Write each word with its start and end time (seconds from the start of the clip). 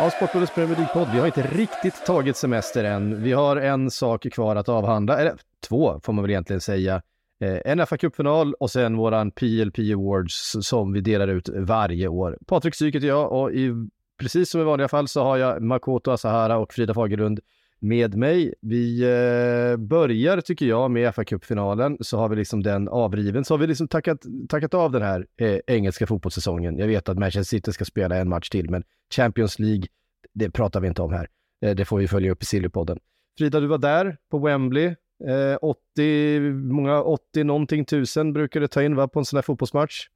Ja, 0.00 0.10
Sportbladets 0.10 0.54
Premier 0.54 0.76
League-podd. 0.76 1.08
Vi 1.12 1.18
har 1.18 1.26
inte 1.26 1.42
riktigt 1.42 2.04
tagit 2.06 2.36
semester 2.36 2.84
än. 2.84 3.22
Vi 3.22 3.32
har 3.32 3.56
en 3.56 3.90
sak 3.90 4.26
kvar 4.32 4.56
att 4.56 4.68
avhandla, 4.68 5.18
eller 5.20 5.34
två 5.68 6.00
får 6.02 6.12
man 6.12 6.22
väl 6.22 6.30
egentligen 6.30 6.60
säga. 6.60 7.02
Eh, 7.40 7.58
en 7.64 7.80
FA-cupfinal 7.80 8.52
och 8.60 8.70
sen 8.70 8.96
våran 8.96 9.30
PLP 9.30 9.78
Awards 9.78 10.56
som 10.60 10.92
vi 10.92 11.00
delar 11.00 11.28
ut 11.28 11.48
varje 11.48 12.08
år. 12.08 12.38
Patrik 12.46 12.74
Syk 12.74 12.94
heter 12.94 13.06
jag 13.06 13.32
och 13.32 13.52
i, 13.52 13.72
precis 14.20 14.50
som 14.50 14.60
i 14.60 14.64
vanliga 14.64 14.88
fall 14.88 15.08
så 15.08 15.22
har 15.22 15.36
jag 15.36 15.62
Makoto 15.62 16.10
Asahara 16.10 16.58
och 16.58 16.72
Frida 16.72 16.94
Fagerlund 16.94 17.40
med 17.80 18.14
mig. 18.14 18.54
Vi 18.60 19.02
eh, 19.02 19.76
börjar, 19.76 20.40
tycker 20.40 20.66
jag, 20.66 20.90
med 20.90 21.14
fa 21.14 21.24
Cup-finalen. 21.24 21.96
Så 22.00 22.16
har 22.18 22.28
vi 22.28 22.36
liksom 22.36 22.62
den 22.62 22.88
avriven. 22.88 23.44
Så 23.44 23.54
har 23.54 23.58
vi 23.58 23.66
liksom 23.66 23.88
tackat, 23.88 24.20
tackat 24.48 24.74
av 24.74 24.92
den 24.92 25.02
här 25.02 25.26
eh, 25.36 25.58
engelska 25.66 26.06
fotbollssäsongen. 26.06 26.78
Jag 26.78 26.86
vet 26.86 27.08
att 27.08 27.18
Manchester 27.18 27.56
City 27.56 27.72
ska 27.72 27.84
spela 27.84 28.16
en 28.16 28.28
match 28.28 28.48
till, 28.48 28.70
men 28.70 28.84
Champions 29.14 29.58
League, 29.58 29.86
det 30.34 30.50
pratar 30.50 30.80
vi 30.80 30.88
inte 30.88 31.02
om 31.02 31.12
här. 31.12 31.28
Eh, 31.64 31.74
det 31.74 31.84
får 31.84 31.98
vi 31.98 32.08
följa 32.08 32.32
upp 32.32 32.42
i 32.42 32.46
Sillypodden. 32.46 32.98
Frida, 33.38 33.60
du 33.60 33.66
var 33.66 33.78
där 33.78 34.16
på 34.30 34.38
Wembley. 34.38 34.94
Eh, 35.26 35.56
80, 35.62 36.40
många 36.50 37.02
80 37.02 37.44
någonting 37.44 37.84
tusen 37.84 38.32
brukar 38.32 38.60
det 38.60 38.68
ta 38.68 38.82
in 38.82 38.96
va, 38.96 39.08
på 39.08 39.18
en 39.18 39.24
sån 39.24 39.36
här 39.36 39.42
fotbollsmatch? 39.42 40.08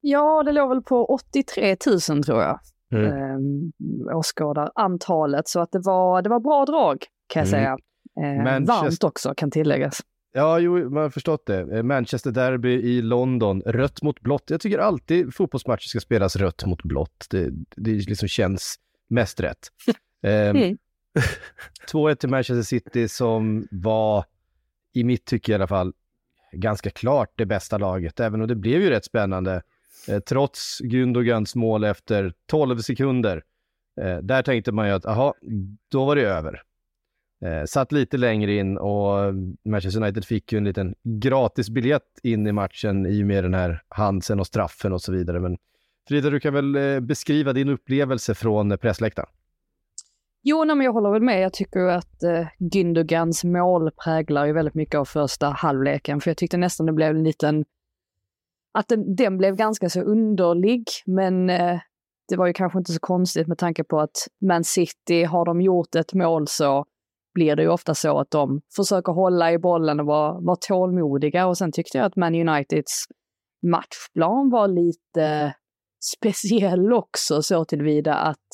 Ja, 0.00 0.42
det 0.42 0.52
låg 0.52 0.68
väl 0.68 0.82
på 0.82 1.06
83 1.06 1.76
000 2.10 2.24
tror 2.24 2.42
jag. 2.42 2.60
Mm. 2.92 3.72
Eh, 4.10 4.16
åskådarantalet. 4.16 5.48
Så 5.48 5.60
att 5.60 5.72
det 5.72 5.78
var, 5.78 6.22
det 6.22 6.28
var 6.30 6.40
bra 6.40 6.64
drag 6.64 7.04
kan 7.26 7.46
jag 7.46 7.48
Mm. 7.48 7.60
säga. 7.60 7.76
Eh, 8.20 8.42
Manchester- 8.44 8.82
Varmt 8.82 9.04
också 9.04 9.34
kan 9.36 9.50
tilläggas. 9.50 10.00
Ja, 10.32 10.58
jo, 10.58 10.90
man 10.90 11.02
har 11.02 11.10
förstått 11.10 11.46
det. 11.46 11.76
Eh, 11.76 11.82
Manchester 11.82 12.30
Derby 12.30 12.72
i 12.72 13.02
London, 13.02 13.62
rött 13.66 14.02
mot 14.02 14.20
blått. 14.20 14.50
Jag 14.50 14.60
tycker 14.60 14.78
alltid 14.78 15.34
fotbollsmatcher 15.34 15.88
ska 15.88 16.00
spelas 16.00 16.36
rött 16.36 16.66
mot 16.66 16.82
blått. 16.82 17.26
Det, 17.30 17.50
det 17.76 17.90
liksom 17.90 18.28
känns 18.28 18.76
mest 19.08 19.40
rätt. 19.40 19.58
Mm. 20.22 20.78
2-1 21.92 22.14
till 22.20 22.28
Manchester 22.28 22.62
City 22.62 23.08
som 23.08 23.66
var, 23.70 24.24
i 24.92 25.04
mitt 25.04 25.24
tycke 25.24 25.52
i 25.52 25.54
alla 25.54 25.66
fall, 25.66 25.92
ganska 26.52 26.90
klart 26.90 27.32
det 27.36 27.46
bästa 27.46 27.78
laget, 27.78 28.20
även 28.20 28.40
om 28.40 28.48
det 28.48 28.54
blev 28.54 28.80
ju 28.82 28.90
rätt 28.90 29.04
spännande. 29.04 29.62
Eh, 30.08 30.20
trots 30.20 30.80
Gündogans 30.80 31.56
mål 31.56 31.84
efter 31.84 32.32
12 32.46 32.78
sekunder. 32.78 33.42
Eh, 34.00 34.18
där 34.18 34.42
tänkte 34.42 34.72
man 34.72 34.88
ju 34.88 34.92
att, 34.92 35.06
aha, 35.06 35.34
då 35.90 36.04
var 36.04 36.16
det 36.16 36.22
över. 36.22 36.62
Eh, 37.44 37.64
satt 37.64 37.92
lite 37.92 38.16
längre 38.16 38.54
in 38.54 38.78
och 38.78 39.34
Manchester 39.64 40.02
United 40.02 40.24
fick 40.24 40.52
ju 40.52 40.58
en 40.58 40.64
liten 40.64 40.94
gratis 41.02 41.70
biljett 41.70 42.18
in 42.22 42.46
i 42.46 42.52
matchen 42.52 43.06
i 43.06 43.22
och 43.22 43.26
med 43.26 43.44
den 43.44 43.54
här 43.54 43.82
Hansen 43.88 44.40
och 44.40 44.46
straffen 44.46 44.92
och 44.92 45.02
så 45.02 45.12
vidare. 45.12 45.40
Men 45.40 45.56
Frida, 46.08 46.30
du 46.30 46.40
kan 46.40 46.54
väl 46.54 46.76
eh, 46.76 47.00
beskriva 47.00 47.52
din 47.52 47.68
upplevelse 47.68 48.34
från 48.34 48.78
pressläktaren? 48.78 49.28
Jo, 50.42 50.64
nej, 50.64 50.76
men 50.76 50.84
jag 50.84 50.92
håller 50.92 51.10
väl 51.10 51.22
med. 51.22 51.42
Jag 51.42 51.52
tycker 51.52 51.80
att 51.80 52.22
eh, 52.22 52.46
Gündogans 52.58 53.46
mål 53.46 53.90
präglar 54.04 54.46
ju 54.46 54.52
väldigt 54.52 54.74
mycket 54.74 54.94
av 54.94 55.04
första 55.04 55.48
halvleken. 55.48 56.20
För 56.20 56.30
jag 56.30 56.36
tyckte 56.36 56.56
nästan 56.56 56.86
det 56.86 56.92
blev 56.92 57.10
en 57.10 57.24
liten... 57.24 57.64
Att 58.72 58.88
den, 58.88 59.14
den 59.14 59.38
blev 59.38 59.56
ganska 59.56 59.90
så 59.90 60.00
underlig, 60.00 60.84
men 61.06 61.50
eh, 61.50 61.78
det 62.28 62.36
var 62.36 62.46
ju 62.46 62.52
kanske 62.52 62.78
inte 62.78 62.92
så 62.92 63.00
konstigt 63.00 63.46
med 63.46 63.58
tanke 63.58 63.84
på 63.84 64.00
att 64.00 64.16
Man 64.40 64.64
City, 64.64 65.24
har 65.24 65.44
de 65.44 65.60
gjort 65.60 65.94
ett 65.94 66.14
mål 66.14 66.48
så 66.48 66.84
blir 67.34 67.56
det 67.56 67.62
ju 67.62 67.68
ofta 67.68 67.94
så 67.94 68.18
att 68.18 68.30
de 68.30 68.60
försöker 68.76 69.12
hålla 69.12 69.52
i 69.52 69.58
bollen 69.58 70.00
och 70.00 70.06
vara, 70.06 70.40
vara 70.40 70.56
tålmodiga. 70.68 71.46
Och 71.46 71.58
sen 71.58 71.72
tyckte 71.72 71.98
jag 71.98 72.04
att 72.04 72.16
Man 72.16 72.34
Uniteds 72.34 73.04
matchplan 73.62 74.50
var 74.50 74.68
lite 74.68 75.54
speciell 76.14 76.92
också 76.92 77.42
så 77.42 77.64
tillvida 77.64 78.14
att 78.14 78.48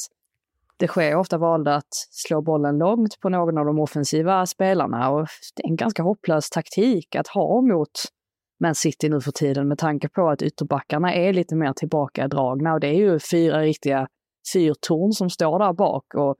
det 0.77 0.88
sker 0.88 1.16
ofta 1.16 1.38
valde 1.38 1.75
att 1.75 1.94
slå 2.10 2.43
bollen 2.43 2.78
långt 2.78 3.21
på 3.21 3.28
någon 3.28 3.59
av 3.59 3.66
de 3.66 3.78
offensiva 3.78 4.47
spelarna 4.47 5.10
och 5.10 5.27
det 5.56 5.62
är 5.62 5.69
en 5.69 5.77
ganska 5.77 6.03
hopplös 6.03 6.50
taktik 6.50 7.15
att 7.15 7.28
ha 7.28 7.60
mot 7.60 7.91
man 8.61 8.75
City 8.75 9.09
nu 9.09 9.21
för 9.21 9.33
tiden 9.33 9.69
med 9.69 9.78
tanke 9.78 10.09
på 10.09 10.28
att 10.28 10.43
ytterbackarna 10.43 11.15
är 11.15 11.33
lite 11.33 11.56
mer 11.56 11.72
tillbakadragna 11.72 12.72
och 12.72 12.81
det 12.81 12.89
är 12.89 12.99
ju 12.99 13.19
fyra 13.19 13.61
riktiga 13.61 14.09
fyrtorn 14.53 15.12
som 15.12 15.31
står 15.31 15.59
där 15.59 15.72
bak 15.72 16.15
och 16.15 16.37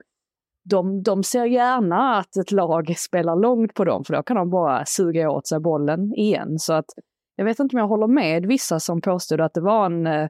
de, 0.69 1.03
de 1.03 1.23
ser 1.23 1.45
gärna 1.45 2.17
att 2.17 2.37
ett 2.37 2.51
lag 2.51 2.93
spelar 2.97 3.35
långt 3.35 3.73
på 3.73 3.85
dem 3.85 4.03
för 4.03 4.13
då 4.13 4.23
kan 4.23 4.37
de 4.37 4.49
bara 4.49 4.85
suga 4.85 5.29
åt 5.29 5.47
sig 5.47 5.59
bollen 5.59 6.13
igen. 6.13 6.59
Så 6.59 6.73
att 6.73 6.85
jag 7.35 7.45
vet 7.45 7.59
inte 7.59 7.75
om 7.75 7.79
jag 7.79 7.87
håller 7.87 8.07
med 8.07 8.45
vissa 8.45 8.79
som 8.79 9.01
påstod 9.01 9.41
att 9.41 9.53
det 9.53 9.61
var 9.61 9.85
en 9.85 10.07
eh, 10.07 10.29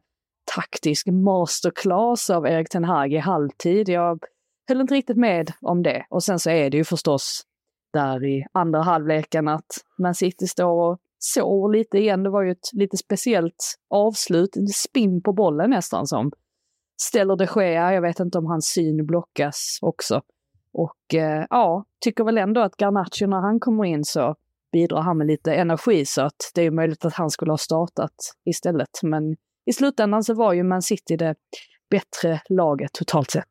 taktisk 0.55 1.07
masterclass 1.07 2.29
av 2.29 2.47
Erik 2.47 2.69
Ten 2.69 2.83
Hag 2.83 3.13
i 3.13 3.17
halvtid. 3.17 3.89
Jag 3.89 4.23
höll 4.67 4.81
inte 4.81 4.93
riktigt 4.93 5.17
med 5.17 5.51
om 5.61 5.83
det. 5.83 6.05
Och 6.09 6.23
sen 6.23 6.39
så 6.39 6.49
är 6.49 6.69
det 6.69 6.77
ju 6.77 6.83
förstås 6.83 7.41
där 7.93 8.25
i 8.25 8.45
andra 8.51 8.81
halvleken 8.81 9.47
att 9.47 9.65
Man 9.97 10.15
City 10.15 10.47
står 10.47 10.91
och 10.91 10.99
sår 11.19 11.73
lite 11.73 11.97
igen. 11.97 12.23
Det 12.23 12.29
var 12.29 12.43
ju 12.43 12.51
ett 12.51 12.73
lite 12.73 12.97
speciellt 12.97 13.75
avslut, 13.89 14.55
en 14.55 14.67
spinn 14.67 15.21
på 15.21 15.33
bollen 15.33 15.69
nästan 15.69 16.07
som 16.07 16.31
ställer 17.01 17.35
de 17.35 17.47
Gea. 17.55 17.93
Jag 17.93 18.01
vet 18.01 18.19
inte 18.19 18.37
om 18.37 18.45
hans 18.45 18.65
syn 18.65 19.05
blockas 19.05 19.79
också. 19.81 20.21
Och 20.73 21.15
eh, 21.15 21.45
ja, 21.49 21.85
tycker 22.01 22.23
väl 22.23 22.37
ändå 22.37 22.61
att 22.61 22.77
Garnacho 22.77 23.27
när 23.27 23.41
han 23.41 23.59
kommer 23.59 23.85
in 23.85 24.03
så 24.03 24.35
bidrar 24.71 25.01
han 25.01 25.17
med 25.17 25.27
lite 25.27 25.53
energi 25.53 26.05
så 26.05 26.21
att 26.21 26.51
det 26.55 26.61
är 26.61 26.71
möjligt 26.71 27.05
att 27.05 27.13
han 27.13 27.29
skulle 27.29 27.51
ha 27.51 27.57
startat 27.57 28.15
istället. 28.45 28.99
Men 29.03 29.35
i 29.65 29.73
slutändan 29.73 30.23
så 30.23 30.33
var 30.33 30.53
ju 30.53 30.63
Man 30.63 30.81
City 30.81 31.17
det 31.17 31.35
bättre 31.89 32.41
laget 32.49 32.93
totalt 32.93 33.31
sett. 33.31 33.45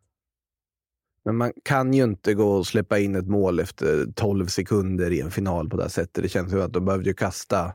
Men 1.27 1.37
man 1.37 1.53
kan 1.63 1.95
ju 1.95 2.05
inte 2.05 2.35
gå 2.35 2.49
och 2.49 2.67
släppa 2.67 2.99
in 2.99 3.15
ett 3.15 3.29
mål 3.29 3.61
efter 3.61 4.07
12 4.15 4.47
sekunder 4.47 5.11
i 5.11 5.21
en 5.21 5.31
final 5.31 5.71
på 5.71 5.77
det 5.77 5.83
här 5.83 5.91
sättet. 5.91 6.23
Det 6.23 6.29
känns 6.29 6.51
som 6.51 6.61
att 6.61 6.73
de 6.73 6.85
behövde 6.85 7.09
ju 7.09 7.15
kasta 7.15 7.73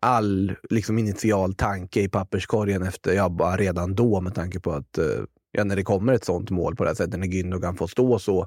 all 0.00 0.52
liksom, 0.70 0.98
initial 0.98 1.54
tanke 1.54 2.00
i 2.00 2.08
papperskorgen 2.08 2.82
efter, 2.82 3.12
ja, 3.12 3.28
bara 3.28 3.56
redan 3.56 3.94
då 3.94 4.20
med 4.20 4.34
tanke 4.34 4.60
på 4.60 4.72
att 4.72 4.98
eh, 4.98 5.04
ja, 5.52 5.64
när 5.64 5.76
det 5.76 5.82
kommer 5.82 6.12
ett 6.12 6.24
sånt 6.24 6.50
mål 6.50 6.76
på 6.76 6.84
det 6.84 6.90
här 6.90 6.94
sättet, 6.94 7.20
när 7.20 7.26
Gündogan 7.26 7.76
får 7.76 7.86
stå 7.86 8.18
så 8.18 8.46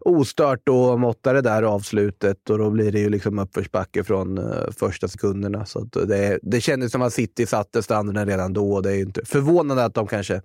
ostört 0.00 0.68
och 0.68 1.00
måtta 1.00 1.32
det 1.32 1.40
där 1.40 1.62
avslutet 1.62 2.50
och 2.50 2.58
då 2.58 2.70
blir 2.70 2.92
det 2.92 3.00
ju 3.00 3.10
liksom 3.10 3.38
uppförsbacke 3.38 4.04
från 4.04 4.38
eh, 4.38 4.70
första 4.70 5.08
sekunderna. 5.08 5.66
Så 5.66 5.78
att 5.78 5.92
det, 5.92 6.38
det 6.42 6.60
kändes 6.60 6.92
som 6.92 7.02
att 7.02 7.12
City 7.12 7.46
satte 7.46 7.82
standarden 7.82 8.26
redan 8.26 8.52
då 8.52 8.72
och 8.72 8.82
det 8.82 8.90
är 8.90 8.94
ju 8.94 9.02
inte 9.02 9.24
förvånande 9.24 9.84
att 9.84 9.94
de 9.94 10.06
kanske 10.06 10.42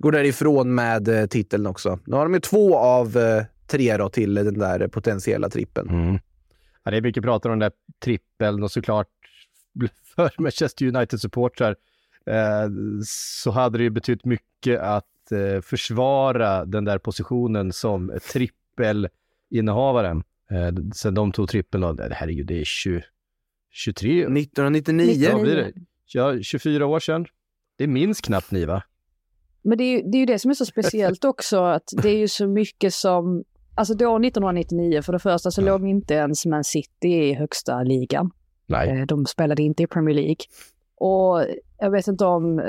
går 0.00 0.12
därifrån 0.12 0.74
med 0.74 1.08
eh, 1.08 1.26
titeln 1.26 1.66
också. 1.66 1.98
Nu 2.04 2.16
har 2.16 2.24
de 2.24 2.34
ju 2.34 2.40
två 2.40 2.76
av 2.76 3.16
eh, 3.16 3.44
tre 3.66 3.96
då 3.96 4.08
till 4.08 4.34
den 4.34 4.58
där 4.58 4.88
potentiella 4.88 5.48
trippen. 5.48 5.88
Mm. 5.88 6.18
Ja, 6.84 6.90
det 6.90 6.96
är 6.96 7.02
mycket 7.02 7.22
prat 7.22 7.44
om 7.44 7.50
den 7.50 7.58
där 7.58 7.72
trippeln 8.04 8.62
och 8.62 8.70
såklart 8.70 9.08
för 10.16 10.32
Manchester 10.38 10.86
United-supportrar 10.86 11.76
eh, 12.26 12.70
så 13.04 13.50
hade 13.50 13.78
det 13.78 13.84
ju 13.84 13.90
betytt 13.90 14.24
mycket 14.24 14.80
att 14.80 15.32
eh, 15.32 15.60
försvara 15.60 16.64
den 16.64 16.84
där 16.84 16.98
positionen 16.98 17.72
som 17.72 18.18
trippelinnehavaren. 18.32 20.22
Eh, 20.50 20.72
sen 20.94 21.14
de 21.14 21.32
tog 21.32 21.48
trippeln, 21.48 21.84
och, 21.84 22.00
herregud, 22.10 22.46
det 22.46 22.60
är 22.60 22.64
20, 22.64 23.02
23, 23.70 24.20
1999. 24.20 25.14
ja, 25.16 25.38
blir 25.38 25.56
det? 25.56 25.72
Ja, 26.06 26.42
24 26.42 26.86
år 26.86 27.00
sedan. 27.00 27.26
Det 27.78 27.86
minns 27.86 28.20
knappt 28.20 28.50
ni 28.50 28.64
va? 28.64 28.82
Men 29.62 29.78
det 29.78 29.84
är, 29.84 29.96
ju, 29.96 30.02
det 30.02 30.16
är 30.16 30.20
ju 30.20 30.26
det 30.26 30.38
som 30.38 30.50
är 30.50 30.54
så 30.54 30.66
speciellt 30.66 31.24
också, 31.24 31.62
att 31.62 31.90
det 32.02 32.08
är 32.08 32.18
ju 32.18 32.28
så 32.28 32.46
mycket 32.46 32.94
som... 32.94 33.44
Alltså 33.74 33.94
då 33.94 34.16
1999, 34.16 35.02
för 35.02 35.12
det 35.12 35.18
första 35.18 35.50
så 35.50 35.60
låg 35.60 35.88
inte 35.88 36.14
ens 36.14 36.46
Man 36.46 36.64
City 36.64 37.08
i 37.08 37.34
högsta 37.34 37.82
ligan. 37.82 38.30
Nej. 38.66 39.00
Eh, 39.00 39.06
De 39.06 39.26
spelade 39.26 39.62
inte 39.62 39.82
i 39.82 39.86
Premier 39.86 40.14
League. 40.14 40.44
Och 40.96 41.44
jag 41.78 41.90
vet 41.90 42.06
inte 42.06 42.24
om, 42.24 42.58
eh, 42.58 42.66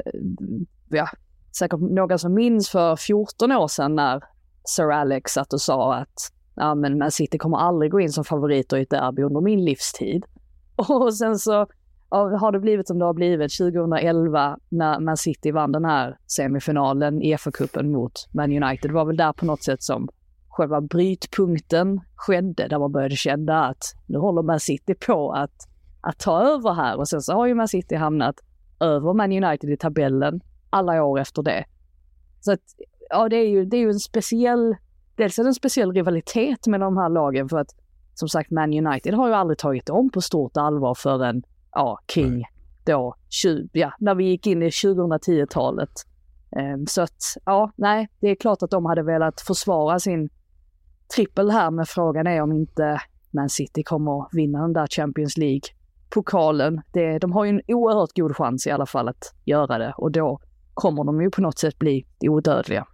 ja, 0.90 1.08
säkert 1.58 1.80
några 1.80 2.18
som 2.18 2.34
minns 2.34 2.70
för 2.70 2.96
14 2.96 3.52
år 3.52 3.68
sedan 3.68 3.96
när 3.96 4.24
Sir 4.64 4.92
Alex 4.92 5.32
satt 5.32 5.54
och 5.54 5.62
sa 5.62 5.96
att 5.96 6.32
ja 6.56 6.76
men 6.76 6.98
Man 6.98 7.12
City 7.12 7.38
kommer 7.38 7.58
aldrig 7.58 7.92
gå 7.92 8.00
in 8.00 8.12
som 8.12 8.24
favoriter 8.24 8.78
i 8.78 8.82
ett 8.82 8.90
derby 8.90 9.22
under 9.22 9.42
min 9.42 9.66
livstid. 9.66 10.26
Och 10.76 11.14
sen 11.14 11.40
så 11.40 11.52
ja, 11.52 11.68
har 12.12 12.52
det 12.52 12.60
blivit 12.60 12.88
som 12.88 13.00
det 13.00 13.06
har 13.06 13.14
blivit 13.14 13.58
2011 13.58 14.58
när 14.70 15.00
Man 15.00 15.18
City 15.18 15.52
vann 15.52 15.72
den 15.72 15.86
här 15.86 16.18
semifinalen 16.28 17.22
i 17.22 17.36
FA-cupen 17.36 17.92
mot 17.92 18.12
Man 18.32 18.64
United. 18.64 18.90
Det 18.90 18.94
var 18.94 19.06
väl 19.06 19.18
där 19.18 19.34
på 19.34 19.46
något 19.46 19.64
sätt 19.64 19.84
som 19.84 20.10
själva 20.50 20.82
brytpunkten 20.82 22.02
skedde, 22.16 22.68
där 22.68 22.80
man 22.80 22.92
började 22.92 23.16
känna 23.16 23.66
att 23.66 23.84
nu 24.06 24.18
håller 24.18 24.42
Man 24.42 24.60
City 24.60 24.96
på 24.96 25.32
att, 25.32 25.68
att 26.02 26.20
ta 26.20 26.42
över 26.42 26.74
här 26.74 26.98
och 26.98 27.08
sen 27.08 27.22
så 27.22 27.34
har 27.34 27.48
ju 27.48 27.54
Man 27.54 27.68
City 27.68 27.96
hamnat 27.96 28.36
över 28.80 29.14
Man 29.14 29.44
United 29.44 29.70
i 29.70 29.78
tabellen 29.78 30.42
alla 30.70 31.04
år 31.04 31.20
efter 31.20 31.44
det. 31.44 31.66
Så 32.40 32.52
att, 32.52 32.62
ja 33.10 33.30
det 33.30 33.36
är 33.36 33.50
ju, 33.50 33.66
det 33.66 33.78
är 33.78 33.82
ju 33.82 33.90
en 33.90 34.00
speciell, 34.00 34.76
dels 35.16 35.40
är 35.40 35.44
det 35.44 35.50
en 35.50 35.54
speciell 35.54 35.94
rivalitet 35.94 36.68
med 36.68 36.80
de 36.80 36.98
här 36.98 37.10
lagen 37.10 37.50
för 37.50 37.58
att 37.58 37.76
som 38.14 38.30
sagt 38.30 38.52
Man 38.52 38.86
United 38.86 39.14
har 39.14 39.28
ju 39.28 39.34
aldrig 39.34 39.58
tagit 39.58 39.86
dem 39.86 40.10
på 40.10 40.22
stort 40.22 40.58
allvar 40.58 40.96
förrän, 40.96 41.44
ja, 41.72 42.00
kring 42.06 42.46
då, 42.86 43.16
20, 43.30 43.70
ja, 43.74 43.94
när 44.00 44.16
vi 44.16 44.26
gick 44.26 44.48
in 44.48 44.64
i 44.64 44.70
2010-talet. 44.70 45.90
Um, 46.76 46.88
så 46.88 47.02
att, 47.02 47.24
ja, 47.46 47.72
nej, 47.76 48.10
det 48.20 48.28
är 48.28 48.36
klart 48.36 48.64
att 48.64 48.70
de 48.70 48.86
hade 48.86 49.04
velat 49.04 49.42
försvara 49.42 50.00
sin 50.00 50.30
trippel 51.16 51.52
här, 51.52 51.72
men 51.72 51.86
frågan 51.86 52.28
är 52.28 52.42
om 52.42 52.52
inte 52.52 53.02
Man 53.32 53.50
City 53.50 53.84
kommer 53.84 54.36
vinna 54.36 54.62
den 54.62 54.74
där 54.74 54.88
Champions 54.88 55.38
League-pokalen. 55.38 56.82
Det, 56.94 57.20
de 57.20 57.32
har 57.32 57.46
ju 57.46 57.50
en 57.50 57.62
oerhört 57.68 58.16
god 58.16 58.36
chans 58.36 58.68
i 58.68 58.72
alla 58.72 58.86
fall 58.86 59.08
att 59.08 59.34
göra 59.46 59.78
det 59.78 59.94
och 59.98 60.12
då 60.12 60.40
kommer 60.74 61.04
de 61.04 61.22
ju 61.22 61.30
på 61.30 61.42
något 61.42 61.60
sätt 61.60 61.80
bli 61.80 62.06
odödliga. 62.20 62.88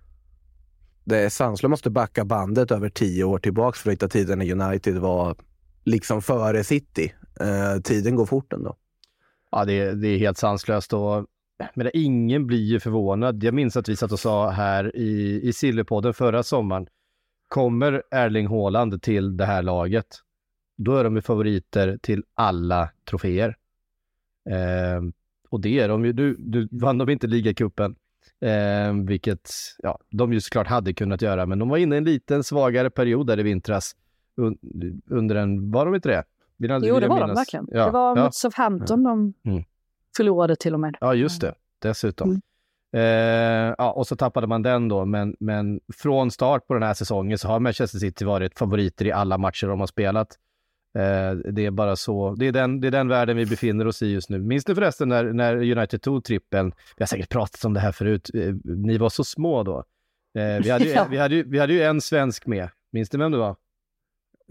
Det 1.04 1.18
är 1.18 1.30
Sanslöv 1.30 1.70
måste 1.70 1.90
backa 1.90 2.26
bandet 2.26 2.72
över 2.72 2.90
tio 2.90 3.24
år 3.24 3.40
tillbaks 3.40 3.80
för 3.80 3.90
att 3.90 3.94
hitta 3.94 4.08
tiden 4.08 4.40
när 4.40 4.52
United 4.52 4.98
var 4.98 5.36
liksom 5.84 6.22
före 6.22 6.64
City. 6.64 7.14
Eh, 7.40 7.82
tiden 7.84 8.16
går 8.16 8.26
fort 8.26 8.54
ändå. 8.54 8.76
Ja, 9.52 9.66
det, 9.66 9.74
är- 9.74 9.94
det 9.96 10.08
är 10.08 10.18
helt 10.18 10.38
sanslöst 10.38 10.94
och 10.94 11.26
men 11.74 11.90
ingen 11.94 12.48
blir 12.48 12.64
ju 12.64 12.80
förvånad. 12.80 13.44
Jag 13.44 13.54
minns 13.54 13.78
att 13.78 13.90
vi 13.90 13.96
satt 13.96 14.12
och 14.12 14.20
sa 14.20 14.50
här 14.50 14.96
i, 14.96 15.42
i 15.44 15.54
Sillypodden 15.54 16.14
förra 16.14 16.44
sommaren, 16.44 16.88
kommer 17.48 18.04
Erling 18.12 18.48
Haaland 18.48 19.02
till 19.02 19.38
det 19.38 19.46
här 19.46 19.62
laget, 19.64 20.08
då 20.78 20.96
är 20.96 21.04
de 21.04 21.16
ju 21.16 21.22
favoriter 21.22 21.98
till 22.02 22.24
alla 22.34 22.90
troféer. 23.10 23.56
Eh, 24.50 25.02
och 25.50 25.62
det 25.62 25.80
är 25.80 25.88
de 25.90 26.06
ju. 26.06 26.14
Nu, 26.14 26.36
du 26.40 26.68
vann 26.72 26.98
de 26.98 27.10
inte 27.10 27.28
ligacupen, 27.28 27.96
eh, 28.42 28.94
vilket 29.08 29.50
ja, 29.80 30.00
de 30.10 30.34
ju 30.34 30.42
såklart 30.42 30.68
hade 30.68 30.94
kunnat 30.94 31.22
göra, 31.22 31.46
men 31.46 31.60
de 31.60 31.70
var 31.70 31.78
inne 31.78 31.96
i 31.96 31.98
en 31.98 32.04
liten 32.04 32.44
svagare 32.44 32.90
period 32.90 33.28
där 33.28 33.40
i 33.40 33.44
vintras. 33.44 33.96
Un, 34.38 34.58
under 35.08 35.36
en, 35.36 35.72
var 35.72 35.86
de 35.86 35.96
inte 35.96 36.10
det? 36.10 36.24
Vill 36.58 36.70
jag- 36.70 36.86
Jo, 36.86 37.00
det 37.00 37.08
var 37.08 37.20
de 37.20 37.24
minnas. 37.24 37.38
verkligen. 37.40 37.68
Ja, 37.72 37.86
det 37.86 37.92
var 37.92 38.18
ja. 38.18 38.24
mot 38.24 38.36
Southampton 38.36 39.04
de 39.04 39.34
Mm. 39.52 39.64
förlorade 40.18 40.56
till 40.56 40.74
och 40.74 40.80
med. 40.80 40.98
Ja, 41.02 41.14
just 41.14 41.42
det. 41.42 41.54
Dessutom. 41.80 42.30
Mm. 42.30 42.42
Eh, 42.94 43.76
ja, 43.78 43.92
och 43.92 44.08
så 44.08 44.16
tappade 44.16 44.48
man 44.48 44.62
den 44.62 44.88
då, 44.88 45.06
men, 45.06 45.36
men 45.40 45.80
från 45.98 46.32
start 46.32 46.68
på 46.68 46.74
den 46.74 46.84
här 46.84 46.94
säsongen 46.94 47.38
så 47.38 47.48
har 47.48 47.60
Manchester 47.60 48.00
City 48.00 48.26
varit 48.26 48.60
favoriter 48.60 49.06
i 49.06 49.12
alla 49.12 49.38
matcher 49.38 49.68
de 49.68 49.80
har 49.80 49.88
spelat. 49.88 50.28
Eh, 50.98 51.38
det 51.52 51.66
är 51.66 51.72
bara 51.72 51.96
så, 51.96 52.36
det 52.36 52.48
är, 52.48 52.52
den, 52.52 52.82
det 52.82 52.88
är 52.88 52.92
den 52.92 53.08
världen 53.08 53.38
vi 53.38 53.46
befinner 53.46 53.88
oss 53.88 54.02
i 54.02 54.08
just 54.12 54.30
nu. 54.30 54.40
Minns 54.42 54.68
ni 54.68 54.76
förresten 54.76 55.10
när, 55.10 55.24
när 55.34 55.56
United 55.78 56.02
tog 56.02 56.24
trippen? 56.24 56.72
Vi 56.98 57.02
har 57.04 57.08
säkert 57.08 57.30
pratat 57.30 57.66
om 57.66 57.74
det 57.74 57.80
här 57.80 57.92
förut, 57.92 58.30
eh, 58.34 58.54
ni 58.64 58.98
var 58.98 59.10
så 59.10 59.24
små 59.24 59.64
då. 59.64 59.78
Eh, 60.38 60.64
vi, 60.64 60.70
hade 60.70 60.86
ju, 60.86 60.92
Ja. 60.96 61.08
vi, 61.10 61.18
hade 61.18 61.36
ju, 61.36 61.44
vi 61.44 61.60
hade 61.60 61.74
ju 61.74 61.82
en 61.82 62.02
svensk 62.02 62.48
med, 62.48 62.70
minns 62.92 63.14
ni 63.14 63.20
vem 63.20 63.32
det 63.32 63.38
var? 63.38 63.56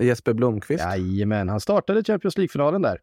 Jesper 0.02 0.32
Blomqvist. 0.32 0.84
Jajamän, 0.84 1.48
han 1.48 1.60
startade 1.60 2.04
Champions 2.04 2.38
League-finalen 2.38 2.82
där. 2.82 2.98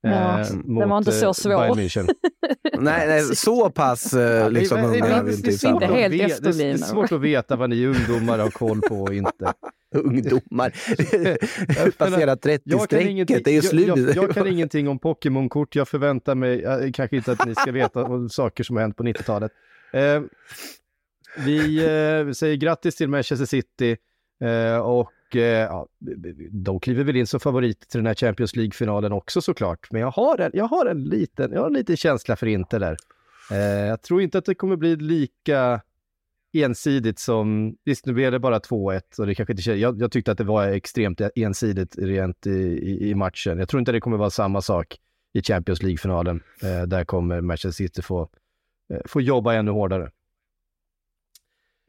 Ja, 0.00 0.44
den 0.64 0.88
var 0.88 0.98
inte 0.98 1.12
så 1.12 1.26
eh, 1.26 1.32
svår. 1.32 1.58
Bayern 1.58 1.78
München. 1.78 2.08
Nej, 2.78 3.08
nej, 3.08 3.22
så 3.22 3.70
pass 3.70 4.12
eh, 4.12 4.50
liksom 4.50 4.78
är 4.78 4.88
vi 4.88 4.96
inte 4.98 5.08
det 5.08 5.48
är 5.48 5.48
i 5.48 5.58
svårt 5.58 5.72
Inte 5.72 5.86
att 5.86 5.92
helt 5.92 6.42
det 6.42 6.48
är- 6.64 6.72
Det 6.72 6.78
svårt 6.78 7.12
att 7.12 7.20
veta 7.20 7.56
vad 7.56 7.70
ni 7.70 7.86
ungdomar 7.86 8.38
har 8.38 8.50
koll 8.50 8.80
på 8.80 8.94
och 9.02 9.14
inte. 9.14 9.52
Ungdomar. 9.94 10.70
Passerat 11.98 12.44
Jag 12.44 12.60
kan, 12.62 12.98
30-strecket, 12.98 13.08
ingenting, 13.08 13.40
det 13.44 13.50
är 13.50 13.52
ju 13.52 13.56
jag, 13.56 13.64
slut. 13.64 13.86
jag, 13.86 13.98
jag 14.16 14.30
kan 14.34 14.46
ingenting 14.46 14.88
om 14.88 14.98
Pokémon-kort. 14.98 15.76
Jag 15.76 15.88
förväntar 15.88 16.34
mig 16.34 16.62
eh, 16.64 16.92
kanske 16.92 17.16
inte 17.16 17.32
att 17.32 17.46
ni 17.46 17.54
ska 17.54 17.72
veta 17.72 18.04
om 18.04 18.28
saker 18.28 18.64
som 18.64 18.76
har 18.76 18.80
hänt 18.82 18.96
på 18.96 19.02
90-talet. 19.02 19.52
Eh, 19.92 20.20
vi 21.44 21.76
eh, 21.78 22.32
säger 22.32 22.56
grattis 22.56 22.96
till 22.96 23.08
Manchester 23.08 23.46
City 23.46 23.96
eh, 24.44 24.78
och 24.78 25.10
och 25.26 25.36
eh, 25.36 25.62
ja, 25.62 25.88
de 26.50 26.80
kliver 26.80 27.04
väl 27.04 27.16
in 27.16 27.26
som 27.26 27.40
favorit 27.40 27.88
till 27.88 27.98
den 27.98 28.06
här 28.06 28.14
Champions 28.14 28.56
League-finalen 28.56 29.12
också 29.12 29.40
såklart. 29.40 29.88
Men 29.90 30.00
jag 30.00 30.10
har 30.10 30.40
en, 30.40 30.50
jag 30.54 30.64
har 30.64 30.86
en, 30.86 31.04
liten, 31.04 31.52
jag 31.52 31.60
har 31.60 31.66
en 31.66 31.72
liten 31.72 31.96
känsla 31.96 32.36
för 32.36 32.46
Inter 32.46 32.80
där. 32.80 32.96
Eh, 33.50 33.86
jag 33.86 34.02
tror 34.02 34.22
inte 34.22 34.38
att 34.38 34.44
det 34.44 34.54
kommer 34.54 34.76
bli 34.76 34.96
lika 34.96 35.80
ensidigt 36.52 37.18
som, 37.18 37.76
visst 37.84 38.06
nu 38.06 38.12
blev 38.12 38.32
det 38.32 38.38
bara 38.38 38.58
2-1 38.58 39.00
och 39.18 39.26
det 39.26 39.34
kanske 39.34 39.52
inte, 39.52 39.70
jag, 39.70 40.00
jag 40.00 40.12
tyckte 40.12 40.32
att 40.32 40.38
det 40.38 40.44
var 40.44 40.66
extremt 40.66 41.20
ensidigt 41.34 41.98
rent 41.98 42.46
i, 42.46 42.50
i, 42.50 43.10
i 43.10 43.14
matchen. 43.14 43.58
Jag 43.58 43.68
tror 43.68 43.78
inte 43.78 43.92
det 43.92 44.00
kommer 44.00 44.16
vara 44.16 44.30
samma 44.30 44.62
sak 44.62 44.96
i 45.32 45.42
Champions 45.42 45.82
League-finalen. 45.82 46.42
Eh, 46.62 46.82
där 46.82 47.04
kommer 47.04 47.40
Manchester 47.40 47.70
City 47.70 48.02
få, 48.02 48.28
eh, 48.92 49.00
få 49.04 49.20
jobba 49.20 49.54
ännu 49.54 49.70
hårdare. 49.70 50.10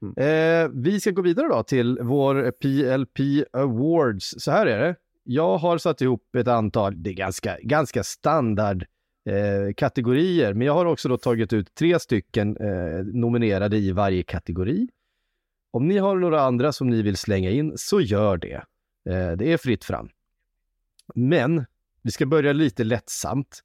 Mm. 0.02 0.14
Eh, 0.18 0.70
vi 0.74 1.00
ska 1.00 1.12
gå 1.12 1.22
vidare 1.22 1.48
då 1.48 1.64
till 1.64 2.00
vår 2.02 2.52
PLP 2.52 3.48
Awards. 3.54 4.36
Så 4.38 4.52
här 4.52 4.66
är 4.66 4.80
det. 4.80 4.96
Jag 5.24 5.58
har 5.58 5.78
satt 5.78 6.02
ihop 6.02 6.36
ett 6.36 6.48
antal, 6.48 7.04
det 7.04 7.10
är 7.10 7.14
ganska, 7.14 7.58
ganska 7.62 8.04
standard 8.04 8.86
eh, 9.26 9.74
kategorier, 9.74 10.54
men 10.54 10.68
jag 10.68 10.74
har 10.74 10.86
också 10.86 11.10
då 11.10 11.18
tagit 11.18 11.54
ut 11.54 11.76
tre 11.76 12.00
stycken 12.00 12.58
eh, 12.58 13.06
nominerade 13.06 13.78
i 13.78 13.92
varje 13.92 14.24
kategori. 14.24 14.88
Om 15.72 15.88
ni 15.88 15.98
har 15.98 16.16
några 16.16 16.42
andra 16.42 16.72
som 16.72 16.90
ni 16.90 17.02
vill 17.02 17.18
slänga 17.18 17.50
in 17.50 17.74
så 17.76 18.02
gör 18.02 18.38
det. 18.38 18.64
Eh, 19.10 19.32
det 19.32 19.54
är 19.54 19.58
fritt 19.58 19.84
fram. 19.84 20.10
Men 21.16 21.66
vi 22.02 22.12
ska 22.12 22.26
börja 22.26 22.54
lite 22.54 22.84
lättsamt. 22.84 23.60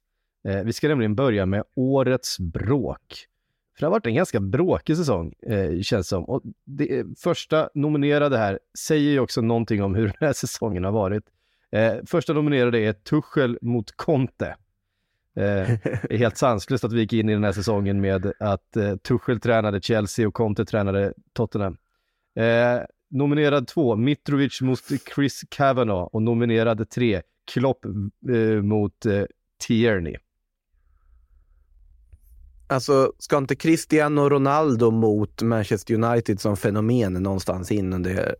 Eh, 0.47 0.63
vi 0.63 0.73
ska 0.73 0.87
nämligen 0.87 1.15
börja 1.15 1.45
med 1.45 1.63
årets 1.75 2.39
bråk. 2.39 3.27
För 3.75 3.79
det 3.79 3.85
har 3.85 3.91
varit 3.91 4.05
en 4.05 4.15
ganska 4.15 4.39
bråkig 4.39 4.97
säsong, 4.97 5.33
eh, 5.47 5.81
känns 5.81 6.07
som. 6.07 6.23
Och 6.23 6.41
det 6.65 6.91
är- 6.99 7.05
första 7.17 7.69
nominerade 7.73 8.37
här 8.37 8.59
säger 8.79 9.11
ju 9.11 9.19
också 9.19 9.41
någonting 9.41 9.83
om 9.83 9.95
hur 9.95 10.05
den 10.19 10.27
här 10.27 10.33
säsongen 10.33 10.83
har 10.83 10.91
varit. 10.91 11.23
Eh, 11.71 11.93
första 12.05 12.33
nominerade 12.33 12.79
är 12.79 12.93
Tuchel 12.93 13.57
mot 13.61 13.91
Conte. 13.97 14.55
Eh, 15.35 15.71
är 16.09 16.17
helt 16.17 16.37
sanslöst 16.37 16.83
att 16.83 16.93
vi 16.93 16.99
gick 16.99 17.13
in 17.13 17.29
i 17.29 17.33
den 17.33 17.43
här 17.43 17.51
säsongen 17.51 18.01
med 18.01 18.33
att 18.39 18.77
eh, 18.77 18.95
Tuchel 18.95 19.39
tränade 19.39 19.81
Chelsea 19.81 20.27
och 20.27 20.33
Conte 20.33 20.65
tränade 20.65 21.13
Tottenham. 21.33 21.77
Eh, 22.35 22.79
nominerad 23.09 23.67
två, 23.67 23.95
Mitrovic 23.95 24.61
mot 24.61 24.79
Chris 25.15 25.41
Kavanagh 25.49 26.01
och 26.01 26.21
nominerad 26.21 26.89
tre, 26.89 27.21
Klopp 27.53 27.85
eh, 28.29 28.61
mot 28.61 29.05
eh, 29.05 29.23
Tierney. 29.67 30.15
Alltså, 32.73 33.13
ska 33.19 33.37
inte 33.37 33.55
Cristiano 33.55 34.29
Ronaldo 34.29 34.91
mot 34.91 35.41
Manchester 35.41 35.93
United 35.93 36.39
som 36.39 36.57
fenomen 36.57 37.13
någonstans 37.13 37.71
in 37.71 37.93
under... 37.93 38.35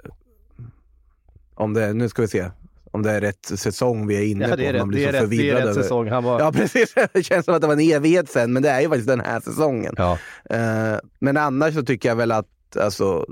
Om 1.55 1.73
det, 1.73 1.93
nu 1.93 2.09
ska 2.09 2.21
vi 2.21 2.27
se. 2.27 2.49
Om 2.91 3.03
det 3.03 3.11
är 3.11 3.21
rätt 3.21 3.45
säsong 3.45 4.07
vi 4.07 4.15
är 4.15 4.25
inne 4.31 4.43
Ja, 4.45 4.49
på. 4.51 4.55
det 4.55 4.65
är 4.67 4.73
Man 4.73 4.79
rätt, 4.81 4.87
blir 4.87 4.99
det 5.11 5.17
är 5.17 5.21
rätt, 5.21 5.29
det 5.29 5.49
är 5.49 5.55
rätt 5.55 5.63
över- 5.65 5.81
säsong. 5.81 6.07
Han 6.09 6.23
var... 6.23 6.39
Ja, 6.39 6.51
precis. 6.55 6.93
Det 7.13 7.23
känns 7.23 7.45
som 7.45 7.55
att 7.55 7.61
det 7.61 7.67
var 7.67 7.73
en 7.73 7.79
evighet 7.91 8.29
sen, 8.29 8.53
men 8.53 8.63
det 8.63 8.69
är 8.69 8.81
ju 8.81 8.87
faktiskt 8.87 9.07
den 9.07 9.19
här 9.19 9.39
säsongen. 9.39 9.93
Ja. 9.97 10.17
Eh, 10.49 10.97
men 11.19 11.37
annars 11.37 11.73
så 11.73 11.83
tycker 11.83 12.09
jag 12.09 12.15
väl 12.15 12.31
att 12.31 12.77
alltså, 12.79 13.25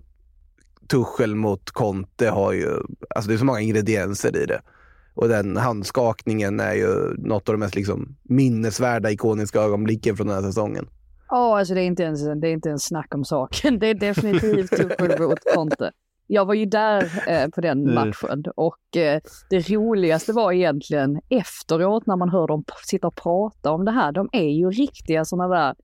Tuchel 0.87 1.35
mot 1.35 1.71
Conte 1.71 2.29
har 2.29 2.51
ju, 2.53 2.69
alltså 3.09 3.27
det 3.29 3.33
är 3.33 3.37
så 3.37 3.45
många 3.45 3.59
ingredienser 3.61 4.37
i 4.37 4.45
det. 4.45 4.61
Och 5.13 5.27
den 5.27 5.57
handskakningen 5.57 6.59
är 6.59 6.73
ju 6.73 7.15
något 7.17 7.49
av 7.49 7.53
de 7.53 7.59
mest 7.59 7.75
liksom, 7.75 8.15
minnesvärda, 8.23 9.11
ikoniska 9.11 9.61
ögonblicken 9.61 10.17
från 10.17 10.27
den 10.27 10.35
här 10.35 10.43
säsongen. 10.43 10.87
Ja, 11.29 11.59
alltså 11.59 11.73
det 11.73 11.81
är 11.81 11.85
inte 11.85 12.03
ens, 12.03 12.23
det 12.41 12.47
är 12.47 12.53
inte 12.53 12.69
ens 12.69 12.83
snack 12.83 13.15
om 13.15 13.25
saken. 13.25 13.79
Det 13.79 13.87
är 13.87 13.93
definitivt 13.93 14.69
Tuchel 14.69 15.19
mot 15.19 15.39
Conte. 15.55 15.91
Jag 16.27 16.45
var 16.45 16.53
ju 16.53 16.65
där 16.65 17.11
eh, 17.27 17.47
på 17.49 17.61
den 17.61 17.81
Mm. 17.81 17.93
matchen 17.95 18.43
och 18.55 18.97
eh, 18.97 19.21
det 19.49 19.69
roligaste 19.69 20.33
var 20.33 20.51
egentligen 20.51 21.21
efteråt 21.29 22.05
när 22.07 22.15
man 22.15 22.29
hör 22.29 22.47
dem 22.47 22.63
sitta 22.85 23.07
och 23.07 23.15
prata 23.15 23.71
om 23.71 23.85
det 23.85 23.91
här. 23.91 24.11
De 24.11 24.29
är 24.31 24.49
ju 24.49 24.69
riktiga 24.71 25.25
sådana 25.25 25.55
där 25.55 25.75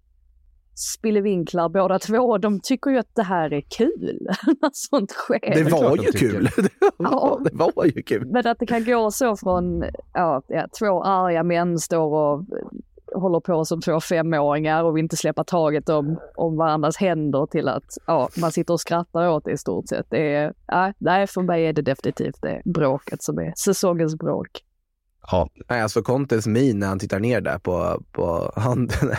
spillevinklar 0.77 1.69
båda 1.69 1.99
två. 1.99 2.37
De 2.37 2.59
tycker 2.59 2.91
ju 2.91 2.97
att 2.97 3.15
det 3.15 3.23
här 3.23 3.53
är 3.53 3.61
kul 3.61 4.27
när 4.61 4.69
sånt 4.73 5.11
sker. 5.11 5.63
Det 5.63 5.71
var 5.71 5.97
ju 5.97 6.11
kul. 6.11 6.49
Det 6.97 7.03
var, 7.03 7.39
det 7.43 7.73
var 7.75 7.85
ju 7.85 8.03
kul. 8.03 8.27
Men 8.27 8.47
att 8.47 8.59
det 8.59 8.65
kan 8.65 8.85
gå 8.85 9.11
så 9.11 9.35
från 9.35 9.83
ja, 10.13 10.41
ja, 10.47 10.67
två 10.79 11.03
arga 11.03 11.43
män 11.43 11.79
står 11.79 12.13
och, 12.13 12.45
håller 13.15 13.39
på 13.39 13.65
som 13.65 13.81
två 13.81 13.99
femåringar 13.99 14.83
och 14.83 14.97
vill 14.97 15.03
inte 15.03 15.17
släppa 15.17 15.43
taget 15.43 15.89
om, 15.89 16.19
om 16.35 16.57
varandras 16.57 16.97
händer 16.97 17.45
till 17.45 17.67
att 17.67 17.97
ja, 18.07 18.29
man 18.37 18.51
sitter 18.51 18.73
och 18.73 18.81
skrattar 18.81 19.29
åt 19.29 19.45
det 19.45 19.51
i 19.51 19.57
stort 19.57 19.87
sett. 19.87 20.05
Det 20.09 20.33
är, 20.35 20.53
ja, 20.67 20.93
nej, 20.97 21.27
för 21.27 21.41
mig 21.41 21.65
är 21.65 21.73
det 21.73 21.81
definitivt 21.81 22.41
det 22.41 22.61
bråket 22.65 23.23
som 23.23 23.39
är 23.39 23.53
säsongens 23.55 24.15
bråk. 24.15 24.47
Ja, 25.31 25.49
Nej, 25.69 25.81
alltså 25.81 26.01
Contes 26.01 26.47
min 26.47 26.79
när 26.79 26.87
han 26.87 26.99
tittar 26.99 27.19
ner 27.19 27.41
där 27.41 27.57
på, 27.57 28.03
på 28.11 28.51
handen 28.55 29.09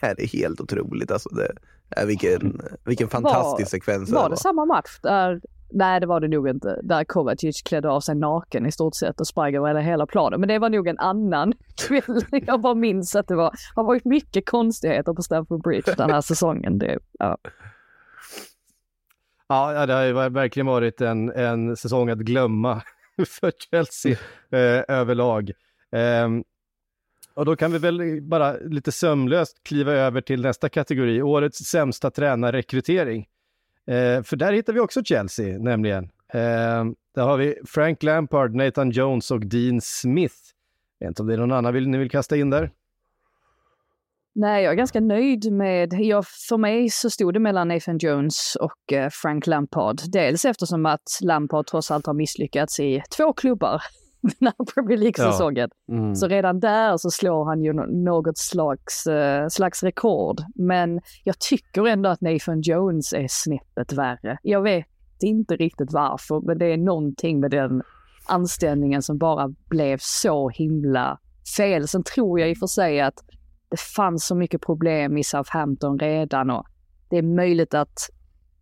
är, 0.00 0.20
är 0.20 0.26
helt 0.26 0.60
otroligt. 0.60 1.10
Alltså 1.10 1.28
det, 1.28 1.52
är 1.90 2.06
vilken, 2.06 2.60
vilken 2.84 3.08
fantastisk 3.08 3.70
sekvens 3.70 4.10
Var 4.10 4.28
det 4.28 4.34
det 4.34 4.36
samma 4.36 4.64
match 4.64 4.98
där, 5.02 5.40
nej 5.72 6.00
det 6.00 6.06
var 6.06 6.20
det 6.20 6.28
nog 6.28 6.48
inte, 6.48 6.80
där 6.82 7.04
Kovacic 7.04 7.62
klädde 7.62 7.90
av 7.90 8.00
sig 8.00 8.14
naken 8.14 8.66
i 8.66 8.72
stort 8.72 8.94
sett 8.94 9.20
och 9.20 9.26
sprang 9.26 9.54
över 9.54 9.80
hela 9.80 10.06
planen. 10.06 10.40
Men 10.40 10.48
det 10.48 10.58
var 10.58 10.70
nog 10.70 10.88
en 10.88 10.98
annan 10.98 11.52
kväll. 11.88 12.24
Jag 12.30 12.60
bara 12.60 12.74
minns 12.74 13.16
att 13.16 13.28
det 13.28 13.34
var, 13.34 13.54
har 13.74 13.84
varit 13.84 14.04
mycket 14.04 14.48
konstigheter 14.48 15.12
på 15.12 15.22
Stamford 15.22 15.62
Bridge 15.62 15.94
den 15.96 16.10
här 16.10 16.20
säsongen. 16.20 16.78
Det, 16.78 16.98
ja. 17.18 17.38
Ja, 19.48 19.86
det 19.86 19.92
har 19.92 20.02
ju 20.02 20.12
verkligen 20.12 20.66
varit 20.66 21.00
en, 21.00 21.30
en 21.30 21.76
säsong 21.76 22.10
att 22.10 22.18
glömma 22.18 22.82
för 23.26 23.52
Chelsea 23.70 24.12
eh, 24.50 24.84
överlag. 24.88 25.50
Eh, 25.92 26.28
och 27.34 27.44
då 27.44 27.56
kan 27.56 27.72
vi 27.72 27.78
väl 27.78 28.22
bara 28.22 28.56
lite 28.56 28.92
sömlöst 28.92 29.62
kliva 29.62 29.92
över 29.92 30.20
till 30.20 30.42
nästa 30.42 30.68
kategori, 30.68 31.22
årets 31.22 31.58
sämsta 31.58 32.10
tränarrekrytering. 32.10 33.26
Eh, 33.86 34.22
för 34.22 34.36
där 34.36 34.52
hittar 34.52 34.72
vi 34.72 34.80
också 34.80 35.04
Chelsea, 35.04 35.58
nämligen. 35.58 36.04
Eh, 36.32 36.84
där 37.14 37.22
har 37.22 37.36
vi 37.36 37.58
Frank 37.66 38.02
Lampard, 38.02 38.54
Nathan 38.54 38.90
Jones 38.90 39.30
och 39.30 39.46
Dean 39.46 39.80
Smith. 39.80 40.36
Jag 40.98 41.06
vet 41.06 41.10
inte 41.10 41.22
om 41.22 41.28
det 41.28 41.34
är 41.34 41.38
någon 41.38 41.52
annan 41.52 41.74
vill, 41.74 41.88
ni 41.88 41.98
vill 41.98 42.10
kasta 42.10 42.36
in 42.36 42.50
där? 42.50 42.70
Nej, 44.36 44.64
jag 44.64 44.72
är 44.72 44.76
ganska 44.76 45.00
nöjd 45.00 45.52
med, 45.52 45.92
jag, 45.92 46.24
för 46.48 46.56
mig 46.56 46.90
så 46.90 47.10
stod 47.10 47.34
det 47.34 47.40
mellan 47.40 47.68
Nathan 47.68 47.98
Jones 47.98 48.56
och 48.60 48.92
eh, 48.92 49.08
Frank 49.12 49.46
Lampard. 49.46 50.00
Dels 50.12 50.44
eftersom 50.44 50.86
att 50.86 51.18
Lampard 51.22 51.66
trots 51.66 51.90
allt 51.90 52.06
har 52.06 52.14
misslyckats 52.14 52.80
i 52.80 53.02
två 53.16 53.32
klubbar 53.32 53.82
den 54.22 54.52
här 54.58 54.74
Premier 54.74 54.98
League-säsongen. 54.98 55.70
Mm. 55.88 56.14
Så 56.14 56.28
redan 56.28 56.60
där 56.60 56.96
så 56.96 57.10
slår 57.10 57.44
han 57.44 57.62
ju 57.62 57.72
något 58.04 58.38
slags, 58.38 59.06
eh, 59.06 59.48
slags 59.48 59.82
rekord. 59.82 60.40
Men 60.54 61.00
jag 61.24 61.38
tycker 61.38 61.86
ändå 61.86 62.10
att 62.10 62.20
Nathan 62.20 62.60
Jones 62.60 63.12
är 63.12 63.26
snäppet 63.30 63.92
värre. 63.92 64.38
Jag 64.42 64.62
vet 64.62 64.86
inte 65.20 65.56
riktigt 65.56 65.92
varför, 65.92 66.40
men 66.40 66.58
det 66.58 66.66
är 66.66 66.76
någonting 66.76 67.40
med 67.40 67.50
den 67.50 67.82
anställningen 68.26 69.02
som 69.02 69.18
bara 69.18 69.48
blev 69.68 69.98
så 70.00 70.48
himla 70.48 71.18
fel. 71.56 71.88
Sen 71.88 72.02
tror 72.02 72.40
jag 72.40 72.50
i 72.50 72.54
och 72.54 72.58
för 72.58 72.66
sig 72.66 73.00
att 73.00 73.14
det 73.74 73.80
fanns 73.80 74.26
så 74.26 74.34
mycket 74.34 74.60
problem 74.62 75.18
i 75.18 75.24
Southampton 75.24 75.98
redan 75.98 76.50
och 76.50 76.66
det 77.10 77.18
är 77.18 77.22
möjligt 77.22 77.74
att, 77.74 77.98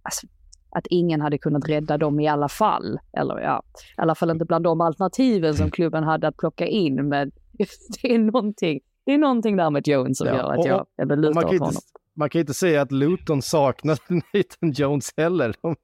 alltså, 0.03 0.27
att 0.71 0.87
ingen 0.91 1.21
hade 1.21 1.39
kunnat 1.39 1.69
rädda 1.69 1.99
dem 1.99 2.21
i 2.21 2.29
alla 2.29 2.49
fall. 2.49 2.99
Eller 3.19 3.41
ja, 3.41 3.63
i 3.99 4.01
alla 4.01 4.15
fall 4.15 4.31
inte 4.31 4.45
bland 4.45 4.65
de 4.65 4.81
alternativen 4.81 5.55
som 5.55 5.71
klubben 5.71 6.05
hade 6.05 6.29
att 6.29 6.37
plocka 6.37 6.67
in. 6.67 7.09
Men 7.09 7.31
det 8.03 8.15
är 8.15 8.19
någonting, 8.19 8.81
det 9.07 9.13
är 9.13 9.19
någonting 9.19 9.57
där 9.57 9.71
med 9.71 9.89
Jones 9.89 10.19
som 10.19 10.27
Ja, 10.27 10.35
gör 10.35 10.53
att 10.53 10.67
jag 10.67 10.87
Och 11.11 11.19
lutar 11.19 11.35
man, 11.35 11.43
kan 11.43 11.49
åt 11.49 11.53
inte, 11.53 11.65
honom. 11.65 11.81
man 12.17 12.31
kan 12.31 12.41
inte 12.41 12.55
säga 12.55 12.83
att 12.83 12.93
Luton 12.93 13.43
saknar 13.43 13.99
Nathan 14.09 14.71
Jones 14.73 15.13
heller. 15.17 15.55
De, 15.63 15.77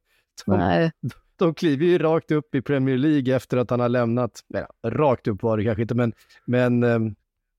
de, 0.47 0.57
Nej, 0.57 0.91
de 1.39 1.55
kliver 1.55 1.87
ju 1.87 1.99
rakt 1.99 2.31
upp 2.31 2.55
i 2.55 2.63
Premier 2.63 2.99
League 2.99 3.37
efter 3.37 3.57
att 3.57 3.71
han 3.71 3.81
har 3.81 3.89
lämnat, 3.89 4.41
nej, 4.49 4.67
rakt 4.87 5.29
upp 5.29 5.43
var 5.43 5.57
det 5.57 5.65
kanske 5.65 5.83
inte, 5.83 5.95
men, 5.95 6.13
men 6.47 6.83
ehm, 6.83 7.15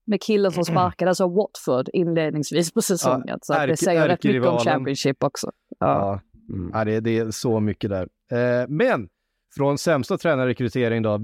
med 0.06 0.22
killen 0.22 0.52
som 0.52 0.64
sparkades 0.64 1.20
av 1.20 1.34
Watford 1.34 1.88
inledningsvis 1.92 2.72
på 2.72 2.82
säsongen. 2.82 3.38
så 3.42 3.54
att 3.54 3.68
det 3.68 3.76
säger 3.76 4.08
rätt 4.08 4.24
mycket 4.24 4.46
om. 4.46 4.58
Championship 4.58 5.24
också. 5.24 5.50
Ja. 5.78 5.86
ja, 5.86 6.20
Mm. 6.54 6.70
ja 6.74 6.84
det, 6.84 7.00
det 7.00 7.18
är 7.18 7.30
så 7.30 7.60
mycket 7.60 7.90
där. 7.90 8.08
Eh, 8.32 8.68
men 8.68 9.08
från 9.56 9.78
sämsta 9.78 10.18
tränarrekrytering 10.18 11.02
då, 11.02 11.20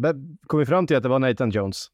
kom 0.47 0.59
vi 0.61 0.66
fram 0.66 0.87
till 0.87 0.97
att 0.97 1.02
det 1.02 1.09
var 1.09 1.18
Nathan 1.18 1.50
Jones. 1.50 1.87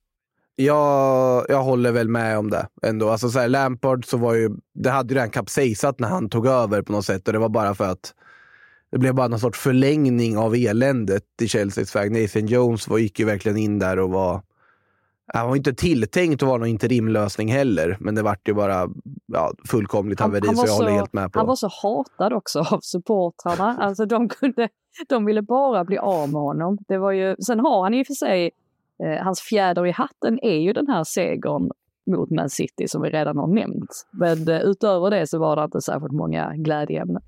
Jag, 0.56 1.46
jag 1.48 1.62
håller 1.62 1.92
väl 1.92 2.08
med 2.08 2.38
om 2.38 2.50
det 2.50 2.66
ändå. 2.82 3.08
Alltså 3.08 3.28
så 3.28 3.38
här, 3.38 3.48
Lampard 3.48 4.06
så 4.06 4.16
var 4.16 4.34
ju, 4.34 4.50
det 4.74 4.90
hade 4.90 5.08
ju 5.08 5.14
redan 5.14 5.30
kapsejsat 5.30 6.00
när 6.00 6.08
han 6.08 6.28
tog 6.28 6.46
över 6.46 6.82
på 6.82 6.92
något 6.92 7.04
sätt 7.04 7.26
och 7.26 7.32
det 7.32 7.38
var 7.38 7.48
bara 7.48 7.74
för 7.74 7.84
att 7.90 8.14
det 8.90 8.98
blev 8.98 9.14
bara 9.14 9.28
någon 9.28 9.40
sorts 9.40 9.58
förlängning 9.58 10.38
av 10.38 10.54
eländet 10.54 11.24
i 11.42 11.48
Chelseas 11.48 11.96
väg. 11.96 12.12
Nathan 12.12 12.46
Jones 12.46 12.88
var, 12.88 12.98
gick 12.98 13.18
ju 13.18 13.24
verkligen 13.24 13.58
in 13.58 13.78
där 13.78 13.98
och 13.98 14.10
var 14.10 14.42
han 15.32 15.48
var 15.48 15.56
inte 15.56 15.74
tilltänkt 15.74 16.42
att 16.42 16.48
vara 16.48 16.58
någon 16.58 16.68
interimlösning 16.68 17.52
heller, 17.52 17.96
men 18.00 18.14
det 18.14 18.22
vart 18.22 18.48
ju 18.48 18.54
bara 18.54 18.88
ja, 19.26 19.52
fullkomligt 19.68 20.20
Han- 20.20 20.30
haveri, 20.30 20.46
han 20.46 20.56
var 20.56 20.66
så 20.66 20.70
jag 20.72 20.76
håller 20.76 20.88
så- 20.90 20.94
helt 20.96 21.12
med 21.12 21.32
på. 21.32 21.38
Han 21.38 21.46
var 21.48 21.56
så 21.56 21.68
hatad 21.82 22.32
också 22.32 22.58
av 22.60 22.80
supportrarna. 22.82 23.76
Alltså 23.80 24.06
de, 24.06 24.28
kunde, 24.28 24.68
de 25.08 25.24
ville 25.24 25.42
bara 25.42 25.84
bli 25.84 25.98
av 25.98 26.28
med 26.32 26.40
honom. 26.42 26.78
Det 26.88 26.98
var 26.98 27.12
ju, 27.12 27.36
sen 27.46 27.60
har 27.60 27.82
han 27.82 27.94
i 27.94 28.02
och 28.02 28.06
för 28.06 28.14
sig, 28.14 28.50
eh, 29.04 29.24
hans 29.24 29.40
fjäder 29.40 29.86
i 29.86 29.90
hatten 29.90 30.38
är 30.42 30.58
ju 30.58 30.72
den 30.72 30.86
här 30.88 31.04
segern 31.04 31.70
mot 32.10 32.30
Man 32.30 32.50
City 32.50 32.88
som 32.88 33.02
vi 33.02 33.10
redan 33.10 33.36
har 33.36 33.46
nämnt. 33.46 34.06
Men 34.10 34.48
eh, 34.48 34.60
utöver 34.60 35.10
det 35.10 35.26
så 35.26 35.38
var 35.38 35.56
det 35.56 35.64
inte 35.64 35.80
särskilt 35.80 36.12
många 36.12 36.52
glädjeämnen. 36.56 37.22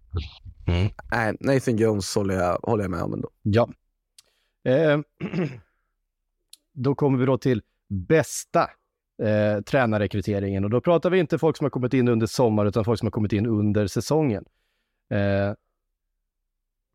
Nej, 1.12 1.36
Nathan 1.40 1.76
Jones 1.76 2.14
håller 2.16 2.34
jag, 2.34 2.58
håller 2.62 2.84
jag 2.84 2.90
med 2.90 3.02
om 3.02 3.12
ändå. 3.14 3.28
Ja. 3.42 3.68
Eh, 4.64 4.98
då 6.72 6.94
kommer 6.94 7.18
vi 7.18 7.26
då 7.26 7.38
till 7.38 7.62
bästa 7.88 8.70
eh, 9.22 9.62
tränarrekryteringen 9.62 10.64
och 10.64 10.70
då 10.70 10.80
pratar 10.80 11.10
vi 11.10 11.18
inte 11.18 11.38
folk 11.38 11.56
som 11.56 11.64
har 11.64 11.70
kommit 11.70 11.94
in 11.94 12.08
under 12.08 12.26
sommar 12.26 12.66
utan 12.66 12.84
folk 12.84 12.98
som 12.98 13.06
har 13.06 13.10
kommit 13.10 13.32
in 13.32 13.46
under 13.46 13.86
säsongen. 13.86 14.44
Eh, 15.10 15.54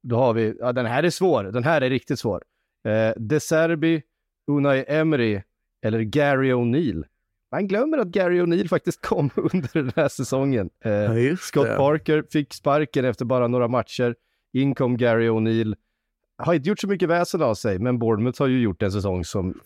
då 0.04 0.16
har 0.18 0.34
vi, 0.34 0.56
ja 0.60 0.74
den 0.74 0.86
här 0.86 1.04
är 1.04 1.10
svår, 1.10 1.44
den 1.44 1.64
här 1.64 1.82
är 1.82 1.90
riktigt 1.90 2.20
svår. 2.20 2.44
Eh, 2.88 3.14
De 3.18 3.40
Serbi, 3.40 4.02
Unai 4.48 4.86
Emery 4.88 5.42
eller 5.82 6.00
Gary 6.00 6.52
O'Neill. 6.54 7.04
Man 7.52 7.68
glömmer 7.68 7.98
att 7.98 8.08
Gary 8.08 8.42
O'Neill 8.42 8.68
faktiskt 8.68 9.02
kom 9.02 9.30
under 9.36 9.70
den 9.74 9.92
här 9.96 10.08
säsongen. 10.08 10.70
Eh, 10.86 11.18
just 11.18 11.44
Scott 11.44 11.68
Parker 11.78 12.24
fick 12.32 12.54
sparken 12.54 13.06
efter 13.06 13.26
bara 13.26 13.48
några 13.48 13.68
matcher. 13.68 14.16
In 14.54 14.76
kom 14.76 14.98
Gary 14.98 15.30
O'Neill. 15.30 15.76
Har 16.38 16.54
inte 16.54 16.70
gjort 16.70 16.80
så 16.80 16.88
mycket 16.88 17.10
väsen 17.10 17.42
av 17.42 17.56
sig, 17.56 17.80
men 17.80 18.00
Bournemouth 18.00 18.42
har 18.42 18.48
ju 18.48 18.62
gjort 18.62 18.82
en 18.82 18.92
säsong 18.92 19.26
som 19.26 19.60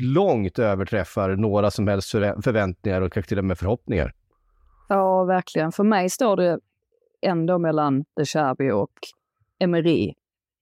långt 0.00 0.58
överträffar 0.58 1.36
några 1.36 1.70
som 1.70 1.88
helst 1.88 2.14
förvä- 2.14 2.42
förväntningar 2.42 3.00
och 3.02 3.12
kanske 3.12 3.28
till 3.28 3.38
och 3.38 3.44
med 3.44 3.58
förhoppningar. 3.58 4.12
Ja, 4.88 5.24
verkligen. 5.24 5.72
För 5.72 5.84
mig 5.84 6.10
står 6.10 6.36
det 6.36 6.58
ändå 7.22 7.58
mellan 7.58 8.04
De 8.16 8.24
Cherby 8.24 8.70
och 8.70 8.92
Emery. 9.58 10.14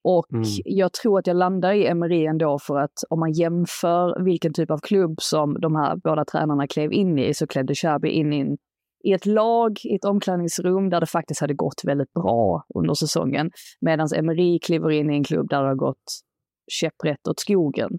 Och 0.04 0.32
Mm. 0.32 0.44
jag 0.64 0.92
tror 0.92 1.18
att 1.18 1.26
jag 1.26 1.36
landar 1.36 1.72
i 1.72 1.86
Emery 1.86 2.26
ändå 2.26 2.58
för 2.58 2.76
att 2.78 2.92
om 3.10 3.20
man 3.20 3.32
jämför 3.32 4.24
vilken 4.24 4.52
typ 4.52 4.70
av 4.70 4.78
klubb 4.78 5.14
som 5.22 5.60
de 5.60 5.76
här 5.76 5.96
båda 5.96 6.24
tränarna 6.24 6.66
klev 6.66 6.92
in 6.92 7.18
i 7.18 7.34
så 7.34 7.46
klev 7.46 7.64
De 7.66 7.74
Cherby 7.74 8.08
in 8.08 8.32
i, 8.32 8.38
en, 8.40 8.56
i 9.04 9.12
ett 9.12 9.26
lag, 9.26 9.78
i 9.84 9.94
ett 9.94 10.04
omklädningsrum 10.04 10.90
där 10.90 11.00
det 11.00 11.06
faktiskt 11.06 11.40
hade 11.40 11.54
gått 11.54 11.80
väldigt 11.84 12.12
bra 12.12 12.64
under 12.74 12.94
säsongen. 12.94 13.50
Medan 13.80 14.08
Emery 14.16 14.58
kliver 14.58 14.90
in 14.90 15.10
i 15.10 15.14
en 15.14 15.24
klubb 15.24 15.48
där 15.48 15.62
det 15.62 15.68
har 15.68 15.74
gått 15.74 16.04
käpprätt 16.72 17.28
åt 17.28 17.40
skogen. 17.40 17.90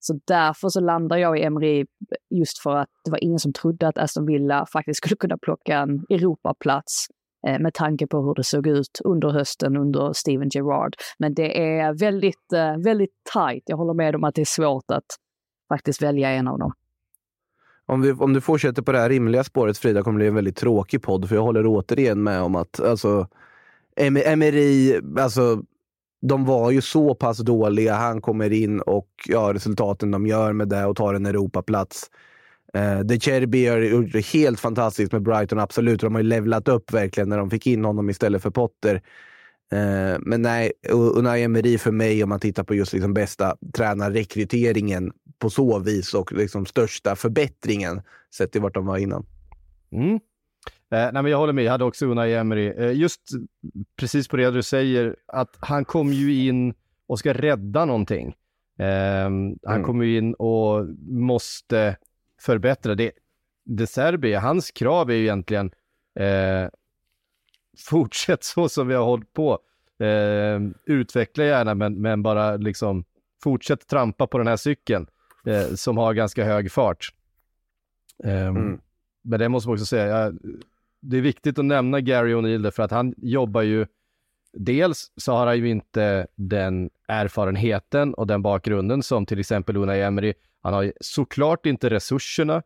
Så 0.00 0.20
därför 0.26 0.68
så 0.68 0.80
landar 0.80 1.16
jag 1.16 1.38
i 1.38 1.42
Emery 1.42 1.86
just 2.30 2.58
för 2.58 2.76
att 2.76 2.88
det 3.04 3.10
var 3.10 3.24
ingen 3.24 3.38
som 3.38 3.52
trodde 3.52 3.88
att 3.88 3.98
Aston 3.98 4.26
Villa 4.26 4.66
faktiskt 4.72 4.98
skulle 4.98 5.16
kunna 5.16 5.38
plocka 5.38 5.78
en 5.78 6.04
Europaplats 6.10 7.06
eh, 7.46 7.58
med 7.58 7.74
tanke 7.74 8.06
på 8.06 8.22
hur 8.22 8.34
det 8.34 8.44
såg 8.44 8.66
ut 8.66 9.00
under 9.04 9.30
hösten 9.30 9.76
under 9.76 10.12
Steven 10.12 10.48
Gerrard. 10.54 10.94
Men 11.18 11.34
det 11.34 11.78
är 11.78 11.98
väldigt, 11.98 12.52
eh, 12.54 12.76
väldigt 12.84 13.14
tajt. 13.32 13.62
Jag 13.66 13.76
håller 13.76 13.94
med 13.94 14.14
om 14.14 14.24
att 14.24 14.34
det 14.34 14.40
är 14.40 14.44
svårt 14.44 14.90
att 14.90 15.06
faktiskt 15.68 16.02
välja 16.02 16.30
en 16.30 16.48
av 16.48 16.58
dem. 16.58 16.72
Om, 17.86 18.02
vi, 18.02 18.12
om 18.12 18.32
du 18.32 18.40
fortsätter 18.40 18.82
på 18.82 18.92
det 18.92 18.98
här 18.98 19.08
rimliga 19.08 19.44
spåret 19.44 19.78
Frida 19.78 20.02
kommer 20.02 20.18
det 20.18 20.22
bli 20.22 20.28
en 20.28 20.34
väldigt 20.34 20.56
tråkig 20.56 21.02
podd 21.02 21.28
för 21.28 21.34
jag 21.34 21.42
håller 21.42 21.66
återigen 21.66 22.22
med 22.22 22.42
om 22.42 22.56
att 22.56 22.80
alltså, 22.80 23.28
Emery, 23.96 25.00
alltså, 25.18 25.62
de 26.20 26.44
var 26.44 26.70
ju 26.70 26.80
så 26.80 27.14
pass 27.14 27.38
dåliga. 27.38 27.94
Han 27.94 28.20
kommer 28.20 28.52
in 28.52 28.80
och 28.80 29.08
ja, 29.26 29.54
resultaten 29.54 30.10
de 30.10 30.26
gör 30.26 30.52
med 30.52 30.68
det 30.68 30.86
och 30.86 30.96
tar 30.96 31.14
en 31.14 31.26
Europaplats. 31.26 32.10
Eh, 32.74 33.00
De 33.00 33.20
Cherby 33.20 33.66
har 33.66 33.78
gjort 33.78 34.12
det 34.12 34.26
helt 34.26 34.60
fantastiskt 34.60 35.12
med 35.12 35.22
Brighton, 35.22 35.58
absolut. 35.58 36.00
De 36.00 36.14
har 36.14 36.22
ju 36.22 36.28
levlat 36.28 36.68
upp 36.68 36.92
verkligen 36.92 37.28
när 37.28 37.38
de 37.38 37.50
fick 37.50 37.66
in 37.66 37.84
honom 37.84 38.10
istället 38.10 38.42
för 38.42 38.50
Potter. 38.50 39.02
Eh, 39.72 40.18
men 40.20 40.42
nej, 40.42 40.72
Unai 40.90 41.42
Emery 41.42 41.78
för 41.78 41.92
mig 41.92 42.22
om 42.22 42.28
man 42.28 42.40
tittar 42.40 42.64
på 42.64 42.74
just 42.74 42.92
liksom 42.92 43.14
bästa 43.14 43.56
tränarrekryteringen 43.74 45.12
på 45.38 45.50
så 45.50 45.78
vis 45.78 46.14
och 46.14 46.32
liksom 46.32 46.66
största 46.66 47.16
förbättringen 47.16 48.02
sett 48.34 48.52
till 48.52 48.60
vart 48.60 48.74
de 48.74 48.86
var 48.86 48.98
innan. 48.98 49.26
Mm. 49.92 50.20
Eh, 50.92 50.98
nej, 51.12 51.22
men 51.22 51.26
jag 51.26 51.38
håller 51.38 51.52
med, 51.52 51.64
jag 51.64 51.70
hade 51.72 51.84
också 51.84 52.06
Unai 52.06 52.34
Emery. 52.34 52.66
Eh, 52.66 52.92
just 52.96 53.20
precis 53.96 54.28
på 54.28 54.36
det 54.36 54.50
du 54.50 54.62
säger, 54.62 55.16
att 55.26 55.56
han 55.60 55.84
kom 55.84 56.12
ju 56.12 56.46
in 56.48 56.74
och 57.06 57.18
ska 57.18 57.32
rädda 57.32 57.84
någonting. 57.84 58.36
Eh, 58.78 58.86
han 59.24 59.56
Mm. 59.66 59.82
kommer 59.84 60.04
ju 60.04 60.18
in 60.18 60.34
och 60.34 60.86
måste 61.08 61.96
förbättra 62.40 62.94
det. 62.94 63.12
De 63.64 63.86
Serbi, 63.86 64.34
hans 64.34 64.70
krav 64.70 65.10
är 65.10 65.14
ju 65.14 65.22
egentligen 65.22 65.70
eh, 66.14 66.68
fortsätt 67.88 68.44
så 68.44 68.68
som 68.68 68.88
vi 68.88 68.94
har 68.94 69.04
hållit 69.04 69.32
på. 69.32 69.58
Eh, 70.04 70.60
utveckla 70.86 71.44
gärna, 71.44 71.74
men, 71.74 72.00
men 72.00 72.22
bara 72.22 72.56
liksom 72.56 73.04
fortsätt 73.42 73.86
trampa 73.86 74.26
på 74.26 74.38
den 74.38 74.46
här 74.46 74.56
cykeln 74.56 75.06
eh, 75.46 75.74
som 75.74 75.96
har 75.96 76.14
ganska 76.14 76.44
hög 76.44 76.72
fart. 76.72 77.08
Eh, 78.24 78.46
Mm. 78.46 78.80
Men 79.22 79.40
det 79.40 79.48
måste 79.48 79.68
man 79.68 79.74
också 79.74 79.86
säga, 79.86 80.06
ja, 80.06 80.32
det 81.00 81.16
är 81.16 81.20
viktigt 81.20 81.58
att 81.58 81.64
nämna 81.64 82.00
Gary 82.00 82.34
O'Neill 82.34 82.70
för 82.70 82.82
att 82.82 82.90
han 82.90 83.14
jobbar 83.16 83.62
ju, 83.62 83.86
dels 84.52 85.12
så 85.16 85.32
har 85.32 85.46
han 85.46 85.56
ju 85.58 85.68
inte 85.68 86.26
den 86.36 86.90
erfarenheten 87.08 88.14
och 88.14 88.26
den 88.26 88.42
bakgrunden 88.42 89.02
som 89.02 89.26
till 89.26 89.40
exempel 89.40 89.76
Unai 89.76 90.02
Emery. 90.02 90.32
Han 90.62 90.74
har 90.74 90.92
såklart 91.00 91.66
inte 91.66 91.90
resurserna 91.90 92.62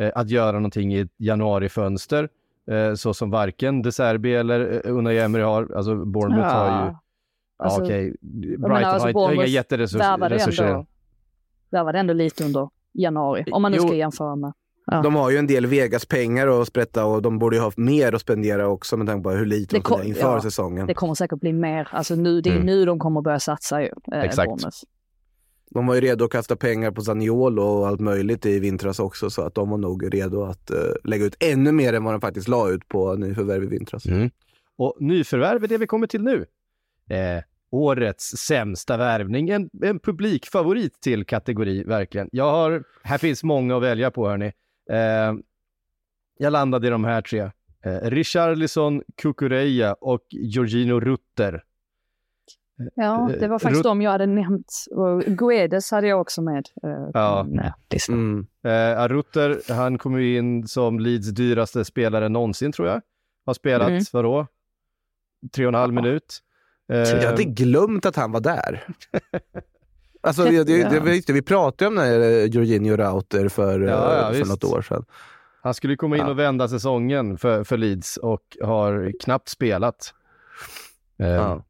eh, 0.00 0.10
att 0.14 0.30
göra 0.30 0.52
någonting 0.52 0.94
i 0.94 0.98
ett 1.00 1.12
januarifönster, 1.16 2.28
eh, 2.70 2.94
så 2.94 3.14
som 3.14 3.30
varken 3.30 3.82
De 3.82 3.92
Serbi 3.92 4.34
eller 4.34 4.72
eh, 4.86 4.92
Unai 4.96 5.18
Emery 5.18 5.42
har. 5.42 5.72
Alltså 5.76 6.04
Bournemouth 6.04 6.48
har 6.54 6.66
ju, 6.66 6.86
ja 6.86 7.00
Alltså, 7.60 7.82
okej, 7.82 8.16
Brighton 8.20 8.60
menar, 8.60 8.82
alltså, 8.82 9.04
har 9.04 9.08
inte- 9.08 9.18
har 9.20 9.32
inga 9.32 9.46
jätteresurser. 9.46 9.98
värvade 10.04 10.34
resurser. 10.34 10.64
ändå, 10.64 10.86
värvade 11.70 11.98
ändå 11.98 12.12
lite 12.14 12.44
under 12.44 12.68
januari, 12.92 13.44
om 13.52 13.62
man 13.62 13.72
nu 13.72 13.78
Jo. 13.80 13.86
ska 13.86 13.96
jämföra 13.96 14.36
med. 14.36 14.52
Ja. 14.90 15.02
De 15.02 15.14
har 15.14 15.30
ju 15.30 15.36
en 15.36 15.46
del 15.46 15.66
Vegas-pengar 15.66 16.60
att 16.62 16.68
sprätta 16.68 17.04
och 17.04 17.22
de 17.22 17.38
borde 17.38 17.56
ju 17.56 17.62
ha 17.62 17.72
mer 17.76 18.14
att 18.14 18.20
spendera 18.20 18.68
också 18.68 18.96
med 18.96 19.06
tanke 19.06 19.22
på 19.22 19.30
hur 19.30 19.46
lite 19.46 19.74
Det 19.74 19.78
de 19.78 19.82
kom- 19.82 19.94
spendera 19.98 20.08
inför 20.16 20.34
ja, 20.34 20.42
säsongen. 20.42 20.86
Det 20.86 20.94
kommer 20.94 21.14
säkert 21.14 21.40
bli 21.40 21.52
mer. 21.52 21.88
Alltså 21.92 22.14
nu, 22.14 22.40
det 22.40 22.50
är 22.50 22.54
Mm. 22.54 22.66
nu 22.66 22.84
de 22.84 22.98
kommer 22.98 23.20
börja 23.20 23.40
satsa 23.40 23.82
ju. 23.82 23.88
Eh, 24.12 24.20
Exakt. 24.22 24.48
Bournemouth. 24.48 24.76
De 25.70 25.86
var 25.86 25.94
ju 25.94 26.00
redo 26.00 26.24
att 26.24 26.30
kasta 26.30 26.56
pengar 26.56 26.90
på 26.90 27.00
Zaniolo 27.02 27.62
och 27.62 27.88
allt 27.88 28.00
möjligt 28.00 28.46
i 28.46 28.58
vintras 28.58 28.98
också 29.00 29.30
så 29.30 29.42
att 29.42 29.54
de 29.54 29.70
var 29.70 29.78
nog 29.78 30.14
redo 30.14 30.42
att 30.42 30.70
eh, 30.70 30.76
lägga 31.04 31.24
ut 31.24 31.36
ännu 31.40 31.72
mer 31.72 31.92
än 31.92 32.04
vad 32.04 32.14
de 32.14 32.20
faktiskt 32.20 32.48
la 32.48 32.70
ut 32.70 32.88
på 32.88 33.14
nyförvärv 33.14 33.62
i 33.64 33.66
vintras. 33.66 34.06
Mm. 34.06 34.30
Och 34.76 34.96
nyförvärv 35.00 35.64
är 35.64 35.68
det 35.68 35.78
vi 35.78 35.86
kommer 35.86 36.06
till 36.06 36.22
nu. 36.22 36.46
Eh, 37.10 37.42
årets 37.70 38.24
sämsta 38.24 38.96
värvning. 38.96 39.48
En, 39.48 39.70
en 39.82 39.98
publikfavorit 40.00 41.00
till 41.00 41.24
kategori, 41.24 41.84
verkligen. 41.84 42.28
Jag 42.32 42.50
har, 42.52 42.82
här 43.02 43.18
finns 43.18 43.44
många 43.44 43.76
att 43.76 43.82
välja 43.82 44.10
på, 44.10 44.28
hörni. 44.28 44.52
Eh, 44.92 45.34
jag 46.38 46.52
landade 46.52 46.86
i 46.86 46.90
de 46.90 47.04
här 47.04 47.22
tre. 47.22 47.40
Eh, 47.84 48.10
Richarlison, 48.10 49.02
Kukureya 49.16 49.92
och 49.94 50.22
Jorginho 50.30 51.00
Rutter. 51.00 51.64
Ja, 52.94 53.30
det 53.40 53.48
var 53.48 53.54
Eh, 53.56 53.58
faktiskt 53.58 53.80
Rut- 53.84 53.90
de 53.90 54.02
jag 54.02 54.10
hade 54.10 54.26
nämnt. 54.26 54.72
Och 54.90 55.22
Guedes 55.22 55.90
hade 55.90 56.06
jag 56.08 56.20
också 56.20 56.42
med. 56.42 56.66
eh, 56.82 57.10
Ja. 57.14 57.46
listan. 57.90 58.46
Mm. 58.64 58.98
Eh, 58.98 59.08
Rutter, 59.08 59.72
han 59.74 59.98
kom 59.98 60.20
ju 60.22 60.36
in 60.38 60.66
som 60.68 61.00
Leeds 61.00 61.28
dyraste 61.28 61.84
spelare 61.84 62.28
någonsin, 62.28 62.72
tror 62.72 62.88
jag. 62.88 63.00
Har 63.46 63.54
spelat, 63.54 63.88
Mm. 63.88 64.02
vadå? 64.12 64.46
Tre 65.54 65.64
och 65.66 65.68
en 65.68 65.74
halv 65.74 65.94
Ja. 65.94 66.02
minut. 66.02 66.38
Eh, 66.92 66.98
Jag 66.98 67.30
hade 67.30 67.44
glömt 67.44 68.06
att 68.06 68.16
han 68.16 68.32
var 68.32 68.40
där. 68.40 68.84
Alltså, 70.20 70.44
det, 70.44 70.64
det, 70.64 70.78
Ja. 70.78 70.88
det, 71.26 71.32
vi- 71.32 71.42
pratade 71.42 71.88
om 71.88 71.94
den 71.94 72.04
här 72.04 72.20
eh, 72.20 72.44
Jorginho 72.44 72.96
Rauter 72.96 73.48
för, 73.48 73.80
eh, 73.82 73.88
Ja, 73.90 74.16
ja, 74.16 74.28
för 74.32 74.38
visst. 74.38 74.50
något 74.50 74.64
år 74.64 74.82
sedan. 74.82 75.04
Han 75.62 75.74
skulle 75.74 75.96
komma 75.96 76.16
in 76.16 76.22
och 76.24 76.38
vända 76.38 76.68
säsongen 76.68 77.38
för, 77.38 77.64
för 77.64 77.76
Leeds 77.76 78.16
och 78.16 78.42
har 78.62 79.12
knappt 79.20 79.48
spelat. 79.48 80.14
Eh. 81.18 81.60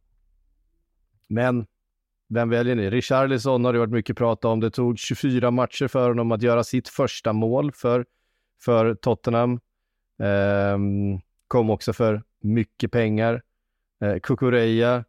Men 1.28 1.67
vem 2.28 2.49
väljer 2.50 2.75
ni? 2.75 2.90
Richarlison 2.90 3.64
har 3.64 3.73
det 3.73 3.78
varit 3.78 3.90
mycket 3.93 4.17
prat 4.17 4.45
om. 4.45 4.61
Det 4.61 4.71
tog 4.71 4.99
24 4.99 5.50
matcher 5.50 5.88
för 5.88 6.09
honom 6.09 6.33
att 6.33 6.43
göra 6.43 6.64
sitt 6.64 6.88
första 6.88 7.33
mål 7.33 7.73
för, 7.73 8.05
för 8.64 8.95
Tottenham. 8.95 9.61
Ehm, 10.23 11.19
kom 11.49 11.71
också 11.71 11.93
för 11.93 12.23
mycket 12.43 12.93
pengar. 12.93 13.43
Eh, 14.05 14.19
Kukureya 14.23 15.05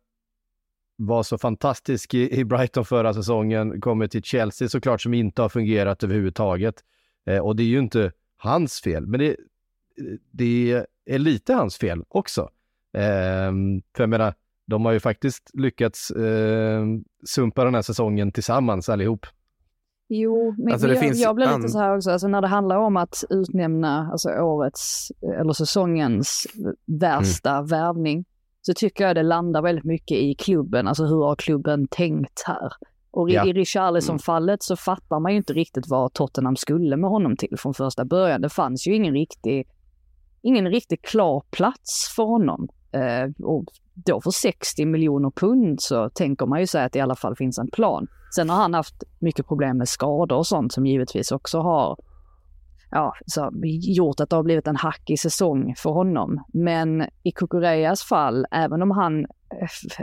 var 1.02 1.24
så 1.24 1.38
fantastisk 1.38 2.14
i, 2.14 2.40
i 2.40 2.46
Brighton 2.46 2.86
förra 2.86 3.14
säsongen, 3.14 3.82
kommer 3.82 4.08
till 4.08 4.24
Chelsea 4.24 4.70
såklart 4.70 5.02
som 5.02 5.14
inte 5.14 5.42
har 5.42 5.50
fungerat 5.50 6.04
överhuvudtaget. 6.04 6.76
Eh, 7.26 7.40
och 7.40 7.56
det 7.56 7.64
är 7.64 7.68
ju 7.68 7.80
inte 7.80 8.12
hans 8.38 8.82
fel, 8.82 9.08
men 9.08 9.20
det, 9.20 9.36
det 10.32 10.86
är 11.06 11.20
lite 11.20 11.54
hans 11.54 11.78
fel 11.78 12.04
också. 12.10 12.50
Ehm, 12.94 13.82
för 13.96 14.04
jag 14.04 14.10
menar, 14.10 14.34
de 14.68 14.86
har 14.86 14.92
ju 14.92 15.00
faktiskt 15.00 15.50
lyckats 15.54 16.12
eh, 16.12 16.84
sumpa 17.26 17.64
den 17.66 17.76
här 17.76 17.82
säsongen 17.82 18.32
tillsammans 18.32 18.90
allihop. 18.90 19.26
Jo, 20.12 20.56
men 20.58 20.74
Alltså, 20.74 20.88
det 20.88 20.94
jag, 20.94 21.04
finns 21.04 21.20
jag 21.22 21.36
blir 21.36 21.48
an- 21.48 21.62
lite 21.62 21.72
så 21.72 21.80
här 21.80 21.96
också, 21.98 22.12
alltså 22.12 22.28
när 22.28 22.42
det 22.42 22.48
handlar 22.48 22.78
om 22.78 22.98
att 22.98 23.24
utnämna 23.30 24.10
alltså 24.12 24.30
årets, 24.30 25.12
eller 25.40 25.54
säsongens 25.54 26.48
värsta 26.86 27.52
Mm. 27.56 27.66
värvning, 27.68 28.26
så 28.70 28.74
tycker 28.74 29.08
jag 29.08 29.16
det 29.16 29.24
landar 29.24 29.62
väldigt 29.62 29.86
mycket 29.86 30.18
i 30.18 30.36
klubben, 30.36 30.88
alltså 30.88 31.06
hur 31.06 31.24
har 31.24 31.36
klubben 31.36 31.88
tänkt 31.88 32.44
här? 32.46 32.72
Och 33.12 33.30
i, 33.30 33.34
Ja. 33.34 33.46
i 33.46 33.54
Richarlison-fallet 33.54 34.64
så 34.64 34.76
fattar 34.76 35.20
man 35.20 35.32
ju 35.32 35.38
inte 35.38 35.54
riktigt 35.54 35.88
vad 35.88 36.14
Tottenham 36.14 36.56
skulle 36.56 36.98
med 36.98 37.10
honom 37.10 37.38
till 37.38 37.58
från 37.58 37.74
första 37.74 38.06
början. 38.06 38.42
Det 38.42 38.50
fanns 38.50 38.88
ju 38.88 38.96
ingen 38.96 39.14
riktig, 39.14 39.68
ingen 40.42 40.68
riktigt 40.70 41.02
klar 41.02 41.44
plats 41.52 42.14
för 42.16 42.24
honom. 42.24 42.68
Eh, 42.92 43.46
och 43.46 43.66
då 43.94 44.22
för 44.22 44.32
60 44.32 44.86
miljoner 44.86 45.32
pund 45.36 45.82
så 45.82 46.10
tänker 46.10 46.46
man 46.46 46.60
ju 46.60 46.68
sig 46.68 46.84
att 46.84 46.94
det 46.94 47.00
i 47.00 47.02
alla 47.02 47.16
fall 47.16 47.36
finns 47.36 47.60
en 47.60 47.72
plan. 47.72 48.08
Sen 48.36 48.50
har 48.50 48.58
han 48.58 48.74
haft 48.74 49.04
mycket 49.20 49.48
problem 49.48 49.78
med 49.78 49.90
skador 49.90 50.38
och 50.38 50.48
sånt 50.48 50.74
som 50.74 50.86
givetvis 50.86 51.32
också 51.32 51.60
har 51.60 51.98
ja, 52.92 53.14
så, 53.26 53.52
gjort 53.82 54.20
att 54.20 54.30
det 54.30 54.36
har 54.36 54.44
blivit 54.44 54.68
en 54.68 54.76
hackig 54.76 55.20
säsong 55.20 55.74
för 55.78 55.90
honom. 55.90 56.44
Men 56.54 57.02
i 57.24 57.32
Kukureyas 57.32 58.04
fall, 58.04 58.46
även 58.52 58.82
om 58.82 58.92
han, 58.92 59.26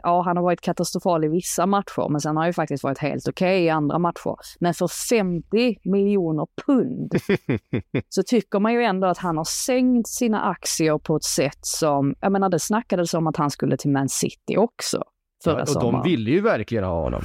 ja 0.02 0.22
han 0.22 0.36
har 0.36 0.44
varit 0.44 0.60
katastrofal 0.60 1.24
i 1.24 1.28
vissa 1.28 1.66
matcher, 1.66 2.08
men 2.08 2.20
sen 2.20 2.36
har 2.36 2.42
han 2.42 2.48
ju 2.48 2.52
faktiskt 2.52 2.84
varit 2.84 2.98
helt 2.98 3.28
okej 3.28 3.64
i 3.64 3.70
andra 3.70 3.98
matcher. 3.98 4.36
Men 4.60 4.74
för 4.74 4.88
50 5.10 5.76
miljoner 5.84 6.46
pund 6.66 7.12
så 8.08 8.22
tycker 8.22 8.58
man 8.58 8.72
ju 8.72 8.82
ändå 8.82 9.06
att 9.06 9.18
han 9.18 9.36
har 9.36 9.44
sänkt 9.44 10.08
sina 10.08 10.42
aktier 10.42 10.98
på 10.98 11.16
ett 11.16 11.24
sätt 11.24 11.58
som, 11.60 12.14
jag 12.20 12.32
menar 12.32 12.48
det 12.48 12.60
snackades 12.60 13.14
om 13.14 13.26
att 13.26 13.36
han 13.36 13.50
skulle 13.50 13.76
till 13.76 13.90
Man 13.90 14.08
City 14.08 14.56
också 14.56 15.02
förra 15.44 15.56
Ja, 15.56 15.62
och 15.62 15.68
sommaren. 15.68 16.02
de 16.02 16.10
ville 16.10 16.30
ju 16.30 16.40
verkligen 16.40 16.84
ha 16.84 17.02
honom. 17.02 17.22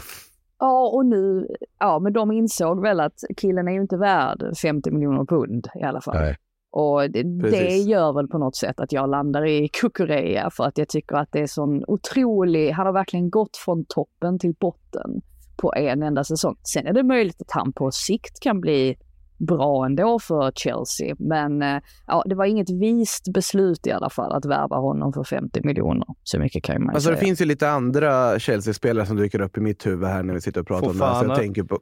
Ja, 0.61 0.89
och 0.93 1.05
nu, 1.05 1.47
ja 1.79 1.99
men 1.99 2.13
de 2.13 2.31
insåg 2.31 2.81
väl 2.81 2.99
att 2.99 3.23
killen 3.37 3.67
är 3.67 3.71
ju 3.71 3.81
inte 3.81 3.97
värd 3.97 4.57
50 4.61 4.91
miljoner 4.91 5.25
pund 5.25 5.67
i 5.75 5.83
alla 5.83 6.01
fall. 6.01 6.15
Nej. 6.15 6.37
Och 6.71 7.11
det, 7.11 7.23
det 7.23 7.77
gör 7.77 8.13
väl 8.13 8.27
på 8.27 8.37
något 8.37 8.55
sätt 8.55 8.79
att 8.79 8.91
jag 8.91 9.09
landar 9.09 9.45
i 9.45 9.69
Kukureya 9.73 10.49
för 10.49 10.63
att 10.63 10.77
jag 10.77 10.89
tycker 10.89 11.15
att 11.15 11.31
det 11.31 11.39
är 11.39 11.47
sån 11.47 11.83
otrolig, 11.87 12.71
han 12.71 12.85
har 12.85 12.93
verkligen 12.93 13.29
gått 13.29 13.57
från 13.57 13.85
toppen 13.85 14.39
till 14.39 14.53
botten 14.59 15.21
på 15.57 15.73
en 15.75 16.03
enda 16.03 16.23
säsong. 16.23 16.55
Sen 16.73 16.87
är 16.87 16.93
det 16.93 17.03
möjligt 17.03 17.41
att 17.41 17.51
han 17.51 17.73
på 17.73 17.91
sikt 17.91 18.39
kan 18.39 18.61
bli 18.61 18.97
bra 19.47 19.85
ändå 19.85 20.19
för 20.19 20.51
Chelsea, 20.55 21.15
men 21.19 21.61
eh, 21.61 21.81
ja, 22.07 22.23
det 22.25 22.35
var 22.35 22.45
inget 22.45 22.69
vist 22.69 23.33
beslut 23.33 23.87
i 23.87 23.91
alla 23.91 24.09
fall 24.09 24.31
att 24.31 24.45
värva 24.45 24.75
honom 24.75 25.13
för 25.13 25.23
50 25.23 25.61
miljoner. 25.63 26.05
Så 26.23 26.39
mycket 26.39 26.63
kan 26.63 26.83
man 26.85 26.95
Alltså, 26.95 27.09
det 27.09 27.15
säga. 27.17 27.25
finns 27.25 27.41
ju 27.41 27.45
lite 27.45 27.69
andra 27.69 28.39
Chelsea-spelare 28.39 29.05
som 29.05 29.17
dyker 29.17 29.41
upp 29.41 29.57
i 29.57 29.61
mitt 29.61 29.85
huvud 29.85 30.09
här 30.09 30.23
när 30.23 30.33
vi 30.33 30.41
sitter 30.41 30.61
och 30.61 30.67
pratar 30.67 30.87
om 30.89 30.97
det 30.97 31.05
här. 31.05 31.11
Så 31.13 31.15
Fofana. 31.19 31.33
jag 31.33 31.39
tänker 31.41 31.63
på 31.63 31.79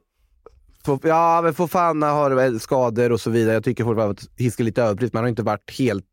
Ja, 1.02 1.40
men 1.44 1.54
Fofana 1.54 2.06
har 2.10 2.30
väl 2.30 2.60
skador 2.60 3.12
och 3.12 3.20
så 3.20 3.30
vidare. 3.30 3.54
Jag 3.54 3.64
tycker 3.64 3.84
fortfarande 3.84 4.12
att 4.12 4.40
Hisk 4.40 4.60
är 4.60 4.64
lite 4.64 4.82
överdrivet, 4.82 5.12
men 5.12 5.18
han 5.18 5.24
har 5.24 5.28
inte 5.28 5.42
varit 5.42 5.78
helt 5.78 6.04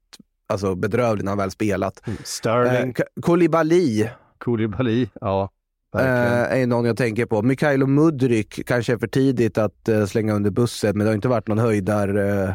alltså, 0.47 0.75
bedrövlig 0.75 1.23
när 1.25 1.31
han 1.31 1.37
väl 1.37 1.51
spelat. 1.51 2.01
Sterling, 2.23 2.89
Eh, 2.97 3.21
Koulibaly 3.21 4.09
Koulibaly, 4.37 5.07
ja. 5.21 5.49
Eh, 5.95 6.01
Verkligen. 6.03 6.61
är 6.63 6.67
någon 6.67 6.85
jag 6.85 6.97
tänker 6.97 7.25
på. 7.25 7.41
Mikhailo 7.41 7.87
Mudryk 7.87 8.65
kanske 8.67 8.93
är 8.93 8.97
för 8.97 9.07
tidigt 9.07 9.57
att 9.57 9.89
eh, 9.89 10.05
slänga 10.05 10.33
under 10.33 10.51
bussen, 10.51 10.97
men 10.97 11.05
det 11.05 11.09
har 11.11 11.15
inte 11.15 11.27
varit 11.27 11.47
någon 11.47 11.57
höjdar 11.57 12.17
eh, 12.47 12.49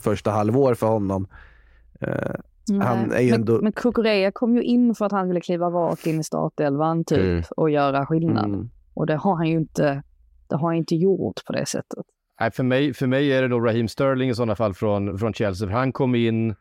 första 0.00 0.30
halvår 0.30 0.74
för 0.74 0.86
honom. 0.86 1.28
Eh, 2.00 2.30
han 2.82 3.08
Nej, 3.08 3.16
är 3.18 3.20
ju 3.22 3.30
men, 3.30 3.40
ändå- 3.40 3.60
men 3.62 3.72
Kukureya 3.72 4.30
kom 4.32 4.56
ju 4.56 4.62
in 4.62 4.94
för 4.94 5.04
att 5.06 5.12
han 5.12 5.28
ville 5.28 5.40
kliva 5.40 5.66
rakt 5.66 6.06
in 6.06 6.20
i 6.20 6.24
startelvan 6.24 7.04
typ 7.04 7.18
Mm. 7.18 7.42
och 7.56 7.70
göra 7.70 8.06
skillnad. 8.06 8.44
mm. 8.44 8.70
Och 8.94 9.06
det 9.06 9.16
har 9.16 9.36
han 9.36 9.46
ju 9.48 9.56
inte, 9.56 10.02
det 10.48 10.56
har 10.56 10.68
han 10.68 10.76
inte 10.76 10.94
gjort 10.96 11.44
på 11.46 11.52
det 11.52 11.66
sättet. 11.66 12.04
Nej, 12.40 12.50
för, 12.50 12.62
mig, 12.62 12.94
för 12.94 13.06
mig 13.06 13.32
är 13.32 13.42
det 13.42 13.48
nog 13.48 13.66
Raheem 13.66 13.88
Sterling 13.88 14.30
i 14.30 14.34
sådana 14.34 14.56
fall 14.56 14.74
från, 14.74 15.18
från 15.18 15.32
Chelsea. 15.32 15.68
För 15.68 15.74
han 15.74 15.92
kom 15.92 16.14
in, 16.14 16.54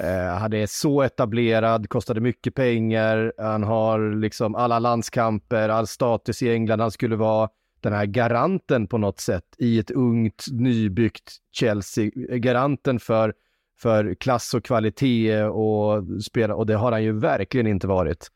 eh, 0.00 0.38
han 0.38 0.52
är 0.52 0.66
så 0.66 1.02
etablerad, 1.02 1.88
kostade 1.88 2.20
mycket 2.20 2.54
pengar, 2.54 3.32
han 3.38 3.62
har 3.62 4.14
liksom 4.20 4.54
alla 4.54 4.78
landskamper, 4.78 5.68
all 5.68 5.86
status 5.86 6.42
i 6.42 6.52
England. 6.52 6.80
Han 6.80 6.90
skulle 6.90 7.16
vara 7.16 7.48
den 7.80 7.92
här 7.92 8.06
garanten 8.06 8.86
på 8.86 8.98
något 8.98 9.20
sätt 9.20 9.44
i 9.58 9.78
ett 9.78 9.90
ungt, 9.90 10.44
nybyggt 10.52 11.36
Chelsea. 11.52 12.10
Garanten 12.28 13.00
för, 13.00 13.34
för 13.78 14.14
klass 14.14 14.54
och 14.54 14.64
kvalitet 14.64 15.42
och 15.42 16.04
spela, 16.22 16.54
och 16.54 16.66
det 16.66 16.74
har 16.74 16.92
han 16.92 17.02
ju 17.02 17.12
verkligen 17.12 17.66
inte 17.66 17.86
varit. 17.86 18.28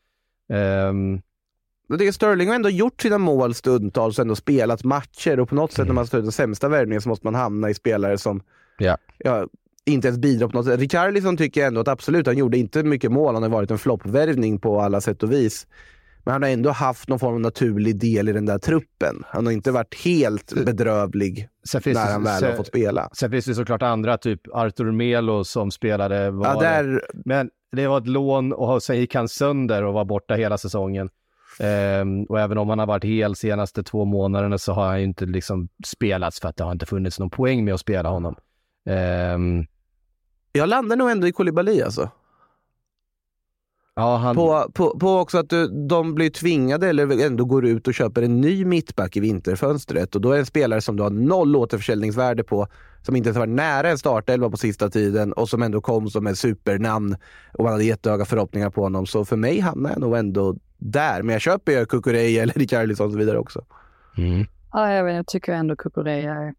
Och 1.89 1.97
det 1.97 2.07
är 2.07 2.11
Sterling 2.11 2.47
har 2.47 2.55
ändå 2.55 2.69
gjort 2.69 3.01
sina 3.01 3.17
mål 3.17 3.53
stundtals 3.53 4.19
och 4.19 4.21
ändå 4.21 4.35
spelat 4.35 4.83
matcher 4.83 5.39
och 5.39 5.49
på 5.49 5.55
något 5.55 5.71
sätt 5.71 5.87
när 5.87 5.93
man 5.93 6.07
står 6.07 6.19
ut 6.19 6.25
den 6.25 6.31
sämsta 6.31 6.69
värvningen 6.69 7.01
så 7.01 7.09
måste 7.09 7.27
man 7.27 7.35
hamna 7.35 7.69
i 7.69 7.73
spelare 7.73 8.17
som 8.17 8.41
Ja. 8.77 8.97
ja, 9.17 9.47
inte 9.85 10.07
ens 10.07 10.19
bidrar 10.19 10.47
på 10.47 10.57
något 10.57 10.65
sätt. 10.65 10.79
Richarlison 10.79 11.37
tycker 11.37 11.61
jag 11.61 11.67
ändå 11.67 11.81
att 11.81 11.87
absolut, 11.87 12.27
han 12.27 12.37
gjorde 12.37 12.57
inte 12.57 12.83
mycket 12.83 13.11
mål. 13.11 13.33
Han 13.33 13.43
har 13.43 13.49
varit 13.49 13.71
en 13.71 13.77
floppvärvning 13.77 14.59
på 14.59 14.81
alla 14.81 15.01
sätt 15.01 15.23
och 15.23 15.31
vis. 15.31 15.67
Men 16.25 16.31
han 16.31 16.43
har 16.43 16.49
ändå 16.49 16.69
haft 16.71 17.09
någon 17.09 17.19
form 17.19 17.33
av 17.33 17.39
naturlig 17.39 17.99
del 17.99 18.29
i 18.29 18.33
den 18.33 18.45
där 18.45 18.57
truppen. 18.57 19.23
Han 19.27 19.45
har 19.45 19.53
inte 19.53 19.71
varit 19.71 19.95
helt 20.05 20.53
bedrövlig 20.65 21.49
när 21.85 22.11
han 22.11 22.23
väl 22.23 22.39
sen- 22.39 22.49
har 22.49 22.57
fått 22.57 22.67
spela. 22.67 23.09
Sen 23.13 23.31
finns 23.31 23.45
det 23.45 23.55
såklart 23.55 23.81
andra, 23.81 24.17
typ 24.17 24.41
Artur 24.53 24.91
Melo 24.91 25.43
som 25.43 25.71
spelade. 25.71 26.31
Var 26.31 26.47
Ja, 26.47 26.59
där, 26.59 27.01
Men 27.25 27.49
det 27.71 27.87
var 27.87 27.97
ett 27.97 28.07
lån 28.07 28.53
och 28.53 28.83
sen 28.83 28.97
gick 28.99 29.15
han 29.15 29.29
sönder 29.29 29.83
och 29.83 29.93
var 29.93 30.05
borta 30.05 30.33
hela 30.33 30.57
säsongen. 30.57 31.09
Ehm, 31.59 32.23
och 32.23 32.39
även 32.39 32.57
om 32.57 32.69
han 32.69 32.79
har 32.79 32.85
varit 32.85 33.03
hel 33.03 33.35
senaste 33.35 33.83
två 33.83 34.05
månaderna 34.05 34.57
så 34.57 34.73
har 34.73 34.85
han 34.87 34.99
inte 34.99 35.25
liksom 35.25 35.67
spelats 35.85 36.39
för 36.39 36.49
att 36.49 36.57
det 36.57 36.63
har 36.63 36.71
inte 36.71 36.85
funnits 36.85 37.19
någon 37.19 37.29
poäng 37.29 37.65
med 37.65 37.73
att 37.73 37.79
spela 37.79 38.09
honom. 38.09 38.35
Ehm, 38.89 39.65
jag 40.53 40.69
landar 40.69 40.95
nog 40.95 41.11
ändå 41.11 41.27
i 41.27 41.31
Koulibaly 41.31 41.81
alltså. 41.81 42.09
ja, 43.95 44.17
han, 44.17 44.35
På, 44.35 44.71
på, 44.73 44.99
på 44.99 45.17
också 45.17 45.37
att 45.37 45.49
du, 45.49 45.87
de 45.87 46.15
blir 46.15 46.29
tvingade 46.29 46.89
eller 46.89 47.25
ändå 47.25 47.45
går 47.45 47.65
ut 47.65 47.87
och 47.87 47.93
köper 47.93 48.21
en 48.21 48.41
ny 48.41 48.65
mittback 48.65 49.17
i 49.17 49.19
vinterfönstret 49.19 50.15
och 50.15 50.21
då 50.21 50.29
är 50.29 50.33
det 50.33 50.39
en 50.39 50.45
spelare 50.45 50.81
som 50.81 50.95
du 50.95 51.03
har 51.03 51.09
noll 51.09 51.55
återförsäljningsvärde 51.55 52.43
på 52.43 52.67
som 53.01 53.15
inte 53.15 53.27
ens 53.27 53.37
varit 53.37 53.49
nära 53.49 53.89
en 53.89 53.97
startelva 53.97 54.49
på 54.49 54.57
sista 54.57 54.89
tiden 54.89 55.33
och 55.33 55.49
som 55.49 55.63
ändå 55.63 55.81
kom 55.81 56.09
som 56.09 56.27
ett 56.27 56.37
supernamn 56.37 57.15
och 57.53 57.63
man 57.63 57.73
hade 57.73 57.83
jättehöga 57.83 58.25
förhoppningar 58.25 58.69
på 58.69 58.81
honom. 58.81 59.05
Så 59.05 59.25
för 59.25 59.35
mig 59.35 59.59
hamnar 59.59 59.89
jag 59.89 59.99
nog 59.99 60.17
ändå 60.17 60.55
där. 60.77 61.21
Men 61.23 61.33
jag 61.33 61.41
köper 61.41 61.71
ju 61.71 61.85
Kukureya 61.85 62.43
eller 62.43 62.53
Richarlison 62.53 63.05
och 63.05 63.11
så 63.11 63.17
vidare 63.19 63.37
också. 63.37 63.65
mm. 64.17 64.45
Ja, 64.71 64.93
jag, 64.93 65.03
vet, 65.03 65.15
jag 65.15 65.27
tycker 65.27 65.53
ändå 65.53 65.75
Kukureya 65.75 66.33
är 66.33 66.53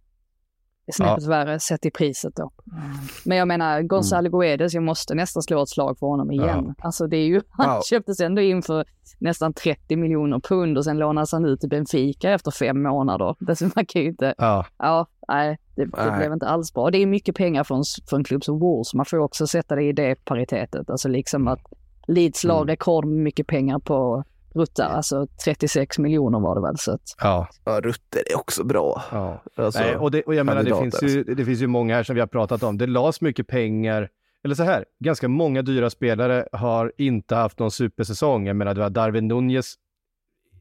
snäppet 0.92 1.26
värre 1.26 1.60
sett 1.60 1.86
i 1.86 1.90
priset 1.90 2.36
då. 2.36 2.50
Mm. 2.72 2.82
Men 3.24 3.38
jag 3.38 3.48
menar, 3.48 3.82
Gonzalo 3.82 4.30
Guedes, 4.38 4.74
jag 4.74 4.82
måste 4.82 5.14
nästan 5.14 5.42
slå 5.42 5.62
ett 5.62 5.68
slag 5.68 5.98
för 5.98 6.06
honom 6.06 6.30
igen. 6.30 6.74
Alltså 6.78 7.06
det 7.06 7.16
är 7.16 7.26
ju, 7.26 7.40
han 7.50 7.66
Ja. 7.68 7.82
köptes 7.84 8.20
ändå 8.20 8.42
in 8.42 8.62
för 8.62 8.84
nästan 9.18 9.52
30 9.54 9.96
miljoner 9.96 10.40
pund 10.40 10.78
och 10.78 10.84
sen 10.84 10.98
lånas 10.98 11.32
han 11.32 11.44
ut 11.44 11.60
till 11.60 11.68
Benfica 11.68 12.30
efter 12.30 12.50
fem 12.50 12.82
månader. 12.82 13.36
Det 13.40 13.60
man 13.76 13.86
kan 13.86 14.02
ju 14.02 14.08
inte, 14.08 14.34
ja, 14.38 14.66
ja, 14.78 15.06
nej, 15.28 15.58
det, 15.76 15.84
det 15.84 15.90
Nej. 15.96 16.18
blev 16.18 16.32
inte 16.32 16.46
alls 16.46 16.72
bra. 16.74 16.90
Det 16.90 16.98
är 16.98 17.06
mycket 17.06 17.36
pengar 17.36 17.64
för 17.64 17.74
en, 17.74 17.82
för 18.10 18.16
en 18.16 18.24
klubb 18.24 18.44
som 18.44 18.58
Wolves, 18.58 18.94
man 18.94 19.06
får 19.06 19.18
också 19.18 19.46
sätta 19.46 19.74
det 19.74 19.82
i 19.82 19.92
det 19.92 20.24
paritetet. 20.24 20.90
Alltså 20.90 21.08
liksom 21.08 21.48
att 21.48 21.60
Leeds 22.08 22.44
la 22.44 22.56
Mm. 22.56 22.66
rekord 22.68 23.04
med 23.04 23.18
mycket 23.18 23.46
pengar 23.46 23.78
på 23.78 24.24
Rutta, 24.54 24.84
alltså 24.84 25.26
36 25.44 25.98
miljoner 25.98 26.40
var 26.40 26.54
det 26.54 26.60
väl. 26.60 26.78
Så 26.78 26.92
att, 26.92 27.02
ja, 27.20 27.48
Ja, 27.64 27.80
Rutter 27.80 28.22
är 28.32 28.36
också 28.36 28.64
bra. 28.64 29.02
ja. 29.12 29.42
Alltså, 29.56 29.80
Nej, 29.80 29.96
och, 29.96 30.10
det, 30.10 30.22
och 30.22 30.34
jag 30.34 30.46
menar, 30.46 30.62
det 30.62 30.70
kandidat, 30.70 31.00
finns, 31.00 31.14
ju, 31.16 31.34
det 31.34 31.44
finns 31.44 31.62
ju 31.62 31.66
många 31.66 31.94
här 31.94 32.02
som 32.02 32.14
vi 32.14 32.20
har 32.20 32.26
pratat 32.26 32.62
om. 32.62 32.78
Det 32.78 32.86
lades 32.86 33.20
mycket 33.20 33.46
pengar, 33.46 34.08
eller 34.44 34.54
så 34.54 34.62
här, 34.62 34.84
ganska 34.98 35.28
många 35.28 35.62
dyra 35.62 35.90
spelare 35.90 36.48
har 36.52 36.92
inte 36.98 37.34
haft 37.34 37.58
någon 37.58 37.70
supersäsong. 37.70 38.46
Jag 38.46 38.56
menar, 38.56 38.74
det 38.74 38.80
var 38.80 38.90
Darwin 38.90 39.28
Nunez. 39.28 39.74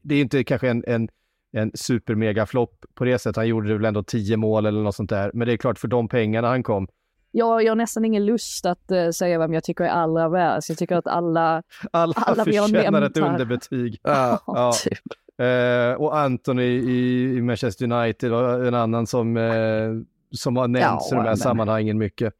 Det 0.02 0.14
är 0.14 0.20
inte 0.20 0.44
kanske 0.44 0.68
en, 0.68 0.84
en, 0.86 1.08
en 1.52 1.70
supermega-flopp 1.74 2.84
på 2.94 3.04
det 3.04 3.18
sättet. 3.18 3.36
Han 3.36 3.48
gjorde 3.48 3.74
väl 3.74 3.84
ändå 3.84 4.02
10 4.02 4.36
mål 4.36 4.66
eller 4.66 4.82
något 4.82 4.94
sånt 4.94 5.10
där. 5.10 5.30
Men 5.34 5.46
det 5.46 5.52
är 5.52 5.56
klart, 5.56 5.78
för 5.78 5.88
de 5.88 6.08
pengarna 6.08 6.48
han 6.48 6.62
kom. 6.62 6.88
Jag, 7.36 7.62
jag 7.64 7.70
har 7.70 7.76
nästan 7.76 8.04
ingen 8.04 8.26
lust 8.26 8.66
att 8.66 8.90
eh, 8.90 9.10
säga 9.10 9.38
vem 9.38 9.52
jag 9.52 9.64
tycker 9.64 9.84
är 9.84 9.88
allra 9.88 10.28
värst. 10.28 10.68
Jag 10.68 10.78
tycker 10.78 10.96
att 10.96 11.06
alla... 11.06 11.62
Alla, 11.90 12.14
Alla 12.16 12.44
förtjänar 12.44 13.02
ett 13.02 13.16
här. 13.18 13.32
underbetyg. 13.32 14.00
Ja, 14.04 14.40
Ja. 14.46 14.72
typ. 14.84 14.98
Eh, 15.42 16.00
och 16.02 16.18
Anthony 16.18 16.62
i, 16.64 17.22
i 17.36 17.42
Manchester 17.42 17.92
United 17.92 18.30
var 18.30 18.64
en 18.64 18.74
annan 18.74 19.06
som, 19.06 19.36
eh, 19.36 19.90
som 20.30 20.56
har 20.56 20.68
nämnts 20.68 21.12
i 21.12 21.14
Ja, 21.14 21.16
de 21.16 21.16
här 21.16 21.24
men- 21.24 21.36
sammanhangen 21.36 21.98
mycket. 21.98 22.34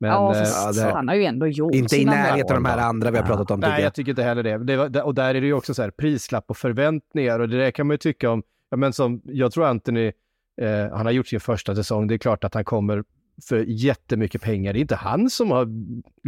Men, 0.00 0.10
ja, 0.10 0.36
ja, 0.36 0.72
det- 0.72 0.92
han 0.92 1.08
har 1.08 1.14
ju 1.14 1.24
ändå 1.24 1.46
gjort 1.46 1.74
inte 1.74 1.96
i 1.96 2.04
närheten 2.04 2.56
av 2.56 2.62
de 2.62 2.68
här 2.68 2.78
andra 2.78 3.10
vi 3.10 3.18
har 3.18 3.24
pratat 3.24 3.50
om 3.50 3.60
Nej, 3.60 3.66
tidigare. 3.68 3.82
jag 3.82 3.94
tycker 3.94 4.10
inte 4.10 4.22
heller 4.22 4.42
det. 4.42 4.58
det 4.64 4.76
var, 4.76 5.02
och 5.02 5.14
där 5.14 5.34
är 5.34 5.40
det 5.40 5.46
ju 5.46 5.52
också 5.52 5.74
så 5.74 5.82
här 5.82 5.90
prislapp 5.90 6.44
och 6.50 6.56
förväntningar 6.56 7.40
och 7.40 7.48
det 7.48 7.58
där 7.58 7.70
kan 7.70 7.86
man 7.86 7.94
ju 7.94 7.98
tycka 7.98 8.30
om. 8.30 8.42
Ja, 8.70 8.76
men 8.76 8.92
som, 8.92 9.20
jag 9.24 9.52
tror 9.52 9.66
Anthony, 9.66 10.06
eh, 10.60 10.88
han 10.96 11.06
har 11.06 11.10
gjort 11.12 11.26
sin 11.26 11.40
första 11.40 11.74
säsong. 11.74 12.06
Det 12.06 12.14
är 12.14 12.18
klart 12.18 12.44
att 12.44 12.54
han 12.54 12.64
kommer 12.64 13.04
för 13.48 13.64
jättemycket 13.68 14.42
pengar. 14.42 14.72
Det 14.72 14.78
är 14.78 14.80
inte 14.80 14.96
han 14.96 15.30
som 15.30 15.50
har 15.50 15.68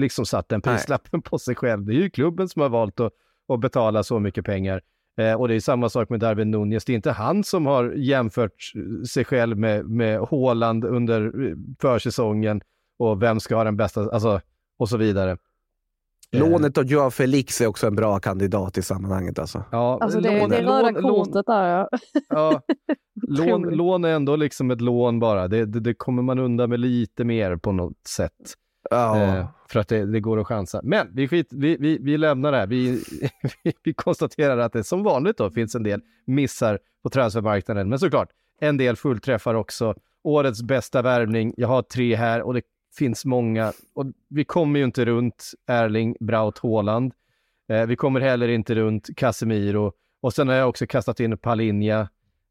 liksom 0.00 0.26
satt 0.26 0.48
den 0.48 0.62
prislappen 0.62 1.22
på 1.22 1.38
sig 1.38 1.54
själv. 1.54 1.84
Det 1.84 1.92
är 1.92 1.96
ju 1.96 2.10
klubben 2.10 2.48
som 2.48 2.62
har 2.62 2.68
valt 2.68 3.00
att, 3.00 3.12
att 3.48 3.60
betala 3.60 4.02
så 4.02 4.18
mycket 4.18 4.44
pengar. 4.44 4.82
Eh, 5.18 5.34
och 5.34 5.48
det 5.48 5.54
är 5.54 5.60
samma 5.60 5.88
sak 5.88 6.10
med 6.10 6.20
Darwin 6.20 6.50
Nunez. 6.50 6.84
Det 6.84 6.92
är 6.92 6.94
inte 6.94 7.12
han 7.12 7.44
som 7.44 7.66
har 7.66 7.92
jämfört 7.92 8.72
sig 9.12 9.24
själv 9.24 9.58
med, 9.58 9.86
med 9.86 10.20
Haaland 10.20 10.84
under 10.84 11.46
eh, 11.46 11.56
försäsongen 11.80 12.60
och 12.98 13.22
vem 13.22 13.40
ska 13.40 13.56
ha 13.56 13.64
den 13.64 13.76
bästa, 13.76 14.10
alltså 14.10 14.40
och 14.78 14.88
så 14.88 14.96
vidare. 14.96 15.36
Eh, 16.32 16.40
Lånet 16.40 16.78
av 16.78 16.84
Joao 16.84 17.10
Felix 17.10 17.60
är 17.60 17.66
också 17.66 17.86
en 17.86 17.94
bra 17.94 18.18
kandidat 18.18 18.78
i 18.78 18.82
sammanhanget. 18.82 19.38
Alltså. 19.38 19.64
Ja, 19.72 19.98
Alltså 20.00 20.20
det, 20.20 20.40
lån- 20.40 20.48
det 20.50 20.62
röda 20.62 20.90
lån- 20.90 21.24
kortet 21.24 21.46
där. 21.46 21.68
ja. 21.68 21.88
Ja, 22.28 22.62
lån, 23.28 23.62
lån 23.62 24.04
är 24.04 24.08
ändå 24.08 24.36
liksom 24.36 24.70
ett 24.70 24.80
lån 24.80 25.18
bara. 25.20 25.48
Det, 25.48 25.64
det, 25.66 25.80
det 25.80 25.94
kommer 25.94 26.22
man 26.22 26.38
undan 26.38 26.70
med 26.70 26.80
lite 26.80 27.24
mer 27.24 27.56
på 27.56 27.72
något 27.72 28.06
sätt. 28.08 28.32
Ja. 28.90 29.16
Eh, 29.22 29.46
för 29.68 29.80
att 29.80 29.88
det, 29.88 30.06
det 30.06 30.20
går 30.20 30.40
att 30.40 30.46
chansa. 30.46 30.80
Men 30.84 31.08
vi, 31.14 31.28
skit, 31.28 31.48
vi, 31.50 31.76
vi, 31.80 31.98
vi 32.00 32.18
lämnar 32.18 32.52
det 32.52 32.58
här. 32.58 32.66
Vi, 32.66 33.02
vi, 33.64 33.72
vi 33.82 33.94
konstaterar 33.94 34.58
att 34.58 34.72
det 34.72 34.84
som 34.84 35.02
vanligt 35.02 35.36
då 35.38 35.50
finns 35.50 35.74
en 35.74 35.82
del 35.82 36.00
missar 36.26 36.78
på 37.02 37.08
transfermarknaden. 37.10 37.88
Men 37.88 37.98
såklart, 37.98 38.28
en 38.60 38.76
del 38.76 38.96
fullträffar 38.96 39.54
också. 39.54 39.94
Årets 40.24 40.62
bästa 40.62 41.02
värvning. 41.02 41.54
Jag 41.56 41.68
har 41.68 41.82
tre 41.82 42.16
här 42.16 42.42
och 42.42 42.54
det 42.54 42.62
finns 42.98 43.24
många. 43.24 43.72
Och 43.94 44.06
vi 44.28 44.44
kommer 44.44 44.78
ju 44.78 44.84
inte 44.84 45.04
runt 45.04 45.50
Erling 45.66 46.16
Braut 46.20 46.58
Haaland. 46.58 47.12
Eh, 47.68 47.86
vi 47.86 47.96
kommer 47.96 48.20
heller 48.20 48.48
inte 48.48 48.74
runt 48.74 49.16
Casemiro. 49.16 49.92
Och 50.20 50.32
sen 50.32 50.48
har 50.48 50.54
jag 50.54 50.68
också 50.68 50.86
kastat 50.86 51.20
in 51.20 51.38
Palinja. 51.38 52.00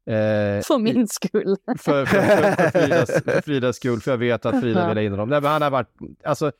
Eh, 0.06 0.62
För 0.62 0.78
min 0.78 1.08
skull. 1.08 1.56
för, 1.78 2.04
för, 2.04 2.22
för, 2.22 2.52
för, 2.52 2.80
Fridas, 2.80 3.24
för 3.24 3.40
Fridas 3.40 3.76
skull, 3.76 4.00
för 4.00 4.10
jag 4.10 4.18
vet 4.18 4.46
att 4.46 4.60
Frida 4.60 4.88
vill 4.88 4.96
ha 4.96 5.02
in 5.02 5.10
honom. 5.10 5.28
Nej, 5.28 5.40
men 5.40 5.50
han 5.50 5.62
har 5.62 5.70
varit, 5.70 5.88
alltså, 6.24 6.52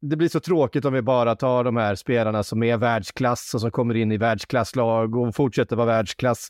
det 0.00 0.16
blir 0.16 0.28
så 0.28 0.40
tråkigt 0.40 0.84
om 0.84 0.92
vi 0.92 1.02
bara 1.02 1.36
tar 1.36 1.64
de 1.64 1.76
här 1.76 1.94
spelarna 1.94 2.42
som 2.42 2.62
är 2.62 2.76
världsklass 2.76 3.54
och 3.54 3.60
som 3.60 3.70
kommer 3.70 3.94
in 3.94 4.12
i 4.12 4.16
världsklasslag 4.16 5.16
och 5.16 5.34
fortsätter 5.34 5.76
vara 5.76 5.86
världsklass. 5.86 6.48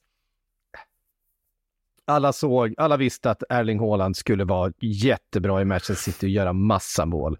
Alla 2.12 2.33
såg, 2.33 2.75
alla 2.77 2.96
visste 2.96 3.31
att 3.31 3.42
Erling 3.48 3.81
Haaland 3.81 4.16
skulle 4.16 4.44
vara 4.44 4.72
jättebra 4.81 5.62
i 5.62 5.64
Manchester 5.64 5.94
City 5.94 6.27
och 6.27 6.31
göra 6.31 6.53
massa 6.53 7.07
mål. 7.07 7.38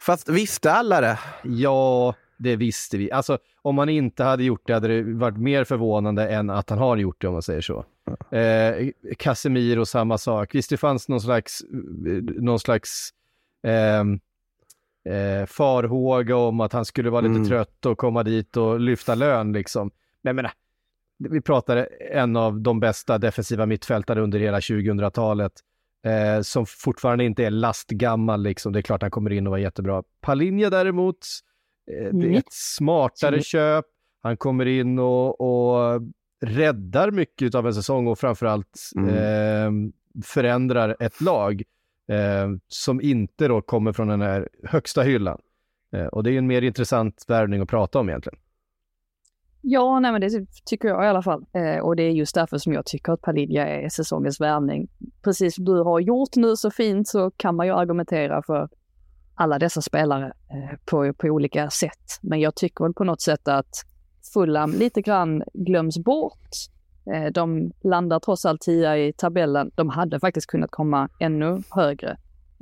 Fast 0.00 0.28
visste 0.28 0.72
alla 0.72 1.00
det? 1.00 1.18
Ja, 1.44 2.14
det 2.36 2.56
visste 2.56 2.96
vi. 2.98 3.10
Alltså, 3.12 3.38
om 3.62 3.78
han 3.78 3.88
inte 3.88 4.24
hade 4.24 4.44
gjort 4.44 4.62
det 4.66 4.72
hade 4.74 4.88
det 4.88 5.02
varit 5.14 5.36
mer 5.36 5.64
förvånande 5.64 6.28
än 6.28 6.50
att 6.50 6.70
han 6.70 6.78
har 6.78 6.96
gjort 6.96 7.20
det, 7.20 7.26
om 7.26 7.32
man 7.32 7.42
säger 7.42 7.60
så. 7.60 7.84
Eh, 8.36 8.88
Casemiro, 9.18 9.84
samma 9.86 10.18
sak. 10.18 10.54
Visst, 10.54 10.70
det 10.70 10.76
fanns 10.76 11.08
någon 11.08 11.20
slags, 11.20 11.62
någon 12.38 12.60
slags 12.60 13.10
ehm, 13.62 14.20
eh, 15.08 15.46
farhåga 15.46 16.36
om 16.36 16.60
att 16.60 16.72
han 16.72 16.84
skulle 16.84 17.10
vara 17.10 17.20
lite 17.20 17.34
Mm. 17.34 17.48
trött 17.48 17.86
och 17.86 17.98
komma 17.98 18.22
dit 18.22 18.56
och 18.56 18.80
lyfta 18.80 19.14
lön, 19.14 19.52
liksom. 19.52 19.90
Men 20.22 20.28
jag 20.30 20.36
menar, 20.36 20.52
vi 21.30 21.40
pratar 21.40 21.88
en 22.10 22.36
av 22.36 22.60
de 22.60 22.80
bästa 22.80 23.18
defensiva 23.18 23.66
mittfältare 23.66 24.20
under 24.20 24.38
hela 24.38 24.60
2000-talet. 24.60 25.52
Eh, 26.04 26.40
som 26.42 26.66
fortfarande 26.66 27.24
inte 27.24 27.44
är 27.44 27.50
lastgammal, 27.50 28.42
liksom. 28.42 28.72
Det 28.72 28.80
är 28.80 28.82
klart 28.82 29.02
han 29.02 29.10
kommer 29.10 29.32
in 29.32 29.46
och 29.46 29.50
var 29.50 29.58
jättebra. 29.58 30.02
Palinja 30.20 30.70
däremot, 30.70 31.18
eh, 31.90 32.16
det 32.16 32.34
är 32.34 32.38
ett 32.38 32.52
smartare 32.52 33.42
köp. 33.42 33.84
Han 34.22 34.36
kommer 34.36 34.66
in 34.66 34.98
och, 34.98 35.40
och 35.40 36.02
räddar 36.40 37.10
mycket 37.10 37.54
av 37.54 37.66
en 37.66 37.74
säsong 37.74 38.06
och 38.06 38.18
framförallt 38.18 38.80
Mm. 38.96 39.08
eh, 39.14 39.90
förändrar 40.24 40.96
ett 41.00 41.20
lag 41.20 41.62
eh, 42.08 42.48
som 42.68 43.00
inte 43.00 43.48
då 43.48 43.62
kommer 43.62 43.92
från 43.92 44.08
den 44.08 44.20
här 44.20 44.48
högsta 44.64 45.02
hyllan. 45.02 45.40
Eh, 45.92 46.06
och 46.06 46.22
det 46.22 46.30
är 46.32 46.38
en 46.38 46.46
mer 46.46 46.62
intressant 46.62 47.24
värvning 47.28 47.60
att 47.60 47.68
prata 47.68 47.98
om 47.98 48.08
egentligen. 48.08 48.38
Ja, 49.66 50.00
nej 50.00 50.12
men 50.12 50.20
det 50.20 50.46
tycker 50.64 50.88
jag 50.88 51.04
i 51.04 51.08
alla 51.08 51.22
fall. 51.22 51.44
Eh, 51.52 51.78
och 51.78 51.96
det 51.96 52.02
är 52.02 52.10
just 52.10 52.34
därför 52.34 52.58
som 52.58 52.72
jag 52.72 52.86
tycker 52.86 53.12
att 53.12 53.20
Palinja 53.20 53.68
är 53.68 53.88
säsongens 53.88 54.40
värvning. 54.40 54.88
Precis 55.22 55.54
som 55.54 55.64
du 55.64 55.82
har 55.82 56.00
gjort 56.00 56.36
nu 56.36 56.56
så 56.56 56.70
fint 56.70 57.08
så 57.08 57.30
kan 57.30 57.56
man 57.56 57.66
ju 57.66 57.72
argumentera 57.72 58.42
för 58.42 58.68
alla 59.34 59.58
dessa 59.58 59.82
spelare 59.82 60.26
eh, 60.26 60.78
på, 60.84 61.12
på 61.12 61.26
olika 61.26 61.70
sätt. 61.70 62.18
Men 62.22 62.40
jag 62.40 62.54
tycker 62.54 62.84
väl 62.84 62.94
på 62.94 63.04
något 63.04 63.20
sätt 63.20 63.48
att 63.48 63.84
Fulham 64.34 64.70
lite 64.70 65.02
grann 65.02 65.42
glöms 65.54 65.98
bort. 65.98 66.50
Eh, 67.14 67.32
de 67.32 67.72
landar 67.84 68.20
trots 68.20 68.44
allt 68.44 68.60
tia 68.60 68.98
i 68.98 69.12
tabellen. 69.12 69.70
De 69.74 69.88
hade 69.88 70.20
faktiskt 70.20 70.46
kunnat 70.46 70.70
komma 70.70 71.08
ännu 71.20 71.62
högre. 71.70 72.10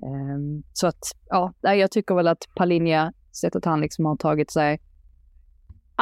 Eh, 0.02 0.62
så 0.72 0.86
att, 0.86 1.02
ja, 1.28 1.52
jag 1.62 1.90
tycker 1.90 2.14
väl 2.14 2.28
att 2.28 2.48
Palinja, 2.56 3.12
sättet 3.32 3.64
han 3.64 3.80
liksom 3.80 4.04
har 4.04 4.16
tagit 4.16 4.50
sig 4.50 4.80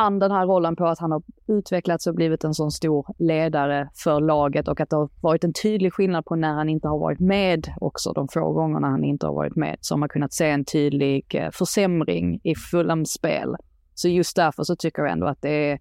an 0.00 0.18
den 0.18 0.30
här 0.30 0.46
rollen 0.46 0.76
på 0.76 0.86
att 0.86 0.98
han 0.98 1.12
har 1.12 1.22
utvecklats 1.48 2.06
och 2.06 2.14
blivit 2.14 2.44
en 2.44 2.54
sån 2.54 2.70
stor 2.70 3.06
ledare 3.18 3.88
för 3.94 4.20
laget 4.20 4.68
och 4.68 4.80
att 4.80 4.90
det 4.90 4.96
har 4.96 5.08
varit 5.20 5.44
en 5.44 5.52
tydlig 5.52 5.92
skillnad 5.92 6.24
på 6.24 6.36
när 6.36 6.54
han 6.54 6.68
inte 6.68 6.88
har 6.88 6.98
varit 6.98 7.20
med 7.20 7.74
också, 7.80 8.12
de 8.12 8.28
få 8.28 8.52
gångerna 8.52 8.88
han 8.88 9.04
inte 9.04 9.26
har 9.26 9.34
varit 9.34 9.56
med. 9.56 9.76
Så 9.80 9.94
har 9.94 9.98
man 9.98 10.08
kunnat 10.08 10.32
se 10.32 10.50
en 10.50 10.64
tydlig 10.64 11.34
eh, 11.34 11.50
försämring 11.52 12.40
i 12.44 12.54
Fulhams 12.54 13.10
spel. 13.10 13.56
Så 13.94 14.08
just 14.08 14.36
därför 14.36 14.62
så 14.62 14.76
tycker 14.76 15.02
jag 15.02 15.12
ändå 15.12 15.26
att 15.26 15.42
det 15.42 15.70
är 15.70 15.78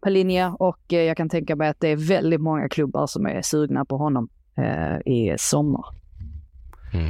Palinja 0.00 0.56
och 0.58 0.92
eh, 0.92 1.02
jag 1.02 1.16
kan 1.16 1.28
tänka 1.28 1.56
mig 1.56 1.68
att 1.68 1.80
det 1.80 1.88
är 1.88 1.96
väldigt 1.96 2.40
många 2.40 2.68
klubbar 2.68 3.06
som 3.06 3.26
är 3.26 3.42
sugna 3.42 3.84
på 3.84 3.96
honom 3.96 4.28
eh, 4.56 5.12
i 5.12 5.34
sommar. 5.38 5.84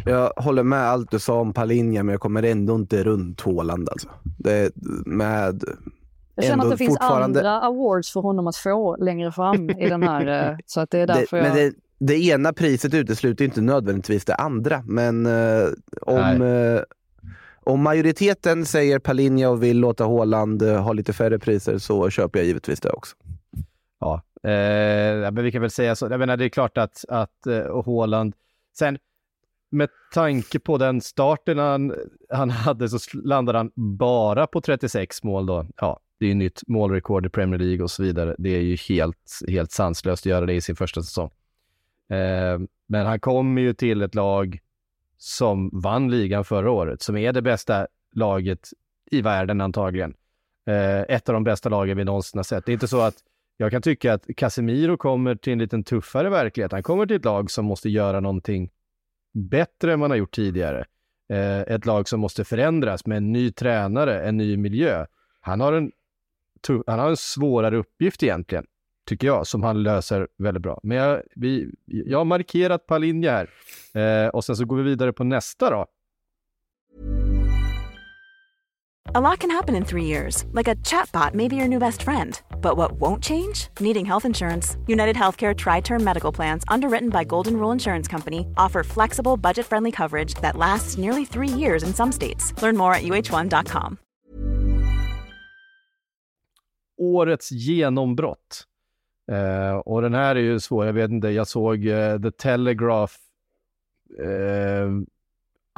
Jag 0.06 0.32
håller 0.36 0.62
med 0.62 0.78
allt 0.78 1.10
du 1.10 1.18
sa 1.18 1.40
om 1.40 1.52
Palinja, 1.52 2.02
men 2.02 2.12
jag 2.12 2.20
kommer 2.20 2.42
ändå 2.42 2.74
inte 2.74 3.04
runt 3.04 3.40
Haaland 3.40 3.88
alltså. 3.88 4.08
Det, 4.38 4.72
med 5.06 5.64
Jag 6.42 6.50
känner 6.50 6.64
att 6.64 6.70
det 6.70 6.76
finns 6.76 6.88
fortfarande- 6.98 7.38
andra 7.38 7.60
awards 7.60 8.12
för 8.12 8.20
honom 8.20 8.46
att 8.46 8.56
få 8.56 8.96
längre 8.96 9.32
fram 9.32 9.70
i 9.70 9.88
den 9.88 10.02
här, 10.02 10.50
eh, 10.50 10.56
så 10.66 10.80
att 10.80 10.90
det 10.90 10.98
är 10.98 11.06
därför 11.06 11.36
det, 11.36 11.46
jag... 11.46 11.54
Men 11.54 11.56
det, 11.56 11.74
det 11.98 12.24
ena 12.24 12.52
priset 12.52 12.94
utesluter 12.94 13.44
inte 13.44 13.60
nödvändigtvis 13.60 14.24
det 14.24 14.34
andra. 14.34 14.82
Men 14.86 15.26
eh, 15.26 15.68
om, 16.02 16.42
eh, 16.42 16.80
om 17.64 17.82
majoriteten 17.82 18.66
säger 18.66 18.98
Palinja 18.98 19.50
och 19.50 19.62
vill 19.62 19.78
låta 19.78 20.04
Haaland 20.04 20.62
eh, 20.62 20.82
ha 20.82 20.92
lite 20.92 21.12
färre 21.12 21.38
priser 21.38 21.78
så 21.78 22.10
köper 22.10 22.38
jag 22.38 22.46
givetvis 22.46 22.80
det 22.80 22.90
också. 22.90 23.16
Ja, 24.00 24.14
eh, 24.50 25.30
men 25.32 25.44
vi 25.44 25.52
kan 25.52 25.60
väl 25.60 25.70
säga 25.70 25.96
så. 25.96 26.06
Jag 26.10 26.18
menar, 26.18 26.36
det 26.36 26.44
är 26.44 26.48
klart 26.48 26.78
att, 26.78 27.04
att 27.08 27.46
eh, 27.46 27.84
Haaland... 27.86 28.34
Sen, 28.78 28.98
med 29.70 29.88
tanke 30.14 30.58
på 30.58 30.78
den 30.78 31.00
starten 31.00 31.58
han, 31.58 31.94
han 32.30 32.50
hade 32.50 32.88
så 32.88 32.98
landade 33.18 33.58
han 33.58 33.70
bara 33.74 34.46
på 34.46 34.60
36 34.60 35.22
mål 35.22 35.46
då. 35.46 35.66
Ja, 35.76 36.00
det 36.18 36.24
är 36.24 36.28
ju 36.28 36.34
nytt 36.34 36.62
målrekord 36.66 37.26
i 37.26 37.28
Premier 37.28 37.58
League 37.58 37.82
och 37.82 37.90
så 37.90 38.02
vidare. 38.02 38.34
Det 38.38 38.56
är 38.56 38.60
ju 38.60 38.76
helt, 38.76 39.40
helt 39.48 39.72
sanslöst 39.72 40.22
att 40.22 40.30
göra 40.30 40.46
det 40.46 40.54
i 40.54 40.60
sin 40.60 40.76
första 40.76 41.02
säsong. 41.02 41.30
Eh, 42.10 42.58
men 42.86 43.06
han 43.06 43.20
kommer 43.20 43.62
ju 43.62 43.74
till 43.74 44.02
ett 44.02 44.14
lag 44.14 44.58
som 45.18 45.70
vann 45.72 46.10
ligan 46.10 46.44
förra 46.44 46.70
året, 46.70 47.02
som 47.02 47.16
är 47.16 47.32
det 47.32 47.42
bästa 47.42 47.86
laget 48.12 48.68
i 49.10 49.22
världen 49.22 49.60
antagligen. 49.60 50.14
Eh, 50.66 51.00
ett 51.00 51.28
av 51.28 51.32
de 51.32 51.44
bästa 51.44 51.68
lagen 51.68 51.96
vi 51.96 52.04
någonsin 52.04 52.38
har 52.38 52.44
sett. 52.44 52.66
Det 52.66 52.72
är 52.72 52.74
inte 52.74 52.88
så 52.88 53.00
att 53.00 53.14
jag 53.56 53.70
kan 53.70 53.82
tycka 53.82 54.12
att 54.12 54.26
Casemiro 54.36 54.96
kommer 54.96 55.34
till 55.34 55.52
en 55.52 55.58
liten 55.58 55.84
tuffare 55.84 56.30
verklighet. 56.30 56.72
Han 56.72 56.82
kommer 56.82 57.06
till 57.06 57.16
ett 57.16 57.24
lag 57.24 57.50
som 57.50 57.64
måste 57.64 57.88
göra 57.88 58.20
någonting 58.20 58.70
bättre 59.34 59.92
än 59.92 60.00
man 60.00 60.10
har 60.10 60.16
gjort 60.16 60.34
tidigare. 60.34 60.84
Eh, 61.28 61.60
ett 61.60 61.86
lag 61.86 62.08
som 62.08 62.20
måste 62.20 62.44
förändras 62.44 63.06
med 63.06 63.16
en 63.16 63.32
ny 63.32 63.52
tränare, 63.52 64.22
en 64.22 64.36
ny 64.36 64.56
miljö. 64.56 65.06
Han 65.40 65.60
har 65.60 65.72
en, 65.72 65.92
han 66.86 66.98
har 66.98 67.08
en 67.08 67.16
svårare 67.16 67.76
uppgift 67.76 68.22
egentligen, 68.22 68.64
tycker 69.08 69.26
jag, 69.26 69.46
som 69.46 69.62
han 69.62 69.82
löser 69.82 70.28
väldigt 70.38 70.62
bra. 70.62 70.80
Men 70.82 70.96
jag, 70.96 71.22
vi, 71.36 71.70
jag 71.84 72.18
har 72.18 72.24
markerat 72.24 72.86
Palinja 72.86 73.30
här 73.94 74.24
eh, 74.24 74.28
och 74.28 74.44
sen 74.44 74.56
så 74.56 74.64
går 74.64 74.76
vi 74.76 74.82
vidare 74.82 75.12
på 75.12 75.24
nästa 75.24 75.70
då. 75.70 75.86
A 79.14 79.20
lot 79.22 79.38
can 79.38 79.50
happen 79.50 79.74
in 79.74 79.84
three 79.86 80.04
years, 80.04 80.44
like 80.52 80.68
a 80.68 80.74
chatbot 80.84 81.32
may 81.32 81.48
be 81.48 81.56
your 81.56 81.66
new 81.66 81.78
best 81.78 82.02
friend. 82.02 82.42
But 82.60 82.76
what 82.76 82.92
won't 83.00 83.24
change? 83.24 83.68
Needing 83.80 84.04
health 84.04 84.26
insurance. 84.26 84.76
United 84.86 85.16
Healthcare 85.16 85.56
Tri 85.56 85.80
Term 85.80 86.04
Medical 86.04 86.30
Plans, 86.30 86.62
underwritten 86.68 87.08
by 87.08 87.24
Golden 87.24 87.56
Rule 87.56 87.72
Insurance 87.72 88.06
Company, 88.06 88.46
offer 88.58 88.82
flexible, 88.84 89.38
budget 89.38 89.64
friendly 89.64 89.90
coverage 89.90 90.34
that 90.42 90.58
lasts 90.58 90.98
nearly 90.98 91.24
three 91.24 91.48
years 91.48 91.82
in 91.82 91.94
some 91.94 92.12
states. 92.12 92.52
Learn 92.60 92.76
more 92.76 92.92
at 92.92 93.02
uh1.com 93.02 93.98
årets 96.98 97.52
genombrott. 97.52 98.64
Eh, 99.32 99.76
och 99.76 100.02
den 100.02 100.14
här 100.14 100.36
är 100.36 100.40
ju 100.40 100.60
svår, 100.60 100.86
jag 100.86 100.92
vet 100.92 101.10
inte, 101.10 101.28
jag 101.28 101.48
såg 101.48 101.86
eh, 101.86 102.20
The 102.20 102.30
Telegraph 102.30 103.12
eh, 104.18 104.90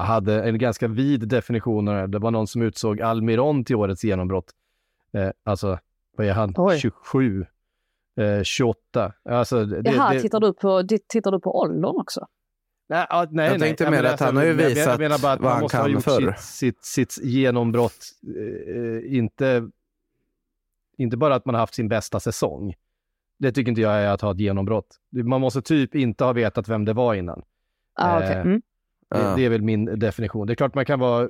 hade 0.04 0.42
en 0.42 0.58
ganska 0.58 0.88
vid 0.88 1.28
definition 1.28 1.88
av 1.88 1.94
det. 1.94 2.00
här. 2.00 2.06
Det 2.06 2.18
var 2.18 2.30
någon 2.30 2.46
som 2.46 2.62
utsåg 2.62 3.00
Almiron 3.02 3.64
till 3.64 3.76
årets 3.76 4.04
genombrott. 4.04 4.50
Eh, 5.12 5.30
alltså, 5.44 5.78
vad 6.16 6.26
är 6.26 6.32
han? 6.32 6.54
Oj. 6.56 6.78
27? 6.78 7.46
Eh, 8.20 8.42
28? 8.42 9.12
Alltså, 9.24 9.64
det, 9.64 9.82
Det 9.82 9.90
här 9.90 10.14
det- 10.14 10.20
tittar, 10.20 10.40
du 10.40 10.52
på, 10.52 10.82
tittar 11.08 11.32
du 11.32 11.40
på 11.40 11.58
åldern 11.60 11.84
också? 11.84 12.26
Nej, 12.88 13.06
nej, 13.10 13.18
Jag 13.20 13.32
nej. 13.32 13.58
tänkte 13.58 13.84
Ja, 13.84 13.90
mer 13.90 14.04
att 14.04 14.20
han 14.20 14.36
har 14.36 14.44
ju 14.44 14.52
visat 14.52 14.76
jag 14.86 14.98
menar 14.98 15.18
bara 15.22 15.32
att 15.32 15.40
vad 15.40 15.52
han 15.52 15.60
måste 15.62 15.76
ha 15.76 15.84
kan 15.84 15.92
gjort 15.92 16.02
förr. 16.04 16.34
Sitt, 16.38 16.84
sitt, 16.84 17.12
sitt 17.12 17.24
genombrott. 17.24 17.98
Eh, 18.68 19.16
inte, 19.16 19.68
inte 21.00 21.16
bara 21.16 21.34
att 21.34 21.44
man 21.44 21.54
har 21.54 21.60
haft 21.60 21.74
sin 21.74 21.88
bästa 21.88 22.20
säsong. 22.20 22.74
Det 23.38 23.52
tycker 23.52 23.68
inte 23.68 23.80
jag 23.80 23.92
är 23.92 24.08
att 24.08 24.20
ha 24.20 24.32
ett 24.32 24.40
genombrott. 24.40 24.96
Man 25.24 25.40
måste 25.40 25.62
typ 25.62 25.94
inte 25.94 26.24
ha 26.24 26.32
vetat 26.32 26.68
vem 26.68 26.84
det 26.84 26.92
var 26.92 27.14
innan. 27.14 27.42
Ah, 27.94 28.16
okej. 28.16 28.30
Eh, 28.30 28.40
mm. 28.40 28.62
Det, 29.10 29.34
det 29.36 29.44
är 29.44 29.50
väl 29.50 29.62
min 29.62 29.84
definition. 29.84 30.46
Det 30.46 30.52
är 30.52 30.54
klart 30.54 30.74
man 30.74 30.84
kan 30.84 31.00
vara 31.00 31.28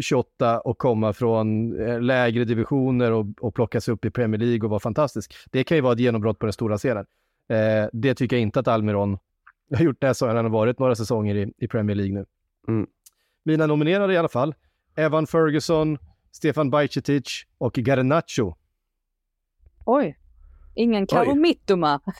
28 0.00 0.60
och 0.60 0.78
komma 0.78 1.12
från 1.12 1.80
eh, 1.80 2.00
lägre 2.00 2.44
divisioner 2.44 3.12
och, 3.12 3.26
och 3.40 3.54
plockas 3.54 3.88
upp 3.88 4.04
i 4.04 4.10
Premier 4.10 4.38
League 4.38 4.64
och 4.64 4.70
vara 4.70 4.80
fantastisk. 4.80 5.34
Det 5.50 5.64
kan 5.64 5.76
ju 5.76 5.80
vara 5.80 5.92
ett 5.92 6.00
genombrott 6.00 6.38
på 6.38 6.46
den 6.46 6.52
stora 6.52 6.78
scenen. 6.78 7.06
Eh, 7.48 7.88
det 7.92 8.14
tycker 8.14 8.36
jag 8.36 8.42
inte 8.42 8.60
att 8.60 8.68
Almiron 8.68 9.18
har 9.76 9.84
gjort 9.84 10.00
det 10.00 10.14
så 10.14 10.26
han 10.26 10.36
har 10.36 10.48
varit 10.48 10.78
några 10.78 10.94
säsonger 10.94 11.34
i, 11.34 11.52
i 11.58 11.68
Premier 11.68 11.96
League 11.96 12.14
nu. 12.14 12.26
Mm. 12.68 12.86
Mina 13.44 13.66
nominerade 13.66 14.14
i 14.14 14.16
alla 14.16 14.28
fall. 14.28 14.54
Evan 14.96 15.26
Ferguson, 15.26 15.98
Stefan 16.32 16.70
Bajcetic 16.70 17.46
och 17.58 17.78
Garnacho. 17.78 18.54
Oj. 19.90 20.18
Ingen 20.74 21.06
Karo. 21.06 21.34
Mittoma. 21.34 22.00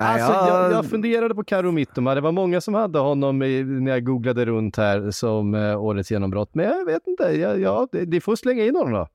Alltså, 0.00 0.32
jag- 0.32 0.48
jag, 0.48 0.72
jag 0.72 0.86
funderade 0.90 1.34
på 1.34 1.44
Karo 1.44 1.70
Mittoma. 1.72 2.14
Det 2.14 2.20
var 2.20 2.32
många 2.32 2.60
som 2.60 2.74
hade 2.74 2.98
honom 2.98 3.42
i, 3.42 3.62
när 3.64 3.90
jag 3.92 4.04
googlade 4.04 4.44
runt 4.44 4.76
här 4.76 5.10
som 5.10 5.54
eh, 5.54 5.82
årets 5.82 6.10
genombrott. 6.10 6.54
Men 6.54 6.64
jag 6.66 6.84
vet 6.84 7.06
inte. 7.06 7.22
Jag, 7.22 7.60
ja, 7.60 7.88
det, 7.92 8.04
det 8.04 8.20
får 8.20 8.36
slänga 8.36 8.64
in 8.64 8.76
honom 8.76 8.92
då. 8.92 9.08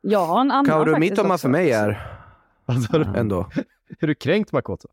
Jag 0.00 0.26
har 0.26 0.40
en 0.40 0.50
annan 0.50 0.64
Kaoru 0.66 0.98
Mittoma 0.98 1.38
för 1.38 1.48
mig 1.48 1.70
är 1.72 2.02
Alltså, 2.66 2.96
ändå. 3.16 3.46
Är 4.00 4.06
du 4.06 4.14
kränkt 4.14 4.52
Makoto? 4.52 4.88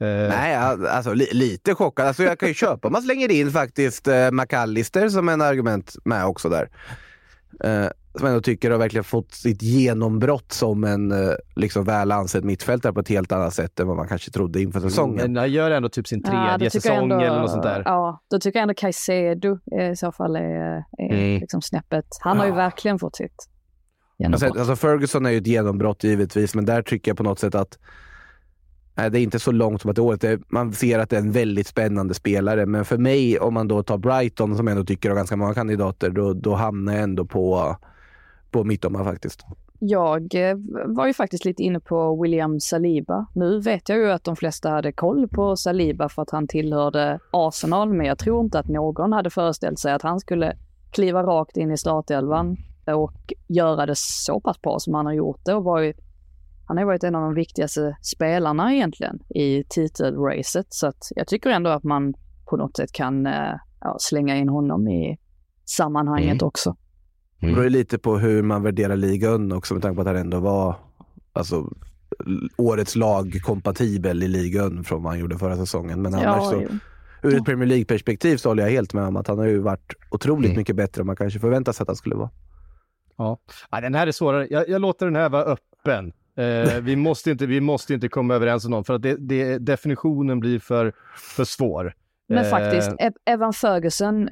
Eh, 0.00 0.06
Nej, 0.06 0.56
alltså 0.56 1.12
li, 1.12 1.28
lite 1.32 1.74
chockad. 1.74 2.06
Alltså, 2.06 2.22
jag 2.22 2.38
kan 2.38 2.48
ju 2.48 2.54
köpa 2.54 2.88
om 2.88 2.92
man 2.92 3.02
slänger 3.02 3.30
in 3.30 3.50
faktiskt 3.50 4.08
eh, 4.08 4.30
McAllister 4.30 5.08
som 5.08 5.28
en 5.28 5.40
argument 5.40 5.96
med 6.04 6.26
också 6.26 6.48
där. 6.48 6.68
Eh, 7.64 7.86
som 8.18 8.26
jag 8.26 8.28
ändå 8.28 8.40
tycker 8.40 8.70
har 8.70 8.78
verkligen 8.78 9.04
fått 9.04 9.32
sitt 9.32 9.62
genombrott 9.62 10.52
som 10.52 10.84
en 10.84 11.12
eh, 11.12 11.34
liksom 11.56 11.84
väl 11.84 12.12
ansedd 12.12 12.44
mittfältare 12.44 12.92
på 12.92 13.00
ett 13.00 13.08
helt 13.08 13.32
annat 13.32 13.54
sätt 13.54 13.80
än 13.80 13.86
vad 13.86 13.96
man 13.96 14.08
kanske 14.08 14.30
trodde 14.30 14.62
inför 14.62 14.80
säsongen. 14.80 15.16
Men 15.16 15.36
han 15.36 15.52
gör 15.52 15.70
ändå 15.70 15.88
typ 15.88 16.06
sin 16.08 16.22
Ja, 16.24 16.30
tredje 16.30 16.64
jag 16.64 16.72
säsong 16.72 17.02
ändå- 17.02 17.20
eller 17.20 17.40
något 17.40 17.50
sånt 17.50 17.62
där. 17.62 17.82
Ja, 17.84 18.22
då 18.30 18.38
tycker 18.38 18.58
jag 18.58 18.62
ändå 18.62 18.74
Caicedo 18.74 19.58
eh, 19.78 19.90
i 19.90 19.96
så 19.96 20.12
fall 20.12 20.36
är, 20.36 20.40
är 20.42 20.84
Mm. 21.10 21.40
liksom 21.40 21.62
snäppet. 21.62 22.04
Han 22.20 22.38
har 22.38 22.44
ju 22.44 22.50
Ja. 22.50 22.56
verkligen 22.56 22.98
fått 22.98 23.16
sitt 23.16 23.32
Alltså, 23.32 24.46
genombrott. 24.46 24.58
alltså 24.68 24.76
Ferguson 24.76 25.26
är 25.26 25.30
ju 25.30 25.38
ett 25.38 25.46
genombrott 25.46 26.04
givetvis, 26.04 26.54
men 26.54 26.64
där 26.64 26.82
tycker 26.82 27.10
jag 27.10 27.16
på 27.18 27.22
något 27.22 27.38
sätt 27.38 27.54
att 27.54 27.78
det 28.94 29.02
är 29.02 29.16
inte 29.16 29.38
så 29.38 29.52
långt 29.52 29.80
som 29.80 29.90
att 29.90 29.96
det 29.96 30.00
är 30.00 30.04
året. 30.04 30.24
Är- 30.24 30.40
Man 30.48 30.72
ser 30.72 30.98
att 30.98 31.10
det 31.10 31.16
är 31.16 31.20
en 31.20 31.32
väldigt 31.32 31.66
spännande 31.66 32.14
spelare, 32.14 32.66
men 32.66 32.84
för 32.84 32.98
mig, 32.98 33.38
om 33.38 33.54
man 33.54 33.68
då 33.68 33.82
tar 33.82 33.98
Brighton, 33.98 34.56
som 34.56 34.66
jag 34.66 34.72
ändå 34.76 34.86
tycker 34.86 35.08
har 35.08 35.16
ganska 35.16 35.36
många 35.36 35.54
kandidater, 35.54 36.10
då, 36.10 36.32
då 36.32 36.54
hamnar 36.54 36.92
jag 36.92 37.02
ändå 37.02 37.24
på, 37.24 37.76
på 38.50 38.64
mittomman 38.64 39.04
faktiskt. 39.04 39.44
Jag 39.78 40.34
eh, 40.34 40.56
var 40.86 41.06
ju 41.06 41.14
faktiskt 41.14 41.44
lite 41.44 41.62
inne 41.62 41.80
på 41.80 42.22
William 42.22 42.60
Saliba. 42.60 43.26
Nu 43.34 43.60
vet 43.60 43.88
jag 43.88 43.98
ju 43.98 44.10
att 44.10 44.24
de 44.24 44.36
flesta 44.36 44.70
hade 44.70 44.92
koll 44.92 45.28
på 45.28 45.56
Saliba 45.56 46.08
för 46.08 46.22
att 46.22 46.30
han 46.30 46.48
tillhörde 46.48 47.18
Arsenal, 47.30 47.92
men 47.94 48.06
jag 48.06 48.18
tror 48.18 48.44
inte 48.44 48.58
att 48.58 48.68
någon 48.68 49.12
hade 49.12 49.30
föreställt 49.30 49.78
sig 49.78 49.92
att 49.92 50.02
han 50.02 50.20
skulle 50.20 50.56
kliva 50.90 51.22
rakt 51.22 51.56
in 51.56 51.70
i 51.70 51.76
startelvan 51.78 52.56
och 52.86 53.32
göra 53.48 53.86
det 53.86 53.94
så 53.96 54.40
pass 54.40 54.62
bra 54.62 54.78
som 54.78 54.94
han 54.94 55.06
har 55.06 55.12
gjort 55.12 55.40
det 55.44 55.54
och 55.54 55.64
var 55.64 55.80
ju, 55.80 55.92
han 56.66 56.76
har 56.78 56.84
varit 56.84 57.04
en 57.04 57.14
av 57.14 57.22
de 57.22 57.34
viktigaste 57.34 57.96
spelarna 58.02 58.74
egentligen 58.74 59.18
i 59.34 59.64
titelracet 59.68 60.66
så 60.68 60.86
att 60.86 61.02
jag 61.16 61.26
tycker 61.26 61.50
ändå 61.50 61.70
att 61.70 61.84
man 61.84 62.14
på 62.50 62.56
något 62.56 62.76
sätt 62.76 62.92
kan 62.92 63.26
eh, 63.26 63.54
ja, 63.80 63.96
slänga 64.00 64.36
in 64.36 64.48
honom 64.48 64.88
i 64.88 65.18
sammanhanget 65.64 66.32
Mm. 66.32 66.46
också. 66.46 66.76
Det 67.40 67.52
beror 67.52 67.70
lite 67.70 67.98
på 67.98 68.18
hur 68.18 68.42
man 68.42 68.62
värderar 68.62 68.96
ligan 68.96 69.52
också 69.52 69.74
med 69.74 69.82
tanke 69.82 69.94
på 69.94 70.00
att 70.00 70.06
han 70.06 70.16
ändå 70.16 70.40
var 70.40 70.76
alltså, 71.32 71.72
årets 72.56 72.96
lag 72.96 73.40
kompatibel 73.42 74.22
i 74.22 74.28
ligan 74.28 74.84
från 74.84 75.02
vad 75.02 75.12
han 75.12 75.20
gjorde 75.20 75.38
förra 75.38 75.56
säsongen. 75.56 76.02
Men 76.02 76.14
annars 76.14 76.44
så, 76.44 76.62
jo. 76.62 76.78
ur 77.22 77.36
ett 77.36 77.44
Premier 77.44 77.68
League-perspektiv 77.68 78.36
så 78.36 78.48
håller 78.48 78.62
jag 78.62 78.70
helt 78.70 78.92
med 78.94 79.04
om 79.06 79.16
att 79.16 79.26
han 79.28 79.38
har 79.38 79.46
ju 79.46 79.58
varit 79.58 79.92
otroligt 80.10 80.46
Mm. 80.50 80.58
mycket 80.58 80.76
bättre 80.76 81.00
än 81.00 81.06
man 81.06 81.16
kanske 81.16 81.38
förväntar 81.40 81.72
sig 81.72 81.82
att 81.82 81.88
han 81.88 81.96
skulle 81.96 82.14
vara. 82.14 82.30
Ja. 83.16 83.38
Ja, 83.70 83.80
den 83.80 83.94
här 83.94 84.06
är 84.06 84.12
svårare. 84.12 84.46
Jag, 84.50 84.68
jag 84.68 84.80
låter 84.80 85.06
den 85.06 85.16
här 85.16 85.28
vara 85.28 85.42
öppen. 85.42 86.12
Eh, 86.36 86.80
vi, 86.82 86.96
måste 87.06 87.30
inte, 87.30 87.46
vi 87.46 87.60
måste 87.60 87.94
inte 87.94 88.08
komma 88.08 88.34
överens 88.34 88.64
om 88.64 88.70
någon, 88.70 88.84
för 88.84 88.94
att 88.94 89.02
det, 89.02 89.16
det, 89.16 89.58
definitionen 89.58 90.40
blir 90.40 90.58
för, 90.58 90.92
för 91.36 91.44
svår. 91.44 91.94
Men 92.28 92.44
Eh, 92.44 92.50
faktiskt, 92.50 92.92
E- 92.98 93.10
Evan 93.24 93.52
Ferguson 93.52 94.28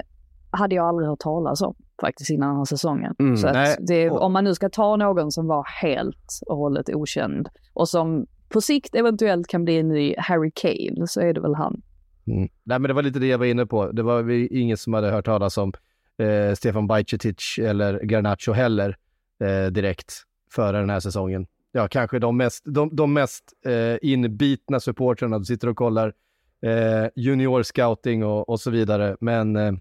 hade 0.51 0.75
jag 0.75 0.85
aldrig 0.87 1.09
hört 1.09 1.19
talas 1.19 1.61
om. 1.61 1.75
faktiskt 2.01 2.29
innan 2.29 2.49
den 2.49 2.57
här 2.57 2.65
säsongen. 2.65 3.15
Mm, 3.19 3.37
så 3.37 3.47
det, 3.79 4.09
om 4.09 4.33
man 4.33 4.43
nu 4.43 4.55
ska 4.55 4.69
ta 4.69 4.95
någon 4.95 5.31
som 5.31 5.47
var 5.47 5.63
helt 5.81 6.39
och 6.47 6.57
hållet 6.57 6.89
okänd 6.89 7.49
och 7.73 7.89
som 7.89 8.25
på 8.49 8.61
sikt 8.61 8.95
eventuellt 8.95 9.47
kan 9.47 9.63
bli 9.65 9.79
en 9.79 9.87
ny 9.87 10.15
Harry 10.17 10.51
Kane 10.55 11.07
så 11.07 11.21
är 11.21 11.33
det 11.33 11.41
väl 11.41 11.55
han. 11.55 11.81
Mm. 12.27 12.49
Nej, 12.63 12.79
men 12.79 12.83
det 12.83 12.93
var 12.93 13.01
lite 13.01 13.19
det 13.19 13.27
jag 13.27 13.37
var 13.37 13.45
inne 13.45 13.65
på. 13.65 13.91
Det 13.91 14.03
var 14.03 14.29
ingen 14.53 14.77
som 14.77 14.93
hade 14.93 15.11
hört 15.11 15.25
talas 15.25 15.57
om 15.57 15.73
eh, 16.17 16.53
Stefan 16.55 16.87
Bajcetic 16.87 17.55
eller 17.61 17.99
Garnacho 18.05 18.51
heller 18.51 18.97
eh, 19.43 19.71
direkt 19.71 20.13
före 20.51 20.79
den 20.79 20.89
här 20.89 20.99
säsongen. 20.99 21.45
Ja, 21.75 21.87
kanske 21.87 22.19
de 22.19 22.37
mest, 22.37 22.63
de, 22.65 22.95
de 22.95 23.13
mest 23.13 23.53
eh, 23.65 23.97
inbitna 24.01 24.79
supportrarna 24.79 25.39
Du 25.39 25.45
sitter 25.45 25.67
och 25.67 25.77
kollar 25.77 26.13
eh, 26.61 27.07
junior 27.15 27.63
scouting 27.63 28.23
och, 28.23 28.49
och 28.49 28.59
så 28.59 28.71
vidare, 28.71 29.17
men 29.19 29.55
eh, 29.55 29.73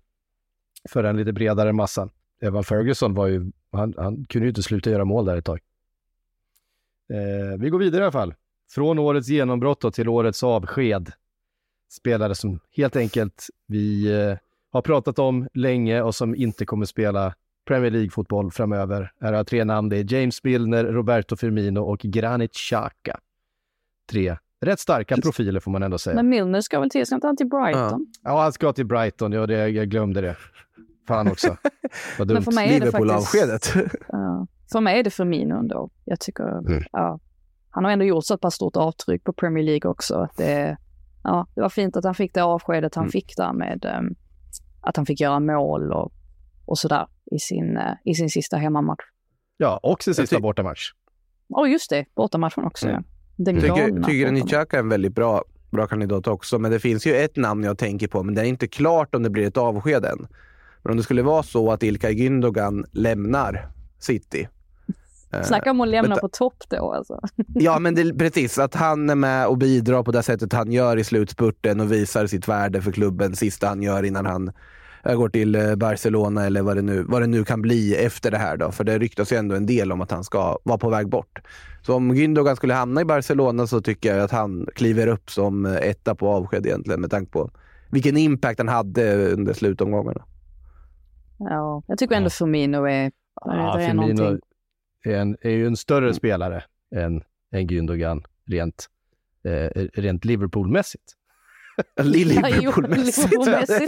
för 0.88 1.04
en 1.04 1.16
lite 1.16 1.32
bredare 1.32 1.72
massan. 1.72 2.10
Evan 2.40 2.64
Ferguson 2.64 3.14
var 3.14 3.26
ju, 3.26 3.52
han, 3.72 3.94
han 3.96 4.24
kunde 4.24 4.46
ju 4.46 4.48
inte 4.48 4.62
sluta 4.62 4.90
göra 4.90 5.04
mål 5.04 5.24
där 5.24 5.36
ett 5.36 5.44
tag. 5.44 5.60
Eh, 7.10 7.58
vi 7.58 7.70
går 7.70 7.78
vidare 7.78 8.00
i 8.00 8.04
alla 8.04 8.12
fall. 8.12 8.34
Från 8.70 8.98
årets 8.98 9.28
genombrott 9.28 9.80
då 9.80 9.90
till 9.90 10.08
årets 10.08 10.42
avsked 10.42 11.12
spelare 11.90 12.34
som 12.34 12.60
helt 12.76 12.96
enkelt 12.96 13.46
vi 13.66 14.12
eh, 14.12 14.36
har 14.70 14.82
pratat 14.82 15.18
om 15.18 15.48
länge 15.54 16.02
och 16.02 16.14
som 16.14 16.34
inte 16.34 16.66
kommer 16.66 16.86
spela 16.86 17.34
Premier 17.66 17.90
League-fotboll 17.90 18.50
framöver. 18.50 19.12
Här 19.20 19.28
har 19.28 19.36
jag 19.36 19.46
tre 19.46 19.64
namn. 19.64 19.88
Det 19.88 19.96
är 19.96 20.12
James 20.14 20.44
Milner, 20.44 20.84
Roberto 20.84 21.36
Firmino 21.36 21.78
och 21.80 21.98
Granit 21.98 22.52
Xhaka. 22.54 23.18
Tre 24.10 24.36
rätt 24.60 24.80
starka 24.80 25.16
profiler 25.16 25.60
får 25.60 25.70
man 25.70 25.82
ändå 25.82 25.98
säga. 25.98 26.16
Men 26.16 26.28
Milner 26.28 26.60
ska 26.60 26.80
väl 26.80 26.90
till, 26.90 27.06
ska 27.06 27.14
inte 27.14 27.26
han 27.26 27.36
till 27.36 27.48
Brighton? 27.48 28.06
Ja, 28.22 28.42
han 28.42 28.52
ska 28.52 28.72
till 28.72 28.86
Brighton. 28.86 29.32
Ja, 29.32 29.46
det, 29.46 29.68
jag 29.68 29.88
glömde 29.88 30.20
det. 30.20 30.36
Fan 31.08 31.28
också. 31.30 31.56
Vad 32.18 32.28
dumt. 32.28 32.34
Men 32.34 32.42
för 32.42 32.52
mig 32.52 32.76
är 32.76 32.80
det 32.80 32.90
faktiskt... 32.90 33.74
Ja. 34.08 34.46
för 34.72 34.80
mig 34.80 34.98
är 34.98 35.02
det 35.04 35.10
Firmino 35.10 35.54
ändå. 35.58 35.90
Jag 36.04 36.20
tycker, 36.20 36.58
Mm. 36.58 36.82
ja. 36.92 37.18
Han 37.70 37.84
har 37.84 37.90
ändå 37.92 38.04
gjort 38.04 38.24
så 38.24 38.34
ett 38.34 38.40
par 38.40 38.50
stort 38.50 38.76
avtryck 38.76 39.24
på 39.24 39.32
Premier 39.32 39.64
League 39.64 39.90
också. 39.90 40.14
Att 40.14 40.36
det, 40.36 40.76
ja, 41.24 41.46
det 41.54 41.60
var 41.60 41.68
fint 41.68 41.96
att 41.96 42.04
han 42.04 42.14
fick 42.14 42.34
det 42.34 42.42
avskedet 42.44 42.94
han 42.94 43.04
Mm. 43.04 43.10
fick 43.12 43.36
där 43.36 43.52
med 43.52 43.84
ehm, 43.84 44.14
att 44.80 44.96
han 44.96 45.06
fick 45.06 45.20
göra 45.20 45.40
mål 45.40 45.92
och, 45.92 46.12
och 46.64 46.78
sådär 46.78 47.06
i 47.30 47.38
sin, 47.38 47.76
eh, 47.76 47.92
i 48.04 48.14
sin 48.14 48.30
sista 48.30 48.56
hemmamatch. 48.56 49.04
Ja, 49.56 49.80
och 49.82 50.02
sin 50.02 50.14
sista 50.14 50.40
bortamatch. 50.40 50.90
Och 51.48 51.68
just 51.68 51.90
det, 51.90 52.04
bortamatchen 52.14 52.64
också. 52.64 52.88
Mm. 52.88 52.96
Ja. 52.96 53.08
Den 53.36 53.60
Tycker, 53.60 54.02
tycker. 54.02 54.30
Nitjaka 54.32 54.76
är 54.76 54.80
en 54.80 54.88
väldigt 54.88 55.14
bra, 55.14 55.44
bra 55.70 55.86
kandidat 55.86 56.26
också, 56.26 56.58
men 56.58 56.70
det 56.70 56.80
finns 56.80 57.06
ju 57.06 57.14
ett 57.16 57.36
namn 57.36 57.64
jag 57.64 57.78
tänker 57.78 58.08
på, 58.08 58.22
men 58.22 58.34
det 58.34 58.40
är 58.40 58.44
inte 58.44 58.68
klart 58.68 59.14
om 59.14 59.22
det 59.22 59.30
blir 59.30 59.46
ett 59.46 59.56
avsked 59.56 60.04
än. 60.04 60.26
Men 60.82 60.90
om 60.90 60.96
det 60.96 61.02
skulle 61.02 61.22
vara 61.22 61.42
så 61.42 61.72
att 61.72 61.82
Ilkay 61.82 62.14
Gündogan 62.14 62.84
lämnar 62.92 63.68
City. 63.98 64.48
eh, 65.32 65.42
Snacka 65.42 65.70
om 65.70 65.80
att 65.80 65.88
lämna 65.88 66.16
på 66.16 66.28
topp 66.28 66.62
då 66.68 66.92
alltså. 66.92 67.20
Ja, 67.54 67.78
men 67.78 67.94
det, 67.94 68.14
precis. 68.14 68.58
Att 68.58 68.74
han 68.74 69.10
är 69.10 69.14
med 69.14 69.46
och 69.46 69.58
bidrar 69.58 70.02
på 70.02 70.12
det 70.12 70.22
sättet 70.22 70.52
han 70.52 70.72
gör 70.72 70.96
i 70.96 71.04
slutspurten 71.04 71.80
och 71.80 71.92
visar 71.92 72.26
sitt 72.26 72.48
värde 72.48 72.82
för 72.82 72.92
klubben 72.92 73.36
sista 73.36 73.68
han 73.68 73.82
gör 73.82 74.02
innan 74.02 74.26
han 74.26 74.52
eh, 75.04 75.14
går 75.14 75.28
till 75.28 75.54
eh, 75.54 75.74
Barcelona 75.74 76.46
eller 76.46 76.62
vad 76.62 76.76
det, 76.76 76.82
nu, 76.82 77.02
vad 77.08 77.22
det 77.22 77.26
nu 77.26 77.44
kan 77.44 77.62
bli 77.62 77.94
efter 77.96 78.30
det 78.30 78.38
här. 78.38 78.56
Då. 78.56 78.72
För 78.72 78.84
det 78.84 78.98
ryktas 78.98 79.32
ju 79.32 79.36
ändå 79.36 79.54
en 79.54 79.66
del 79.66 79.92
om 79.92 80.00
att 80.00 80.10
han 80.10 80.24
ska 80.24 80.58
vara 80.64 80.78
på 80.78 80.90
väg 80.90 81.08
bort. 81.08 81.38
Så 81.82 81.94
om 81.94 82.12
Gündogan 82.14 82.56
skulle 82.56 82.74
hamna 82.74 83.00
i 83.00 83.04
Barcelona 83.04 83.66
så 83.66 83.80
tycker 83.80 84.14
jag 84.14 84.24
att 84.24 84.30
han 84.30 84.66
kliver 84.74 85.06
upp 85.06 85.30
som 85.30 85.66
eh, 85.66 85.74
etta 85.76 86.14
på 86.14 86.28
avsked 86.28 86.66
egentligen 86.66 87.00
med 87.00 87.10
tanke 87.10 87.32
på 87.32 87.50
vilken 87.90 88.16
impact 88.16 88.58
han 88.58 88.68
hade 88.68 89.32
under 89.32 89.52
slutomgångarna. 89.52 90.24
Ja, 91.38 91.82
jag 91.86 91.98
tycker 91.98 92.14
ändå 92.16 92.30
Firmino 92.30 92.84
är... 92.84 93.12
Ja, 93.34 93.78
är 93.78 93.86
Firmino 93.86 94.12
någonting. 94.12 94.40
är, 95.04 95.16
en, 95.16 95.36
är 95.40 95.50
ju 95.50 95.66
en 95.66 95.76
större 95.76 96.04
Mm. 96.04 96.14
spelare 96.14 96.64
än, 96.96 97.22
än 97.52 97.66
Gündogan 97.68 98.24
rent, 98.46 98.86
eh, 99.44 99.82
rent 99.94 100.24
Liverpool-mässigt. 100.24 101.12
Liverpoolmässigt. 102.02 103.44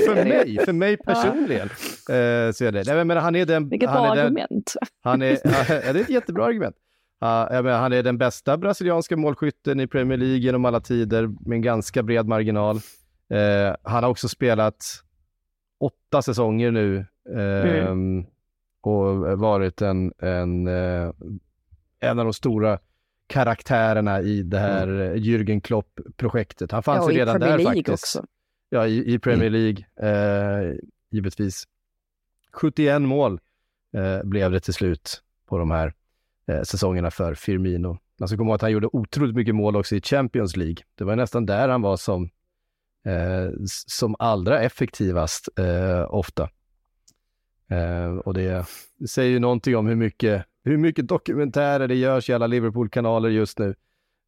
För 0.07 0.25
mig, 0.25 0.59
för 0.64 0.73
mig 0.73 0.97
personligen. 0.97 1.68
Eh, 1.68 2.53
så 2.53 2.64
är 2.64 2.73
det. 2.73 2.83
Nej, 2.87 3.05
men 3.05 3.16
han 3.16 3.37
är 3.37 3.47
den... 3.47 3.68
Vilket 3.68 3.90
han 3.90 4.03
bra 4.03 4.12
är 4.12 4.16
den, 4.16 4.27
argument. 4.27 4.75
Han 5.03 5.23
är, 5.23 5.31
ja, 5.44 5.64
det 5.68 5.88
är 5.88 5.97
ett 5.97 6.11
jättebra 6.11 6.44
argument. 6.44 6.77
Ja, 7.20 7.55
jag 7.55 7.64
menar, 7.64 7.79
han 7.79 7.92
är 7.92 8.03
den 8.03 8.18
bästa 8.18 8.57
brasilianska 8.57 9.16
målskytten 9.16 9.81
i 9.81 9.87
Premier 9.87 10.18
League 10.18 10.38
genom 10.38 10.64
alla 10.64 10.81
tider 10.81 11.27
med 11.27 11.57
en 11.57 11.62
ganska 11.62 12.03
bred 12.03 12.29
marginal. 12.29 12.77
Eh, 13.31 13.77
han 13.83 14.05
har 14.05 14.11
också 14.11 14.29
spelat 14.29 14.85
åtta 15.81 16.23
säsonger 16.23 16.70
nu 16.70 17.07
eh, 17.37 17.94
och 18.81 19.38
varit 19.38 19.83
en, 19.83 20.12
en, 20.18 20.66
eh, 20.66 21.11
en 22.01 22.18
av 22.18 22.25
de 22.25 22.33
stora 22.33 22.79
karaktärerna 23.35 24.23
i 24.23 24.42
det 24.42 24.59
här 24.59 24.88
mm. 24.88 25.16
Jürgen 25.16 25.61
Klopp-projektet. 25.61 26.73
Han 26.73 26.83
fanns 26.83 27.07
Ja, 27.07 27.12
ju 27.12 27.18
redan 27.18 27.40
där 27.40 27.59
faktiskt. 27.59 27.88
också. 27.88 28.27
Ja, 28.68 28.87
i, 28.87 29.14
i 29.14 29.18
Premier 29.18 29.51
League, 29.51 29.85
eh, 29.97 30.75
givetvis. 31.11 31.64
71 32.53 33.03
mål 33.03 33.40
eh, 33.94 34.23
blev 34.25 34.51
det 34.51 34.61
till 34.61 34.75
slut 34.75 35.23
på 35.47 35.59
de 35.59 35.70
här 35.70 35.94
eh, 36.49 36.62
säsongerna 36.62 37.11
för 37.11 37.35
Firmino. 37.35 37.99
Man 38.18 38.29
ska 38.29 38.37
komma 38.37 38.49
ihåg 38.51 38.55
att 38.55 38.62
han 38.62 38.73
gjorde 38.73 38.88
otroligt 38.92 39.37
mycket 39.37 39.55
mål 39.55 39.77
också 39.77 39.97
i 39.97 40.01
Champions 40.01 40.57
League. 40.57 40.77
Det 40.94 41.05
var 41.05 41.16
nästan 41.16 41.47
där 41.47 41.68
han 41.68 41.83
var 41.83 41.97
som, 41.97 42.31
eh, 43.07 43.51
som 43.87 44.16
allra 44.18 44.61
effektivast 44.61 45.49
eh, 45.59 46.14
ofta. 46.14 46.51
Eh, 47.70 48.16
och 48.16 48.35
det, 48.35 48.66
det 48.99 49.09
säger 49.09 49.31
ju 49.31 49.38
någonting 49.38 49.77
om 49.77 49.87
hur 49.87 49.97
mycket, 49.97 50.44
hur 50.64 50.77
mycket 50.77 51.09
dokumentärer 51.09 51.88
det 51.88 51.94
görs 51.94 52.31
i 52.31 52.33
alla 52.33 52.46
Liverpool-kanaler 52.46 53.29
just 53.29 53.59
nu. 53.59 53.68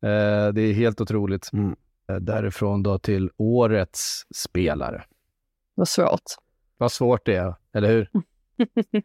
Eh, 0.02 0.52
det 0.52 0.60
är 0.62 0.72
helt 0.72 1.00
otroligt. 1.00 1.50
Mm. 1.52 1.76
Eh, 2.10 2.16
därifrån 2.16 2.82
då 2.82 2.98
till 2.98 3.30
årets 3.36 4.22
spelare. 4.34 5.04
Vad 5.74 5.88
svårt. 5.88 6.22
Vad 6.78 6.92
svårt 6.92 7.26
det 7.26 7.34
är, 7.36 7.54
eller 7.72 7.88
hur? 7.88 8.10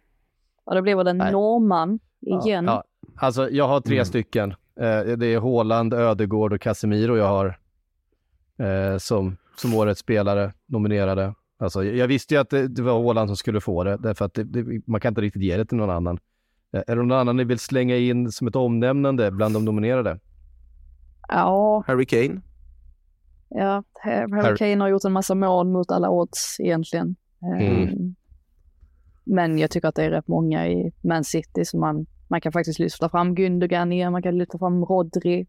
Ja, 0.65 0.73
det 0.73 0.81
blev 0.81 0.97
väl 0.97 1.07
en 1.07 1.17
Nej. 1.17 1.31
norrman 1.31 1.99
igen. 2.21 2.65
Ja, 2.65 2.83
alltså 3.15 3.49
jag 3.49 3.67
har 3.67 3.81
tre 3.81 3.95
Mm. 3.95 4.05
stycken. 4.05 4.51
Eh, 4.51 5.01
det 5.17 5.25
är 5.25 5.39
Haaland, 5.39 5.93
Ödegård 5.93 6.53
och 6.53 6.61
Casemiro 6.61 7.17
jag 7.17 7.27
har 7.27 7.59
eh, 8.67 8.97
som, 8.97 9.37
som 9.55 9.75
årets 9.75 9.99
spelare 9.99 10.53
nominerade. 10.65 11.33
Alltså, 11.59 11.83
jag 11.83 12.07
visste 12.07 12.33
ju 12.33 12.41
att 12.41 12.49
det, 12.49 12.67
det 12.67 12.81
var 12.81 13.03
Haaland 13.03 13.29
som 13.29 13.37
skulle 13.37 13.61
få 13.61 13.83
det, 13.83 13.97
därför 13.97 14.25
att 14.25 14.33
det, 14.33 14.43
det, 14.43 14.81
man 14.87 15.01
kan 15.01 15.11
inte 15.11 15.21
riktigt 15.21 15.41
ge 15.41 15.57
det 15.57 15.65
till 15.65 15.77
någon 15.77 15.89
annan. 15.89 16.19
Eh, 16.73 16.81
är 16.87 16.95
det 16.95 17.03
någon 17.03 17.11
annan 17.19 17.37
ni 17.37 17.43
vill 17.43 17.59
slänga 17.59 17.95
in 17.95 18.31
som 18.31 18.47
ett 18.47 18.55
omnämnande 18.55 19.31
bland 19.31 19.53
de 19.53 19.65
nominerade? 19.65 20.19
ja, 21.27 21.83
Harry 21.87 22.05
Kane. 22.05 22.41
ja. 23.49 23.83
Harry 24.03 24.31
Harry- 24.31 24.57
Kane 24.57 24.83
har 24.83 24.87
gjort 24.89 25.03
en 25.05 25.11
massa 25.11 25.35
mål 25.35 25.67
mot 25.67 25.91
alla 25.91 26.09
odds 26.09 26.59
egentligen. 26.59 27.15
Mm. 27.59 27.87
Ehm, 27.87 28.15
Men 29.23 29.57
jag 29.59 29.71
tycker 29.71 29.87
att 29.87 29.95
det 29.95 30.03
är 30.03 30.09
rätt 30.09 30.27
många 30.27 30.67
i 30.67 30.91
Man 31.01 31.23
City 31.23 31.65
som 31.65 31.79
man, 31.79 32.05
man 32.27 32.41
kan 32.41 32.51
faktiskt 32.51 32.79
lyfta 32.79 33.09
fram 33.09 33.35
Gündogan 33.35 33.91
igen, 33.91 34.11
man 34.11 34.23
kan 34.23 34.37
lyfta 34.37 34.57
fram 34.57 34.85
Rodri. 34.85 35.47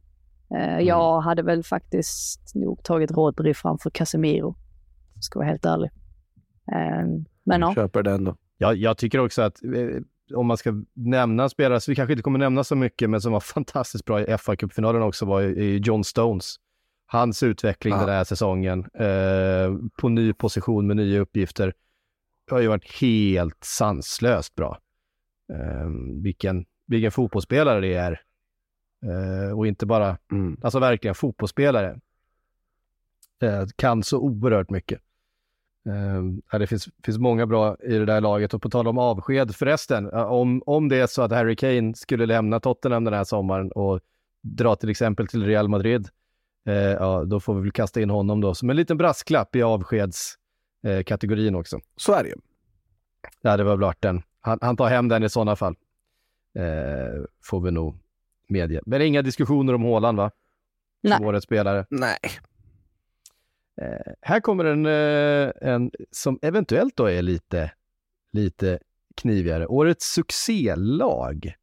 Eh, 0.57 0.79
Jag 0.79 1.21
hade 1.21 1.43
väl 1.43 1.63
faktiskt 1.65 2.55
nog 2.55 2.83
tagit 2.85 3.11
Rodri 3.11 3.55
framför 3.55 3.91
Casemiro. 3.91 4.57
Ska 5.21 5.39
vara 5.39 5.49
helt 5.49 5.65
ärlig. 5.67 5.91
Ehm, 6.73 7.25
Men 7.45 7.61
ja, 7.61 7.75
Köper 7.75 8.03
den 8.03 8.25
då. 8.25 8.37
Jag, 8.59 8.77
jag 8.77 8.97
tycker 8.99 9.19
också 9.19 9.43
att 9.43 9.65
eh, 9.65 10.03
om 10.35 10.47
man 10.47 10.57
ska 10.57 10.83
nämna 10.95 11.49
spelare, 11.49 11.81
så 11.81 11.91
vi 11.91 11.95
kanske 11.97 12.13
inte 12.13 12.23
kommer 12.23 12.39
nämna 12.39 12.65
så 12.65 12.77
mycket, 12.77 13.11
men 13.11 13.21
som 13.21 13.33
var 13.33 13.41
fantastiskt 13.55 14.05
bra 14.05 14.21
i 14.21 14.39
fa 14.39 14.57
Cup-finalen 14.57 15.03
också 15.03 15.27
var 15.27 15.41
John 15.63 16.05
Stones. 16.05 16.57
Hans 17.07 17.43
utveckling 17.43 17.95
Ja. 17.95 18.01
den 18.01 18.09
här 18.15 18.25
säsongen, 18.25 18.79
eh, 18.95 19.75
på 20.01 20.09
ny 20.09 20.33
position 20.33 20.87
med 20.87 20.97
nya 20.97 21.21
uppgifter, 21.21 21.75
har 22.51 22.61
ju 22.61 22.69
varit 22.69 23.01
helt 23.01 23.65
sanslöst 23.65 24.55
bra. 24.55 24.79
Eh, 25.53 25.89
vilken, 26.23 26.65
vilken 26.87 27.11
fotbollsspelare 27.11 27.81
det 27.81 27.95
är. 27.95 28.21
Eh, 29.07 29.59
och 29.59 29.67
inte 29.67 29.87
bara, 29.87 30.19
Mm. 30.33 30.57
alltså 30.63 30.79
verkligen 30.79 31.15
fotbollsspelare. 31.15 32.01
Eh, 33.43 33.67
kan 33.77 34.03
så 34.03 34.19
oerhört 34.19 34.71
mycket. 34.71 35.01
Eh, 35.87 36.59
det 36.59 36.67
finns, 36.67 36.89
finns 37.05 37.19
många 37.19 37.47
bra 37.47 37.77
i 37.83 37.99
det 37.99 38.05
där 38.05 38.21
laget 38.21 38.55
och 38.55 38.63
på 38.63 38.71
tal 38.71 38.89
om 38.89 38.99
avsked 38.99 39.55
förresten, 39.55 40.11
om, 40.13 40.63
om 40.67 40.89
det 40.89 40.97
är 40.97 41.07
så 41.07 41.23
att 41.23 41.33
Harry 41.33 41.57
Kane 41.57 41.95
skulle 41.95 42.27
lämna 42.27 42.61
Tottenham 42.61 43.05
den 43.05 43.15
här 43.15 43.25
sommaren 43.25 43.73
och 43.73 44.01
dra 44.43 44.77
till 44.77 44.91
exempel 44.91 45.27
till 45.27 45.47
Real 45.47 45.69
Madrid, 45.69 46.09
eh, 46.67 46.75
ja, 46.75 47.25
då 47.25 47.41
får 47.41 47.55
vi 47.55 47.61
väl 47.61 47.73
kasta 47.73 48.01
in 48.01 48.11
honom 48.11 48.41
då 48.41 48.55
som 48.55 48.71
en 48.71 48.77
liten 48.77 48.97
brasklapp 48.97 49.57
i 49.57 49.63
avskedskategorin 49.63 51.55
eh, 51.55 51.61
också. 51.61 51.81
Så 51.97 52.13
är 52.13 52.23
det 52.23 52.29
ju. 52.29 52.37
Ja, 53.41 53.57
det 53.57 53.65
var 53.65 53.71
väl 53.71 53.81
värt 53.81 54.03
den. 54.03 54.23
Han, 54.41 54.59
han 54.61 54.77
tar 54.77 54.89
hem 54.89 55.09
den 55.09 55.23
i 55.23 55.29
sådana 55.29 55.57
fall. 55.57 55.75
Eh, 56.55 57.23
får 57.45 57.61
vi 57.61 57.71
nog 57.71 57.99
medge. 58.49 58.81
Men 58.87 59.03
inga 59.03 59.23
diskussioner 59.23 59.75
om 59.75 59.85
Haaland 59.85 60.19
va? 60.19 60.31
Som 61.01 61.11
Nej. 61.11 61.29
årets 61.29 61.45
spelare. 61.45 61.87
Nej. 61.91 62.19
Eh, 63.83 64.13
här 64.21 64.41
kommer 64.41 64.65
en, 64.65 64.87
eh, 64.87 65.71
en 65.73 65.91
som 66.11 66.39
eventuellt 66.43 66.97
då 66.97 67.07
är 67.07 67.23
lite, 67.23 67.73
lite 68.33 68.79
knivigare. 69.17 69.67
Årets 69.67 70.13
succélag. 70.13 71.55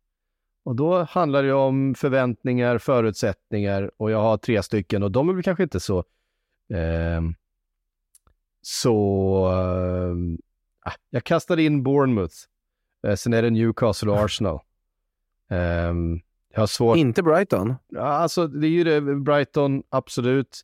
Och 0.63 0.75
då 0.75 1.03
handlar 1.03 1.43
det 1.43 1.53
om 1.53 1.95
förväntningar, 1.95 2.77
förutsättningar 2.77 3.91
och 3.97 4.11
jag 4.11 4.21
har 4.21 4.37
tre 4.37 4.63
stycken 4.63 5.03
och 5.03 5.11
de 5.11 5.29
är 5.29 5.33
väl 5.33 5.43
kanske 5.43 5.63
inte 5.63 5.79
så 5.79 5.99
eh, 6.69 7.21
så 8.61 9.51
eh, 10.85 10.93
jag 11.09 11.23
kastade 11.23 11.63
in 11.63 11.83
Bournemouth. 11.83 12.35
Eh, 13.07 13.15
sen 13.15 13.33
är 13.33 13.41
det 13.41 13.49
Newcastle 13.49 14.11
och 14.11 14.17
Arsenal. 14.17 14.59
Eh, 15.51 15.93
jag 16.53 16.59
har 16.59 16.67
svårt... 16.67 16.97
Inte 16.97 17.23
Brighton? 17.23 17.75
Alltså 17.97 18.47
det 18.47 18.67
är 18.67 18.69
ju 18.69 18.83
det. 18.83 19.01
Brighton, 19.01 19.83
absolut. 19.89 20.61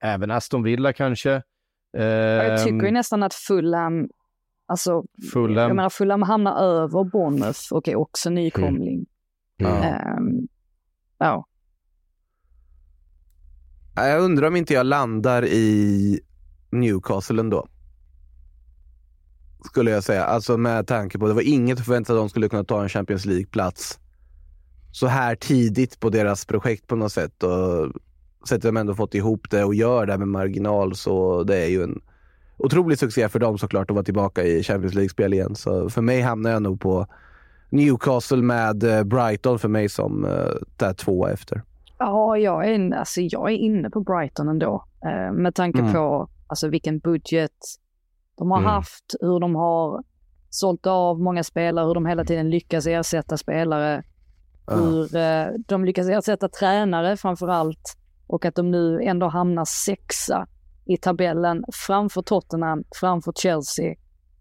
Även 0.00 0.30
Aston 0.30 0.62
Villa 0.62 0.92
kanske. 0.92 1.42
Jag 1.92 2.58
tycker 2.64 2.80
ju 2.82 2.88
Ehm, 2.88 2.94
nästan 2.94 3.22
att 3.22 3.34
Fulham, 3.34 4.08
alltså, 4.66 5.04
Fulham. 5.32 5.68
jag 5.68 5.76
menar 5.76 5.90
Fulham 5.90 6.22
hamnar 6.22 6.56
över 6.62 7.04
Bournemouth 7.04 7.72
och 7.72 7.88
är 7.88 7.96
också 7.96 8.30
nykomling. 8.30 9.06
Ja. 9.56 9.84
Ehm, 9.84 10.48
ja. 11.18 11.46
Ja, 13.94 14.06
Jag 14.06 14.22
undrar 14.22 14.48
om 14.48 14.56
inte 14.56 14.74
jag 14.74 14.86
landar 14.86 15.44
i 15.44 16.20
Newcastle 16.70 17.40
ändå. 17.40 17.68
Skulle 19.64 19.90
jag 19.90 20.04
säga. 20.04 20.24
Alltså 20.24 20.56
med 20.56 20.86
tanke 20.86 21.18
på, 21.18 21.28
det 21.28 21.34
var 21.34 21.48
inget 21.48 21.78
att 21.78 21.84
förvänta 21.84 22.06
sig 22.06 22.14
att 22.16 22.20
de 22.22 22.28
skulle 22.28 22.48
kunna 22.48 22.64
ta 22.64 22.82
en 22.82 22.88
Champions 22.88 23.26
League-plats 23.26 23.98
så 24.92 25.06
här 25.06 25.34
tidigt 25.36 26.00
på 26.00 26.10
deras 26.10 26.46
projekt 26.46 26.86
på 26.86 26.96
något 26.96 27.12
sätt. 27.12 27.42
Och 27.42 27.92
sättet 28.48 28.62
de 28.62 28.76
ändå 28.76 28.94
fått 28.94 29.14
ihop 29.14 29.50
det 29.50 29.64
och 29.64 29.74
gör 29.74 30.06
det 30.06 30.18
med 30.18 30.28
marginal 30.28 30.94
så 30.94 31.42
det 31.44 31.56
är 31.56 31.68
ju 31.68 31.82
en 31.82 32.00
otrolig 32.56 32.98
succé 32.98 33.28
för 33.28 33.38
dem 33.38 33.58
såklart 33.58 33.90
att 33.90 33.94
vara 33.94 34.04
tillbaka 34.04 34.42
i 34.44 34.62
Champions 34.62 34.94
League-spel 34.94 35.34
igen. 35.34 35.54
Så 35.54 35.90
för 35.90 36.02
mig 36.02 36.20
hamnar 36.20 36.50
jag 36.50 36.62
nog 36.62 36.80
på 36.80 37.06
Newcastle 37.70 38.42
med 38.42 38.82
eh, 38.84 39.04
Brighton 39.04 39.58
för 39.58 39.68
mig 39.68 39.88
som 39.88 40.24
uh, 40.24 40.30
där 40.76 40.92
tvåa 40.92 41.30
efter. 41.30 41.62
Ja, 41.98 42.36
jag 42.38 42.68
är, 42.68 42.72
in- 42.72 42.92
alltså, 42.92 43.20
jag 43.20 43.50
är 43.52 43.56
inne 43.56 43.90
på 43.90 44.00
Brighton 44.00 44.48
ändå. 44.48 44.84
Eh, 45.04 45.32
med 45.32 45.54
tanke 45.54 45.78
Mm. 45.78 45.92
på 45.92 46.28
alltså, 46.46 46.68
vilken 46.68 46.98
budget 46.98 47.52
de 48.38 48.50
har 48.50 48.58
Mm. 48.58 48.70
haft, 48.70 49.04
hur 49.20 49.40
de 49.40 49.54
har 49.54 50.02
sålt 50.50 50.86
av 50.86 51.20
många 51.20 51.44
spelare, 51.44 51.86
hur 51.86 51.94
de 51.94 52.06
hela 52.06 52.24
tiden 52.24 52.50
lyckas 52.50 52.86
ersätta 52.86 53.36
spelare, 53.36 54.02
hur 54.66 55.16
eh, 55.16 55.46
de 55.68 55.84
lyckas 55.84 56.08
ersätta 56.08 56.48
tränare 56.48 57.16
framför 57.16 57.48
allt 57.48 57.96
och 58.30 58.44
att 58.44 58.54
de 58.54 58.70
nu 58.70 59.02
ändå 59.02 59.26
hamnar 59.28 59.64
sexa 59.64 60.46
i 60.86 60.96
tabellen 60.96 61.64
framför 61.86 62.22
Tottenham, 62.22 62.84
framför 63.00 63.32
Chelsea. 63.32 63.94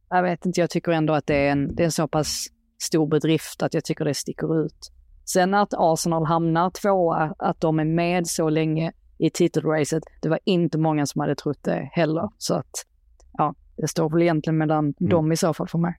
Jag 0.09 0.23
vet 0.23 0.45
inte, 0.45 0.59
jag 0.61 0.69
tycker 0.69 0.91
ändå 0.91 1.13
att 1.13 1.27
det 1.27 1.35
är 1.35 1.51
en, 1.51 1.75
det 1.75 1.83
är 1.83 1.85
en 1.85 1.91
så 1.91 2.07
pass 2.07 2.45
stor 2.81 3.07
bedrift 3.07 3.63
att 3.63 3.73
jag 3.73 3.83
tycker 3.85 4.05
det 4.05 4.13
sticker 4.13 4.65
ut. 4.65 4.91
Sen 5.25 5.53
att 5.53 5.73
Arsenal 5.73 6.25
hamnar 6.25 6.69
tvåa, 6.69 7.35
att 7.39 7.61
de 7.61 7.79
är 7.79 7.85
med 7.85 8.27
så 8.27 8.49
länge 8.49 8.91
i 9.17 9.29
titelracet, 9.29 10.03
det 10.21 10.29
var 10.29 10.39
inte 10.43 10.77
många 10.77 11.05
som 11.05 11.21
hade 11.21 11.35
trott 11.35 11.63
det 11.63 11.89
heller. 11.93 12.29
Så 12.37 12.53
att, 12.55 12.85
ja, 13.33 13.55
det 13.77 13.87
står 13.87 14.09
väl 14.09 14.21
egentligen 14.21 14.57
mellan 14.57 14.93
dem 14.99 15.31
i 15.31 15.37
så 15.37 15.53
fall 15.53 15.67
för 15.67 15.77
mig. 15.79 15.93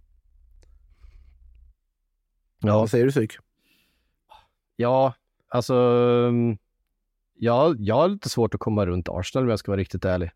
Ja, 2.58 2.78
Vad 2.78 2.90
säger 2.90 3.04
du 3.04 3.10
Psyk? 3.10 3.32
ja, 4.76 5.14
alltså 5.48 5.74
mm, 7.40 7.46
ja, 7.46 7.74
jag 7.78 7.94
har 7.94 8.08
lite 8.08 8.28
svårt 8.28 8.54
att 8.54 8.60
komma 8.60 8.86
runt 8.86 9.08
Arsenal 9.08 9.44
om 9.44 9.50
jag 9.50 9.58
ska 9.58 9.72
vara 9.72 9.80
riktigt 9.80 10.04
ärlig. 10.04 10.30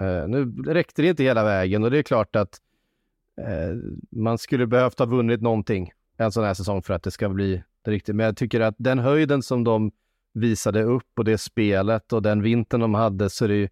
Eh, 0.00 0.28
nu 0.28 0.62
räckte 0.66 1.02
det 1.02 1.08
inte 1.08 1.22
hela 1.22 1.44
vägen 1.44 1.84
och 1.84 1.90
det 1.90 1.98
är 1.98 2.02
klart 2.02 2.36
att 2.36 2.58
eh, 3.40 3.76
man 4.10 4.38
skulle 4.38 4.66
behövt 4.66 4.98
ha 4.98 5.06
vunnit 5.06 5.42
någonting 5.42 5.92
en 6.16 6.32
sån 6.32 6.44
här 6.44 6.54
säsong 6.54 6.82
för 6.82 6.94
att 6.94 7.02
det 7.02 7.10
ska 7.10 7.28
bli 7.28 7.62
det 7.82 7.90
riktigt. 7.90 8.16
Men 8.16 8.26
jag 8.26 8.36
tycker 8.36 8.60
att 8.60 8.74
den 8.78 8.98
höjden 8.98 9.42
som 9.42 9.64
de 9.64 9.90
visade 10.34 10.82
upp 10.82 11.18
och 11.18 11.24
det 11.24 11.38
spelet 11.38 12.12
och 12.12 12.22
den 12.22 12.42
vintern 12.42 12.80
de 12.80 12.94
hade 12.94 13.30
så 13.30 13.44
är 13.44 13.48
det 13.48 13.68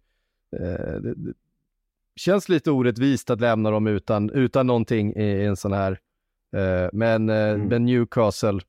det 1.01 1.33
känns 2.15 2.49
lite 2.49 2.71
orättvist 2.71 3.29
att 3.29 3.41
lämna 3.41 3.71
dem 3.71 3.87
utan, 3.87 4.29
utan 4.29 4.67
någonting 4.67 5.13
i, 5.13 5.23
i 5.23 5.45
en 5.45 5.55
sån 5.57 5.73
här 5.73 5.99
men, 6.93 7.29
Mm. 7.29 7.67
men 7.67 7.85
Newcastle 7.85 8.59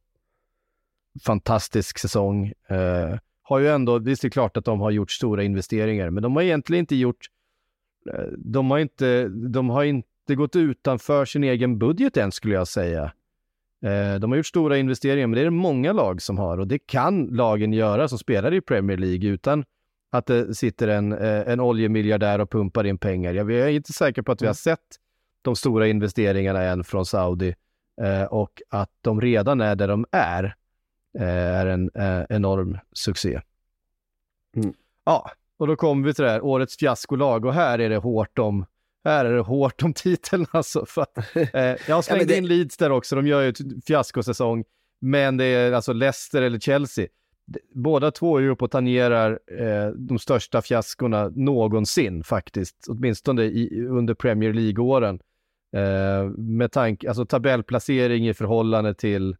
fantastisk 1.22 1.98
säsong. 1.98 2.52
Eh, 2.66 3.18
har 3.49 3.59
ju 3.59 3.68
ändå, 3.68 3.99
visst 3.99 4.24
är 4.24 4.28
det 4.28 4.32
klart 4.32 4.57
att 4.57 4.64
de 4.64 4.80
har 4.80 4.90
gjort 4.90 5.11
stora 5.11 5.42
investeringar, 5.42 6.11
men 6.11 6.22
de 6.22 6.36
har 6.36 6.42
egentligen 6.42 6.80
inte 6.80 6.96
gjort, 6.96 7.26
eh, 8.12 8.24
de 8.36 8.70
har 8.70 8.78
inte, 8.78 9.28
de 9.28 9.70
har 9.70 9.84
inte 9.84 10.34
gått 10.34 10.57
utanför 10.57 11.24
sin 11.24 11.44
egen 11.44 11.78
budget 11.78 12.16
än 12.16 12.32
skulle 12.32 12.55
jag 12.55 12.68
säga. 12.68 13.12
Eh, 13.84 14.14
de 14.20 14.30
har 14.30 14.36
gjort 14.36 14.46
stora 14.46 14.78
investeringar, 14.78 15.26
men 15.26 15.34
det 15.34 15.40
är 15.40 15.44
det 15.44 15.51
många 15.51 15.92
lag 15.92 16.22
som 16.22 16.38
har 16.38 16.59
och 16.59 16.66
det 16.66 16.78
kan 16.78 17.26
lagen 17.26 17.72
göra 17.72 18.09
som 18.09 18.18
spelar 18.18 18.55
i 18.55 18.61
Premier 18.61 18.96
League 18.96 19.28
utan 19.28 19.64
att 20.11 20.26
det 20.26 20.55
sitter 20.55 20.88
en, 20.88 21.12
eh, 21.12 21.49
en 21.49 21.61
oljemiljardär 21.61 22.38
och 22.38 22.51
pumpar 22.51 22.84
in 22.84 22.99
pengar. 22.99 23.32
Jag 23.32 23.53
är 23.53 23.68
inte 23.68 23.92
säker 23.92 24.22
på 24.22 24.32
att 24.32 24.42
vi 24.42 24.46
har 24.46 24.55
sett 24.55 24.96
de 25.42 25.57
stora 25.57 25.88
investeringarna 25.88 26.62
än 26.62 26.84
från 26.84 27.07
Saudi 27.07 27.55
och 28.30 28.62
att 28.68 28.90
de 29.01 29.20
redan 29.20 29.61
är 29.61 29.76
där 29.76 29.88
de 29.88 30.07
är 30.12 30.55
är 31.18 31.66
en 31.66 31.90
eh, 31.94 32.24
enorm 32.28 32.78
succé. 32.92 33.40
Mm. 34.56 34.74
Ja, 35.04 35.30
och 35.56 35.66
då 35.66 35.76
kommer 35.76 36.06
vi 36.06 36.14
till 36.14 36.24
det 36.24 36.30
här, 36.30 36.44
årets 36.44 36.76
fiaskolag 36.76 37.44
och 37.44 37.54
här 37.54 37.78
är 37.78 37.88
det 37.88 37.96
hårt 37.96 38.38
om 38.38 38.66
här 39.04 39.24
är 39.24 39.34
det 39.34 39.40
hårt 39.40 39.82
om 39.82 39.92
titeln 39.94 40.46
alltså. 40.50 40.86
För 40.86 41.02
att, 41.02 41.18
eh, 41.54 41.76
jag 41.88 42.04
slängde 42.04 42.24
det- 42.24 42.36
in 42.36 42.46
Leeds 42.46 42.76
där 42.76 42.92
också, 42.92 43.16
de 43.16 43.26
gör 43.26 43.42
ju 43.42 43.48
ett 43.48 43.59
fiaskosäsong. 43.86 44.64
Men 45.00 45.36
det 45.36 45.44
är 45.44 45.72
alltså 45.72 45.92
Leicester 45.92 46.42
eller 46.42 46.59
Chelsea. 46.59 47.06
Båda 47.74 48.11
två 48.11 48.36
är 48.36 48.42
ju 48.42 48.50
uppe 48.50 48.64
och 48.64 48.70
tangerar 48.70 49.40
eh, 49.59 49.88
de 49.88 50.18
största 50.18 50.62
fiaskorna 50.62 51.28
någonsin 51.28 52.24
faktiskt. 52.24 52.86
Åtminstone 52.88 53.42
i, 53.42 53.86
under 53.86 54.14
Premier 54.14 54.52
League-åren. 54.52 55.20
Eh, 55.76 56.24
med 56.36 56.72
tanke, 56.72 57.09
alltså 57.09 57.26
tabellplacering 57.26 58.28
i 58.28 58.34
förhållande 58.34 58.94
till 58.94 59.36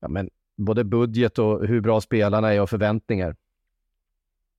ja, 0.00 0.08
men, 0.08 0.30
både 0.58 0.84
budget 0.84 1.38
och 1.38 1.66
hur 1.66 1.80
bra 1.80 2.00
spelarna 2.00 2.54
är 2.54 2.62
och 2.62 2.70
förväntningar. 2.70 3.36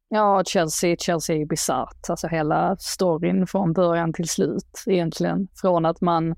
Ja, 0.10 0.43
Chelsea, 0.45 0.95
Chelsea 1.00 1.36
är 1.36 1.39
ju 1.39 1.45
bisarrt. 1.45 2.10
Alltså 2.10 2.28
hela 2.28 2.76
storyn 2.80 3.47
från 3.47 3.74
början 3.74 4.14
till 4.14 4.30
slut 4.30 4.84
egentligen. 4.86 5.47
Från 5.62 5.86
att 5.86 6.02
man 6.02 6.36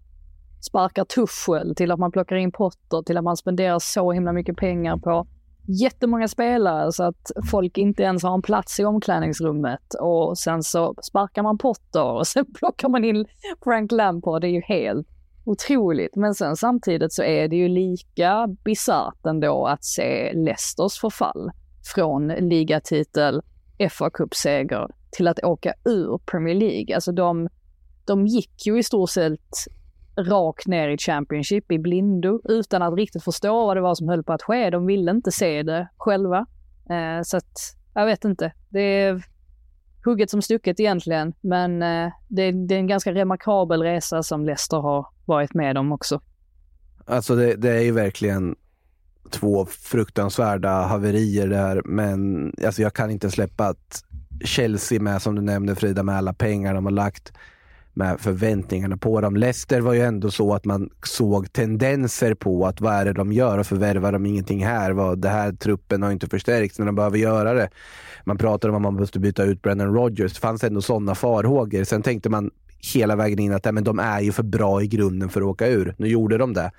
sparkar 0.62 1.06
Tuchel 1.06 1.76
till 1.76 1.92
att 1.92 2.00
man 2.00 2.12
plockar 2.12 2.36
in 2.36 2.52
Potter 2.52 3.02
till 3.02 3.18
att 3.18 3.24
man 3.24 3.38
spenderar 3.38 3.80
så 3.80 4.12
himla 4.12 4.34
mycket 4.34 4.58
pengar 4.58 4.98
på 4.98 5.28
jättemånga 5.68 6.28
spelare 6.28 6.92
så 6.92 7.04
att 7.04 7.32
folk 7.52 7.78
inte 7.78 8.04
ens 8.04 8.24
har 8.24 8.34
en 8.34 8.42
plats 8.42 8.80
i 8.80 8.86
omklädningsrummet 8.86 9.94
och 10.02 10.38
sen 10.38 10.64
så 10.64 10.96
sparkar 11.02 11.44
man 11.44 11.58
Potter 11.58 12.04
och 12.04 12.28
sen 12.34 12.46
plockar 12.54 12.90
man 12.90 13.04
in 13.04 13.26
Frank 13.64 13.92
Lampard. 13.92 14.42
Det 14.42 14.48
är 14.48 14.52
ju 14.52 14.62
helt 14.62 15.08
otroligt. 15.44 16.16
Men 16.16 16.34
sen 16.34 16.56
samtidigt 16.56 17.14
så 17.14 17.24
är 17.24 17.48
det 17.48 17.56
ju 17.56 17.68
lika 17.68 18.48
bisarrt 18.64 19.26
ändå 19.26 19.66
att 19.68 19.84
se 19.84 20.34
Leicesters 20.34 21.00
förfall 21.00 21.52
från 21.96 22.28
ligatitel, 22.28 23.42
fa 23.90 24.10
Cup-seger 24.10 24.88
till 25.12 25.28
att 25.28 25.44
åka 25.44 25.74
ur 25.86 26.18
Premier 26.18 26.56
League. 26.56 26.96
Alltså 26.96 27.12
de, 27.12 27.50
de 28.06 28.28
gick 28.28 28.66
ju 28.66 28.80
i 28.80 28.84
stort 28.84 29.10
sett 29.10 29.56
rakt 30.18 30.68
ner 30.68 30.90
i 30.90 30.98
Championship 30.98 31.72
i 31.72 31.80
blindo 31.80 32.42
utan 32.44 32.82
att 32.82 32.94
riktigt 32.94 33.24
förstå 33.24 33.66
vad 33.66 33.78
det 33.78 33.82
var 33.82 33.96
som 33.96 34.10
höll 34.10 34.24
på 34.24 34.34
att 34.34 34.42
ske. 34.42 34.70
De 34.70 34.86
ville 34.86 35.12
inte 35.12 35.32
se 35.32 35.64
det 35.64 35.88
själva. 35.98 36.46
Eh, 36.90 37.22
så 37.24 37.38
att, 37.38 37.52
jag 37.94 38.06
vet 38.06 38.26
inte. 38.26 38.54
Det 38.70 38.82
är 38.82 39.24
hugget 40.06 40.30
som 40.30 40.42
stucket 40.42 40.80
egentligen, 40.80 41.34
men 41.42 41.82
eh, 41.82 42.12
det, 42.28 42.52
det 42.52 42.76
är 42.76 42.80
en 42.80 42.88
ganska 42.88 43.14
remarkabel 43.14 43.84
resa 43.84 44.24
som 44.24 44.46
Leicester 44.46 44.78
har 44.78 45.08
varit 45.32 45.54
med 45.54 45.78
om 45.78 45.92
också. 45.92 46.22
Alltså 47.06 47.36
det, 47.36 47.56
det 47.56 47.70
är 47.70 47.82
ju 47.82 47.92
verkligen 47.92 48.56
två 49.30 49.66
fruktansvärda 49.66 50.70
haverier 50.70 51.48
där, 51.48 51.82
men 51.86 52.54
alltså 52.66 52.82
jag 52.82 52.94
kan 52.94 53.12
inte 53.12 53.32
släppa 53.32 53.68
att 53.68 54.04
Chelsea 54.44 55.02
med, 55.02 55.22
som 55.22 55.36
du 55.36 55.42
nämnde 55.42 55.76
Frida, 55.76 56.04
med 56.04 56.18
alla 56.18 56.34
pengar 56.34 56.74
de 56.74 56.86
har 56.86 56.92
lagt, 56.92 57.34
med 57.94 58.20
förväntningarna 58.20 58.98
på 58.98 59.22
dem. 59.22 59.36
Leicester 59.36 59.82
var 59.82 59.94
ju 59.94 60.02
ändå 60.02 60.32
så 60.32 60.54
att 60.54 60.66
man 60.66 60.90
såg 61.04 61.54
tendenser 61.54 62.34
på 62.34 62.66
att 62.66 62.82
vad 62.82 62.94
är 62.94 63.06
det 63.06 63.14
de 63.14 63.34
gör 63.34 63.58
och 63.58 63.68
förvärvar 63.68 64.12
de 64.12 64.26
ingenting 64.26 64.66
här? 64.66 64.92
Vad, 64.92 65.20
det 65.22 65.30
här 65.30 65.52
truppen 65.52 66.04
har 66.04 66.12
inte 66.12 66.28
förstärkts 66.28 66.80
när 66.80 66.86
de 66.86 66.96
behöver 66.96 67.18
göra 67.18 67.54
det. 67.54 67.70
Man 68.24 68.38
pratade 68.38 68.72
om 68.72 68.76
att 68.76 68.82
man 68.82 68.94
måste 68.94 69.20
byta 69.20 69.44
ut 69.44 69.62
Brennan 69.62 69.94
Rodgers. 69.94 70.34
Det 70.34 70.40
fanns 70.40 70.64
ändå 70.64 70.82
sådana 70.82 71.16
farhågor. 71.16 71.84
Sen 71.84 72.02
tänkte 72.02 72.30
man 72.30 72.52
hela 72.94 73.16
vägen 73.16 73.40
in 73.40 73.54
att 73.54 73.66
nej, 73.66 73.74
men 73.74 73.84
de 73.84 74.00
är 74.00 74.22
ju 74.22 74.32
för 74.32 74.44
bra 74.44 74.82
i 74.82 74.88
grunden 74.88 75.30
för 75.30 75.42
att 75.42 75.48
åka 75.48 75.68
ur. 75.68 75.96
Nu 75.98 76.08
gjorde 76.08 76.38
de 76.38 76.54
det. 76.54 76.72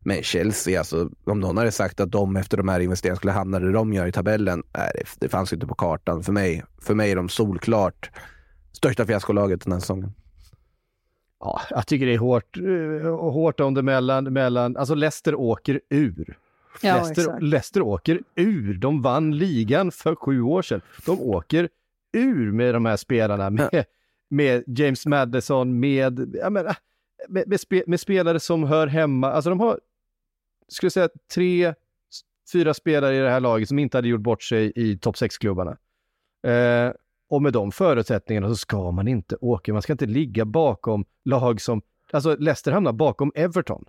Men 0.00 0.22
Chelsea, 0.22 0.78
alltså, 0.78 1.10
om 1.24 1.40
någon 1.40 1.56
hade 1.56 1.72
sagt 1.72 2.00
att 2.00 2.10
de 2.10 2.36
efter 2.36 2.56
de 2.56 2.68
här 2.68 2.80
investeringarna 2.80 3.16
skulle 3.16 3.32
hamna 3.32 3.58
där 3.58 3.72
de 3.72 3.92
gör 3.92 4.06
i 4.06 4.12
tabellen, 4.12 4.62
nej, 4.76 4.90
det, 4.94 5.04
det 5.18 5.28
fanns 5.28 5.52
ju 5.52 5.54
inte 5.54 5.66
på 5.66 5.74
kartan. 5.74 6.22
För 6.22 6.32
mig, 6.32 6.64
för 6.82 6.94
mig 6.94 7.10
är 7.10 7.16
de 7.16 7.28
solklart 7.28 8.10
största 8.72 9.06
fiaskolaget 9.06 9.64
den 9.64 9.72
här 9.72 9.80
säsongen. 9.80 10.14
ja, 11.40 11.60
jag 11.70 11.86
tycker 11.86 12.06
det 12.06 12.14
är 12.14 12.18
hårt, 12.18 12.56
eh, 12.56 13.18
hårt 13.18 13.60
om 13.60 13.74
det 13.74 13.82
mellan, 13.82 14.24
mellan, 14.24 14.76
alltså 14.76 14.94
Leicester 14.94 15.34
åker 15.34 15.80
ur. 15.88 16.38
Ja, 16.82 16.94
Leicester, 16.94 17.22
exakt. 17.22 17.42
Leicester 17.42 17.82
åker 17.82 18.20
ur. 18.34 18.74
De 18.74 19.02
vann 19.02 19.38
ligan 19.38 19.90
för 19.90 20.14
sju 20.14 20.42
år 20.42 20.62
sedan. 20.62 20.80
De 21.06 21.20
åker 21.20 21.68
ur 22.12 22.52
med 22.52 22.74
de 22.74 22.86
här 22.86 22.96
spelarna, 22.96 23.50
med, 23.50 23.84
med 24.30 24.64
James 24.78 25.06
Madison, 25.06 25.80
med, 25.80 26.30
jag 26.34 26.52
menar, 26.52 26.76
med, 27.28 27.48
med, 27.48 27.60
spe, 27.60 27.82
med 27.86 28.00
spelare 28.00 28.40
som 28.40 28.64
hör 28.64 28.86
hemma. 28.86 29.32
Alltså 29.32 29.50
de 29.50 29.60
har, 29.60 29.80
skulle 30.68 30.90
säga, 30.90 31.08
tre, 31.34 31.74
fyra 32.52 32.74
spelare 32.74 33.16
i 33.16 33.18
det 33.20 33.30
här 33.30 33.40
laget 33.40 33.68
som 33.68 33.78
inte 33.78 33.98
hade 33.98 34.08
gjort 34.08 34.20
bort 34.20 34.42
sig 34.42 34.72
i 34.76 34.98
topp 34.98 35.14
6-klubbarna. 35.16 35.76
Eh, 36.46 36.92
och 37.28 37.42
med 37.42 37.52
de 37.52 37.72
förutsättningarna 37.72 38.48
så 38.48 38.54
ska 38.56 38.90
man 38.90 39.08
inte 39.08 39.36
åka. 39.40 39.72
Man 39.72 39.82
ska 39.82 39.92
inte 39.92 40.06
ligga 40.06 40.44
bakom 40.44 41.04
lag 41.24 41.60
som, 41.60 41.82
alltså 42.12 42.36
Leicester 42.38 42.72
hamnar 42.72 42.92
bakom 42.92 43.32
Everton. 43.34 43.84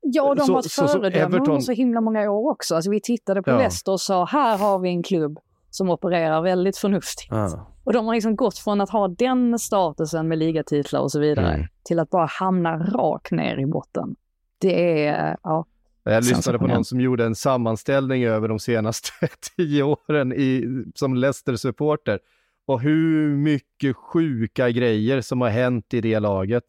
Ja, 0.00 0.34
de 0.34 0.40
Så- 0.40 0.52
har 0.52 0.54
varit 0.54 0.64
så 0.72 0.88
som 0.88 1.00
föredömen 1.00 1.32
Everton- 1.40 1.48
under 1.50 1.60
så 1.60 1.72
himla 1.72 2.00
många 2.00 2.30
år 2.30 2.50
också. 2.50 2.74
Alltså, 2.74 2.90
vi 2.90 3.00
tittade 3.00 3.42
på 3.42 3.50
Ja. 3.50 3.58
Leicester 3.58 3.92
och 3.92 4.00
sa, 4.00 4.24
här 4.24 4.58
har 4.58 4.78
vi 4.78 4.88
en 4.88 5.02
klubb 5.02 5.38
som 5.70 5.90
opererar 5.90 6.42
väldigt 6.42 6.76
förnuftigt. 6.76 7.28
Ja. 7.30 7.70
Och 7.84 7.92
de 7.92 8.06
har 8.06 8.14
liksom 8.14 8.36
gått 8.36 8.58
från 8.58 8.80
att 8.80 8.90
ha 8.90 9.08
den 9.08 9.58
statusen 9.58 10.28
med 10.28 10.38
ligatitlar 10.38 11.00
och 11.00 11.12
så 11.12 11.20
vidare 11.20 11.54
Mm. 11.54 11.66
till 11.84 11.98
att 11.98 12.10
bara 12.10 12.26
hamna 12.26 12.76
rakt 12.78 13.30
ner 13.30 13.56
i 13.58 13.66
botten. 13.66 14.16
Det 14.58 15.06
är, 15.06 15.36
ja, 15.42 15.66
Jag 16.04 16.24
lyssnade 16.24 16.58
på 16.58 16.66
någon 16.66 16.84
som 16.84 17.00
gjorde 17.00 17.24
en 17.24 17.34
sammanställning 17.34 18.24
över 18.24 18.48
de 18.48 18.58
senaste 18.58 19.10
tio 19.56 19.82
åren 19.82 20.32
i, 20.32 20.64
som 20.94 21.14
Leicester-supporter 21.14 22.18
och 22.66 22.80
hur 22.80 23.36
mycket 23.36 23.96
sjuka 23.96 24.70
grejer 24.70 25.20
som 25.20 25.40
har 25.40 25.48
hänt 25.48 25.94
i 25.94 26.00
det 26.00 26.20
laget. 26.20 26.64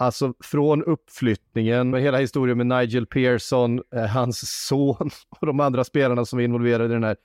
Alltså 0.00 0.34
från 0.40 0.84
uppflyttningen, 0.84 1.94
hela 1.94 2.18
historien 2.18 2.56
med 2.58 2.66
Nigel 2.66 3.06
Pearson, 3.06 3.82
eh, 3.94 4.06
hans 4.06 4.66
son 4.66 5.10
och 5.40 5.46
de 5.46 5.60
andra 5.60 5.84
spelarna 5.84 6.24
som 6.24 6.38
är 6.38 6.42
involverade 6.44 6.84
i 6.84 6.88
den 6.88 7.04
här 7.04 7.10
eh, 7.10 7.16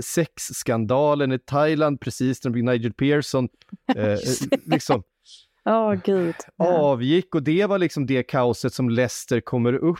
sexskandalen 0.00 1.32
i 1.32 1.38
Thailand 1.38 2.00
precis 2.00 2.44
när 2.44 2.50
Nigel 2.50 2.92
Pearson 2.92 3.48
eh, 3.96 4.18
liksom 4.64 5.02
åh 5.64 5.94
gud. 6.04 6.34
Avgick 6.56 7.34
och 7.34 7.42
det 7.42 7.66
var 7.66 7.78
liksom 7.78 8.06
det 8.06 8.22
kaoset 8.22 8.74
som 8.74 8.90
Leicester 8.90 9.40
kommer 9.40 9.72
upp 9.72 9.98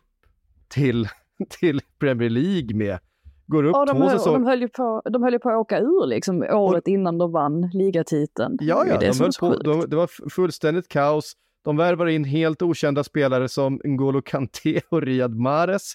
till, 0.68 1.08
till 1.60 1.80
Premier 1.98 2.30
League 2.30 2.76
med. 2.76 2.98
Går 3.46 3.64
upp 3.64 3.72
Ja, 3.74 3.84
de, 3.84 3.92
två 3.92 4.04
höll, 4.04 4.14
och 4.14 4.20
säsonger. 4.20 4.38
de, 4.38 4.46
höll 4.46 4.60
ju 4.60 4.68
på, 4.68 5.02
de 5.12 5.22
höll 5.22 5.32
ju 5.32 5.38
på 5.38 5.50
att 5.50 5.56
åka 5.56 5.78
ur 5.78 6.06
liksom 6.06 6.42
året 6.42 6.88
innan 6.88 7.18
de 7.18 7.32
vann 7.32 7.70
ligatiteln. 7.72 8.58
Ja, 8.60 8.86
ja, 8.86 8.98
det 8.98 9.10
de 9.10 9.20
höll 9.20 9.32
på, 9.40 9.56
de, 9.56 9.90
det 9.90 9.96
var 9.96 10.30
fullständigt 10.30 10.88
kaos. 10.88 11.32
De 11.64 11.76
värvar 11.76 12.06
in 12.06 12.24
helt 12.24 12.62
okända 12.62 13.04
spelare 13.04 13.48
som 13.48 13.80
N'Golo 13.80 14.22
Kanté 14.22 14.80
och 14.88 15.02
Riyad 15.02 15.34
Mahrez. 15.34 15.94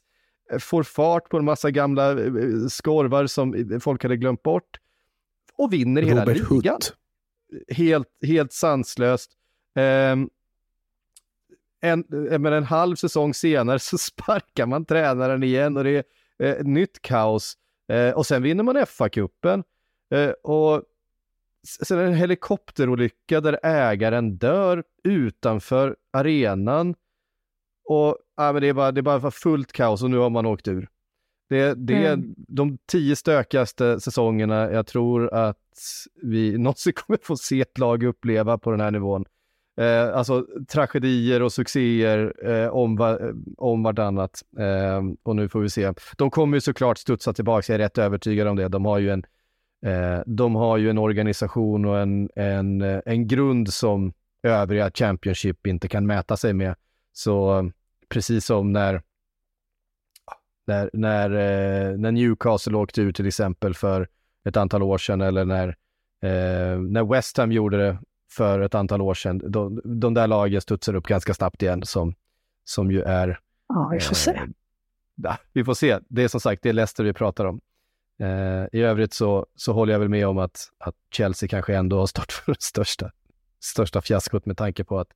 Får 0.59 0.83
fart 0.83 1.29
på 1.29 1.37
en 1.37 1.45
massa 1.45 1.71
gamla 1.71 2.11
eh, 2.11 2.67
skorvar 2.69 3.27
som 3.27 3.79
folk 3.83 4.03
hade 4.03 4.17
glömt 4.17 4.43
bort. 4.43 4.79
Och 5.55 5.73
vinner 5.73 6.01
hela 6.01 6.21
Robert 6.21 6.51
ligan. 6.51 6.73
Hutt. 6.73 6.95
helt, 7.77 8.07
helt 8.21 8.53
sanslöst. 8.53 9.31
Ehm, 9.75 10.29
en, 11.81 12.29
eh, 12.31 12.39
men 12.39 12.53
en 12.53 12.63
halv 12.63 12.95
säsong 12.95 13.33
senare 13.33 13.79
så 13.79 13.97
sparkar 14.11 14.65
man 14.65 14.85
tränaren 14.85 15.43
igen 15.43 15.77
och 15.77 15.83
det 15.83 15.89
är 15.89 16.03
eh, 16.39 16.63
nytt 16.63 17.01
kaos. 17.01 17.57
Eh, 17.87 18.09
och 18.09 18.25
sen 18.25 18.43
vinner 18.43 18.63
man 18.63 18.77
FA-cupen. 18.77 19.63
Eh, 20.11 20.29
och 20.29 20.83
sen 21.83 21.99
är 21.99 22.03
det 22.03 22.09
en 22.09 22.15
helikopterolycka 22.15 23.41
där 23.41 23.59
ägaren 23.63 24.37
dör 24.37 24.83
utanför 25.03 25.95
arenan. 26.11 26.95
Och 27.83 28.17
ja, 28.37 28.53
men 28.53 28.61
det, 28.61 28.67
är 28.67 28.73
bara, 28.73 28.91
det 28.91 28.99
är 28.99 29.19
bara 29.19 29.31
fullt 29.31 29.71
kaos 29.71 30.03
och 30.03 30.09
nu 30.09 30.17
har 30.17 30.29
man 30.29 30.45
åkt 30.45 30.67
ur. 30.67 30.89
Det, 31.49 31.73
det 31.73 32.05
är 32.05 32.13
Mm. 32.13 32.35
de 32.47 32.77
tio 32.85 33.15
stökigaste 33.15 33.99
säsongerna 33.99 34.71
jag 34.71 34.87
tror 34.87 35.33
att 35.33 35.57
vi 36.21 36.57
någonsin 36.57 36.93
kommer 36.95 37.19
få 37.23 37.37
se 37.37 37.61
ett 37.61 37.77
lag 37.77 38.03
uppleva 38.03 38.57
på 38.57 38.71
den 38.71 38.81
här 38.81 38.91
nivån. 38.91 39.25
Eh, 39.77 40.17
alltså 40.17 40.45
tragedier 40.67 41.41
och 41.41 41.53
succéer 41.53 42.33
eh, 42.49 42.67
om, 42.69 42.95
va, 42.95 43.19
om 43.57 43.83
vartannat. 43.83 44.41
Eh, 44.59 45.01
och 45.23 45.35
nu 45.35 45.49
får 45.49 45.59
vi 45.59 45.69
se. 45.69 45.93
De 46.17 46.29
kommer 46.29 46.57
ju 46.57 46.61
såklart 46.61 46.97
studsa 46.97 47.33
tillbaka, 47.33 47.73
jag 47.73 47.79
är 47.79 47.83
rätt 47.83 47.97
övertygad 47.97 48.47
om 48.47 48.55
det. 48.55 48.67
De 48.67 48.85
har 48.85 48.99
ju 48.99 49.09
en, 49.09 49.23
eh, 49.85 50.19
de 50.25 50.55
har 50.55 50.77
ju 50.77 50.89
en 50.89 50.97
organisation 50.97 51.85
och 51.85 51.99
en, 51.99 52.29
en, 52.35 52.81
eh, 52.81 52.99
en 53.05 53.27
grund 53.27 53.73
som 53.73 54.13
övriga 54.43 54.91
Championship 54.91 55.67
inte 55.67 55.87
kan 55.87 56.05
mäta 56.07 56.37
sig 56.37 56.53
med. 56.53 56.75
Så 57.13 57.71
precis 58.09 58.45
som 58.45 58.71
när 58.71 59.01
när, 60.67 60.89
när, 60.93 61.31
eh, 61.31 61.97
när 61.97 62.11
Newcastle 62.11 62.77
åkte 62.77 63.01
ut 63.01 63.15
till 63.15 63.27
exempel 63.27 63.73
för 63.73 64.07
ett 64.45 64.57
antal 64.57 64.83
år 64.83 64.97
sedan 64.97 65.21
eller 65.21 65.45
när, 65.45 65.67
eh, 66.21 66.79
när 66.79 67.13
West 67.13 67.37
Ham 67.37 67.51
gjorde 67.51 67.77
det 67.77 67.97
för 68.31 68.59
ett 68.59 68.75
antal 68.75 69.01
år 69.01 69.13
sedan. 69.13 69.41
De, 69.51 69.81
de 69.83 70.13
där 70.13 70.27
lagen 70.27 70.61
studsar 70.61 70.95
upp 70.95 71.07
ganska 71.07 71.33
snabbt 71.33 71.61
igen 71.61 71.83
som, 71.85 72.15
som 72.63 72.91
ju 72.91 73.01
är... 73.01 73.39
Ja, 73.67 73.89
vi 73.93 73.99
får 73.99 74.15
se. 74.15 74.31
eh, 74.31 74.43
ja, 75.15 75.37
vi 75.53 75.63
får 75.63 75.73
se. 75.73 75.99
Det 76.07 76.23
är 76.23 76.27
som 76.27 76.41
sagt, 76.41 76.63
det 76.63 76.69
är 76.69 76.73
Leicester 76.73 77.03
vi 77.03 77.13
pratar 77.13 77.45
om. 77.45 77.61
Eh, 78.19 78.79
I 78.79 78.81
övrigt 78.81 79.13
så, 79.13 79.45
så 79.55 79.73
håller 79.73 79.93
jag 79.93 79.99
väl 79.99 80.09
med 80.09 80.27
om 80.27 80.37
att, 80.37 80.69
att 80.77 80.95
Chelsea 81.11 81.49
kanske 81.49 81.75
ändå 81.75 81.99
har 81.99 82.05
stått 82.05 82.31
för 82.31 82.51
det 82.51 82.61
största, 82.61 83.11
största 83.59 84.01
fiaskot 84.01 84.45
med 84.45 84.57
tanke 84.57 84.83
på 84.83 84.99
att 84.99 85.07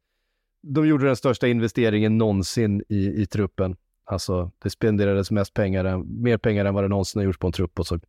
de 0.74 0.88
gjorde 0.88 1.05
den 1.05 1.16
största 1.16 1.47
investeringen 1.47 2.18
någonsin 2.18 2.84
i, 2.89 3.22
i 3.22 3.26
truppen. 3.26 3.76
Alltså, 4.05 4.51
det 4.63 4.70
spenderades 4.70 5.32
mest 5.32 5.53
pengar, 5.53 5.97
mer 5.97 6.38
pengar 6.38 6.66
än 6.66 6.74
vad 6.74 6.84
det 6.84 6.88
någonsin 6.88 7.20
har 7.20 7.26
gjorts 7.26 7.39
på 7.39 7.47
en 7.47 7.53
trupp 7.53 7.80
och 7.80 7.88
så 7.88 7.99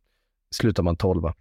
slutar 0.55 0.83
man 0.83 0.95
tolva. 0.95 1.33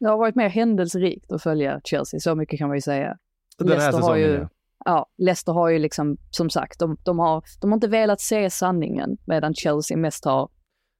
Det 0.00 0.06
har 0.06 0.18
varit 0.18 0.34
mer 0.34 0.48
händelserikt 0.48 1.32
att 1.32 1.42
följa 1.42 1.80
Chelsea, 1.84 2.20
så 2.20 2.34
mycket 2.34 2.58
kan 2.58 2.68
man 2.68 2.76
ju 2.76 2.80
säga. 2.80 3.16
Den 3.58 3.68
här 3.68 3.74
Leicester 3.74 3.92
har 3.92 4.00
säsongen, 4.00 4.28
ju, 4.28 4.34
ja. 4.34 4.48
ja, 4.84 5.06
Leicester 5.18 5.52
har 5.52 5.68
ju 5.68 5.78
liksom, 5.78 6.16
som 6.30 6.50
sagt, 6.50 6.78
de, 6.78 6.96
de, 7.04 7.18
har, 7.18 7.44
de 7.60 7.70
har 7.70 7.76
inte 7.76 7.88
velat 7.88 8.20
se 8.20 8.50
sanningen, 8.50 9.16
medan 9.24 9.54
Chelsea 9.54 9.96
mest 9.96 10.24
har 10.24 10.48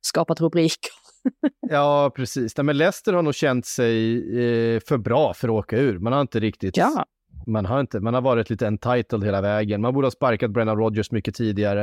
skapat 0.00 0.40
rubriker. 0.40 0.90
Ja, 1.60 2.12
precis. 2.16 2.56
Nej, 2.56 2.64
men 2.64 2.76
Leicester 2.76 3.12
har 3.12 3.22
nog 3.22 3.34
känt 3.34 3.66
sig 3.66 4.16
eh, 4.74 4.80
för 4.80 4.98
bra 4.98 5.34
för 5.34 5.48
att 5.48 5.52
åka 5.52 5.76
ur. 5.76 5.98
Man 5.98 6.12
har 6.12 6.20
inte 6.20 6.40
riktigt... 6.40 6.76
Ja. 6.76 7.06
Man 7.46 7.66
har, 7.66 7.80
inte, 7.80 8.00
man 8.00 8.14
har 8.14 8.20
varit 8.20 8.50
lite 8.50 8.66
entitled 8.66 9.24
hela 9.24 9.40
vägen. 9.40 9.80
Man 9.80 9.94
borde 9.94 10.06
ha 10.06 10.10
sparkat 10.10 10.50
Brennan 10.50 10.76
Rodgers 10.76 11.10
mycket 11.10 11.34
tidigare 11.34 11.82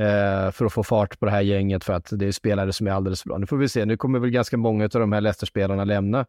eh, 0.00 0.50
för 0.50 0.64
att 0.64 0.72
få 0.72 0.82
fart 0.82 1.18
på 1.18 1.26
det 1.26 1.30
här 1.32 1.40
gänget 1.40 1.84
för 1.84 1.92
att 1.92 2.08
det 2.12 2.26
är 2.26 2.32
spelare 2.32 2.72
som 2.72 2.86
är 2.86 2.90
alldeles 2.90 3.22
för 3.22 3.28
bra. 3.28 3.38
Nu 3.38 3.46
får 3.46 3.56
vi 3.56 3.68
se. 3.68 3.84
Nu 3.84 3.96
kommer 3.96 4.18
väl 4.18 4.30
ganska 4.30 4.56
många 4.56 4.84
av 4.84 4.90
de 4.90 5.12
här 5.12 5.20
Leicester-spelarna 5.20 5.84
lämna. 5.84 6.26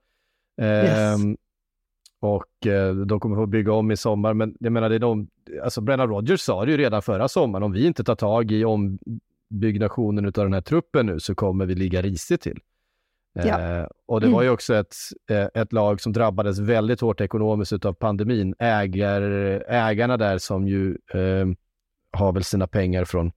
Eh, 0.61 0.65
Yes. 0.65 1.19
Och 2.19 2.67
eh, 2.67 2.95
de 2.95 3.19
kommer 3.19 3.35
få 3.35 3.45
bygga 3.45 3.73
om 3.73 3.91
i 3.91 3.97
sommar. 3.97 4.33
Men 4.33 4.55
jag 4.59 4.73
menar, 4.73 4.89
det 4.89 4.95
är 4.95 4.99
de... 4.99 5.27
Alltså 5.63 5.81
Brennan 5.81 6.09
Rodgers 6.09 6.41
sa 6.41 6.65
det 6.65 6.71
ju 6.71 6.77
redan 6.77 7.01
förra 7.01 7.27
sommaren. 7.27 7.63
Om 7.63 7.71
vi 7.71 7.87
inte 7.87 8.03
tar 8.03 8.15
tag 8.15 8.51
i 8.51 8.65
ombyggnationen 8.65 10.25
av 10.25 10.31
den 10.31 10.53
här 10.53 10.61
truppen 10.61 11.05
nu 11.05 11.19
så 11.19 11.35
kommer 11.35 11.65
vi 11.65 11.75
ligga 11.75 12.01
risigt 12.01 12.41
till. 12.41 12.59
Ja. 13.43 13.79
Eh, 13.79 13.87
och 14.05 14.21
det 14.21 14.27
var 14.27 14.41
ju 14.41 14.49
också 14.49 14.75
ett, 14.75 14.95
eh, 15.29 15.47
ett 15.53 15.73
lag 15.73 16.01
som 16.01 16.13
drabbades 16.13 16.59
väldigt 16.59 17.01
hårt 17.01 17.21
ekonomiskt 17.21 17.85
av 17.85 17.93
pandemin. 17.93 18.55
Ägar, 18.59 19.21
ägarna 19.67 20.17
där 20.17 20.37
som 20.37 20.67
ju 20.67 20.97
eh, 21.13 21.47
har 22.11 22.31
väl 22.31 22.43
sina 22.43 22.67
pengar 22.67 23.05
från 23.05 23.31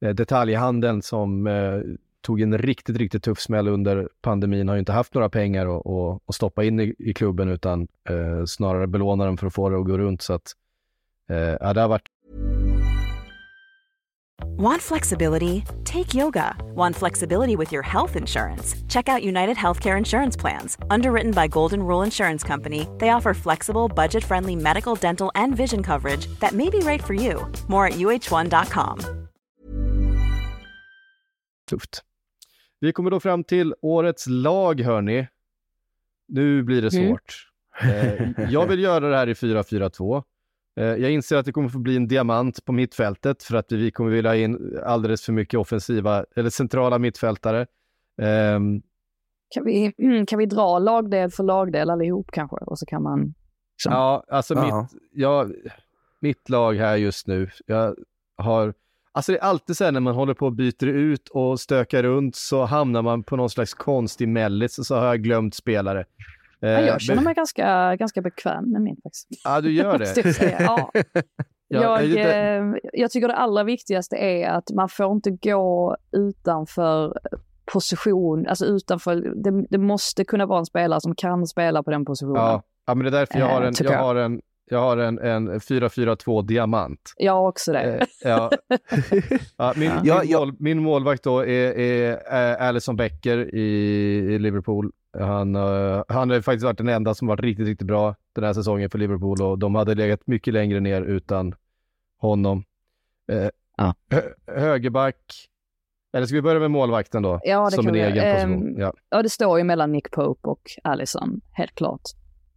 eh, 0.00 0.14
detaljhandeln 0.14 1.02
som 1.02 1.46
eh, 1.46 1.80
tog 2.20 2.40
en 2.40 2.58
riktigt, 2.58 2.96
riktigt 2.96 3.22
tuff 3.22 3.40
smäll 3.40 3.68
under 3.68 4.08
pandemin 4.20 4.68
har 4.68 4.74
ju 4.74 4.78
inte 4.78 4.92
haft 4.92 5.14
några 5.14 5.28
pengar 5.28 5.66
att, 5.66 5.86
att, 5.86 6.22
att 6.26 6.34
stoppa 6.34 6.64
in 6.64 6.80
i, 6.80 6.94
i 6.98 7.14
klubben 7.14 7.48
utan 7.48 7.88
eh, 8.08 8.44
snarare 8.46 8.86
belåna 8.86 9.26
dem 9.26 9.36
för 9.36 9.46
att 9.46 9.54
få 9.54 9.68
det 9.70 9.78
att 9.78 9.86
gå 9.86 9.98
runt. 9.98 10.22
Så 10.22 10.32
att, 10.32 10.52
eh, 11.30 11.36
ja, 11.36 11.74
det 11.74 11.80
har 11.80 11.88
varit 11.88 12.07
Want 14.46 14.82
flexibility? 14.82 15.62
Take 15.84 16.14
yoga. 16.14 16.54
Want 16.74 16.96
flexibility 16.96 17.56
with 17.56 17.72
your 17.72 17.82
health 17.82 18.16
insurance? 18.16 18.74
Check 18.88 19.08
out 19.08 19.22
United 19.22 19.56
Healthcare 19.56 19.96
Insurance 19.98 20.36
Plans. 20.40 20.76
Underwritten 20.90 21.32
by 21.32 21.48
Golden 21.48 21.80
Rule 21.82 22.04
Insurance 22.04 22.46
Company, 22.46 22.86
they 22.98 23.10
offer 23.10 23.34
flexible, 23.34 23.88
budget 23.96 24.24
friendly 24.24 24.56
medical, 24.56 24.94
dental, 24.94 25.30
and 25.34 25.56
vision 25.56 25.82
coverage 25.82 26.26
that 26.40 26.52
may 26.52 26.70
be 26.70 26.78
right 26.80 27.04
for 27.04 27.14
you. 27.14 27.46
More 27.68 27.86
at 27.86 27.94
uh1.com. 27.94 28.98
tufft. 31.70 32.02
Vi 32.80 32.92
kommer 32.92 33.10
då 33.10 33.20
fram 33.20 33.44
till 33.44 33.74
årets 33.82 34.26
lag, 34.26 34.80
hörni. 34.80 35.26
Nu 36.28 36.62
blir 36.62 36.82
det 36.82 36.92
Mm. 36.94 37.08
svårt. 37.08 37.46
Eh, 37.80 38.50
jag 38.50 38.66
vill 38.66 38.80
göra 38.82 39.08
det 39.08 39.16
här 39.16 39.28
i 39.28 39.34
4-4-2. 39.34 40.22
Eh, 40.78 40.84
jag 40.86 41.10
inser 41.10 41.36
att 41.36 41.46
det 41.46 41.52
kommer 41.52 41.68
få 41.68 41.78
bli 41.78 41.96
en 41.96 42.08
diamant 42.08 42.64
på 42.64 42.72
mittfältet 42.72 43.42
för 43.42 43.56
att 43.56 43.72
vi 43.72 43.90
kommer 43.90 44.10
vilja 44.10 44.30
ha 44.30 44.36
in 44.36 44.78
alldeles 44.84 45.22
för 45.22 45.32
mycket 45.32 45.60
offensiva, 45.60 46.24
eller 46.36 46.50
centrala 46.50 46.98
mittfältare. 46.98 47.66
Ehm, 48.22 48.82
Kan 49.54 49.64
vi, 49.64 49.92
kan 50.28 50.38
vi 50.38 50.46
dra 50.46 50.78
lagdel 50.78 51.30
för 51.30 51.44
lagdel 51.44 51.90
allihop 51.90 52.30
kanske? 52.32 52.56
Och 52.56 52.78
så 52.78 52.86
kan 52.86 53.02
man 53.02 53.34
Liksom. 53.78 53.92
Ja, 53.92 54.24
alltså 54.28 54.54
Ja. 54.54 54.80
mitt, 54.82 55.02
jag, 55.12 55.52
mitt 56.20 56.48
lag 56.48 56.74
här 56.74 56.96
just 56.96 57.26
nu, 57.26 57.50
jag 57.66 57.94
har, 58.36 58.74
alltså 59.12 59.32
det 59.32 59.38
är 59.38 59.42
alltid 59.42 59.76
så 59.76 59.84
här 59.84 59.92
när 59.92 60.00
man 60.00 60.14
håller 60.14 60.34
på 60.34 60.46
och 60.46 60.52
byter 60.52 60.86
ut 60.86 61.28
och 61.28 61.60
stökar 61.60 62.02
runt 62.02 62.36
så 62.36 62.64
hamnar 62.64 63.02
man 63.02 63.22
på 63.22 63.36
någon 63.36 63.50
slags 63.50 63.74
konstig 63.74 64.28
mellis 64.28 64.78
och 64.78 64.86
så 64.86 64.96
har 64.96 65.06
jag 65.06 65.22
glömt 65.22 65.54
spelare. 65.54 66.04
Eh, 66.62 66.70
Ja, 66.70 66.80
jag 66.80 67.00
känner 67.00 67.22
mig 67.22 67.34
ganska, 67.34 67.96
ganska 67.96 68.22
bekväm 68.22 68.72
med 68.72 68.82
min 68.82 68.96
faktiskt. 69.02 69.28
Ja, 69.44 69.60
du 69.60 69.72
gör 69.72 69.98
det. 69.98 70.56
Ja. 70.60 70.90
Ja, 71.70 72.02
jag, 72.02 72.56
eh, 72.56 72.64
jag 72.92 73.10
tycker 73.10 73.28
det 73.28 73.34
allra 73.34 73.64
viktigaste 73.64 74.16
är 74.16 74.48
att 74.50 74.70
man 74.74 74.88
får 74.88 75.12
inte 75.12 75.30
gå 75.30 75.96
utanför 76.12 77.18
position, 77.72 78.46
alltså 78.46 78.64
utanför, 78.66 79.14
det, 79.44 79.66
det 79.70 79.78
måste 79.78 80.24
kunna 80.24 80.46
vara 80.46 80.58
en 80.58 80.66
spelare 80.66 81.00
som 81.00 81.14
kan 81.14 81.46
spela 81.46 81.82
på 81.82 81.90
den 81.90 82.04
positionen. 82.04 82.42
Ja, 82.42 82.62
ja, 82.86 82.94
men 82.94 83.04
det 83.04 83.08
är 83.08 83.18
därför 83.18 83.38
jag 83.38 83.46
har 83.46 83.62
Eh, 83.62 83.66
en, 83.68 83.74
jag 83.80 83.98
har 83.98 84.14
en, 84.16 84.40
jag 84.70 84.78
har 84.80 84.96
en, 84.96 85.18
en 85.18 85.50
4-4-2 85.50 86.46
diamant. 86.46 87.00
Jag 87.16 87.32
har 87.32 87.48
också 87.48 87.72
det. 87.72 87.80
Eh, 87.80 88.06
ja. 88.24 88.50
ja, 89.56 89.72
min, 89.76 89.90
Ja. 90.04 90.20
min. 90.24 90.32
Mål, 90.36 90.52
min 90.58 90.82
målvakt 90.82 91.22
då 91.24 91.46
är, 91.46 91.72
är 92.30 92.56
Alisson 92.56 92.96
Becker 92.96 93.54
i, 93.54 93.68
i 94.34 94.38
Liverpool. 94.38 94.92
Han, 95.18 95.54
eh, 95.56 96.02
han 96.08 96.30
har 96.30 96.40
faktiskt 96.40 96.64
varit 96.64 96.78
den 96.78 96.88
enda 96.88 97.14
som 97.14 97.28
varit 97.28 97.40
riktigt, 97.40 97.66
riktigt 97.66 97.86
bra 97.86 98.14
den 98.32 98.44
här 98.44 98.52
säsongen 98.52 98.90
för 98.90 98.98
Liverpool 98.98 99.42
och 99.42 99.58
de 99.58 99.74
hade 99.74 99.94
legat 99.94 100.26
mycket 100.26 100.54
längre 100.54 100.80
ner 100.80 101.02
utan 101.02 101.54
honom. 102.18 102.64
Eh, 103.32 103.48
Ja. 103.80 103.94
hö, 104.10 104.20
högerback, 104.46 105.16
eller 106.12 106.26
ska 106.26 106.34
vi 106.36 106.42
börja 106.42 106.60
med 106.60 106.70
målvakten 106.70 107.22
då? 107.22 107.40
Ja, 107.42 107.64
det 107.64 107.70
som 107.70 107.84
kan 107.84 107.94
en 107.94 108.00
vi 108.00 108.00
egen 108.00 108.16
göra. 108.16 108.34
position. 108.34 108.68
Ehm, 108.68 108.80
ja. 108.80 108.92
Ja, 109.10 109.22
det 109.22 109.28
står 109.28 109.58
ju 109.58 109.64
mellan 109.64 109.92
Nick 109.92 110.10
Pope 110.10 110.48
och 110.48 110.62
Allison, 110.84 111.40
helt 111.52 111.74
klart. 111.74 112.00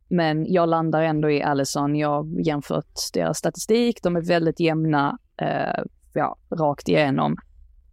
Men 0.07 0.53
jag 0.53 0.69
landar 0.69 1.01
ändå 1.01 1.31
i 1.31 1.43
Allison. 1.43 1.95
Jag 1.95 2.09
har 2.09 2.45
jämfört 2.45 2.99
deras 3.13 3.37
statistik. 3.37 4.03
De 4.03 4.15
är 4.15 4.21
väldigt 4.21 4.59
jämna, 4.59 5.17
eh, 5.41 5.83
ja, 6.13 6.37
rakt 6.49 6.89
igenom. 6.89 7.35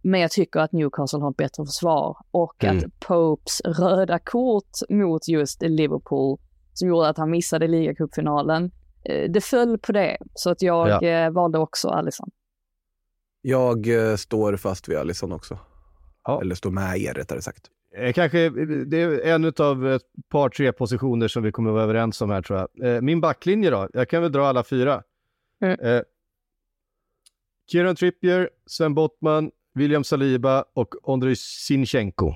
Men 0.01 0.19
jag 0.21 0.31
tycker 0.31 0.59
att 0.59 0.71
Newcastle 0.71 1.19
har 1.19 1.29
ett 1.31 1.37
bättre 1.37 1.65
försvar 1.65 2.17
och 2.31 2.63
Mm. 2.63 2.77
att 2.77 2.99
Popes 2.99 3.61
röda 3.61 4.19
kort 4.19 4.69
mot 4.89 5.27
just 5.27 5.61
Liverpool 5.61 6.39
som 6.73 6.87
gjorde 6.87 7.07
att 7.09 7.17
han 7.17 7.29
missade 7.31 7.67
ligacupfinalen, 7.67 8.71
eh, 9.05 9.31
det 9.31 9.41
föll 9.41 9.77
på 9.77 9.91
det. 9.91 10.17
Så 10.33 10.49
att 10.49 10.61
jag 10.61 10.89
Ja. 10.89 11.01
eh, 11.03 11.31
valde 11.31 11.57
också 11.59 11.87
Allison. 11.89 12.29
Jag 13.41 13.87
eh, 14.11 14.15
står 14.15 14.55
fast 14.57 14.89
vid 14.89 14.97
Alisson 14.97 15.31
också. 15.31 15.59
Ja. 16.23 16.41
Eller 16.41 16.55
står 16.55 16.71
med 16.71 16.97
er 16.97 17.13
rättare 17.13 17.41
sagt. 17.41 17.65
Kanske, 18.15 18.49
det 18.85 18.97
är 19.01 19.25
en 19.25 19.53
av 19.59 19.87
ett 19.87 20.01
par, 20.29 20.49
tre 20.49 20.71
positioner 20.71 21.27
som 21.27 21.43
vi 21.43 21.51
kommer 21.51 21.69
att 21.69 21.73
vara 21.73 21.83
överens 21.83 22.21
om 22.21 22.29
här 22.29 22.41
tror 22.41 22.67
jag. 22.73 23.03
Min 23.03 23.21
backlinje 23.21 23.69
då? 23.69 23.89
Jag 23.93 24.09
kan 24.09 24.21
väl 24.21 24.31
dra 24.31 24.45
alla 24.47 24.63
fyra. 24.63 25.03
Mm. 25.63 25.79
Eh, 25.79 26.01
Kieran 27.71 27.95
Trippier, 27.95 28.49
Sven 28.65 28.93
Bottman, 28.93 29.51
William 29.73 30.03
Saliba 30.03 30.65
och 30.73 31.09
Ondrej 31.09 31.35
Sinchenko. 31.35 32.35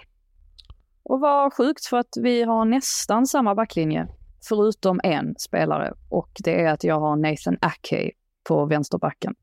Och 1.04 1.20
vad 1.20 1.54
sjukt 1.54 1.86
för 1.86 1.98
att 1.98 2.14
vi 2.22 2.44
har 2.44 2.66
nästan 2.66 3.28
samma 3.28 3.56
backlinje, 3.56 4.08
förutom 4.48 5.00
en 5.04 5.36
spelare. 5.40 5.94
Och 6.10 6.32
det 6.44 6.62
är 6.62 6.74
att 6.74 6.84
jag 6.84 7.00
har 7.00 7.16
Nathan 7.16 7.58
Ake 7.62 8.12
på 8.48 8.66
vänsterbacken. 8.66 9.36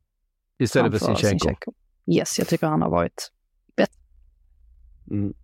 Istället 0.59 0.93
för 0.93 1.07
framför 1.07 1.27
Sinchenko. 1.27 1.73
Yes, 2.07 2.39
jag 2.39 2.49
tycker 2.49 2.67
han 2.67 2.83
har 2.83 2.91
varit 2.91 3.31
Mm. 5.11 5.35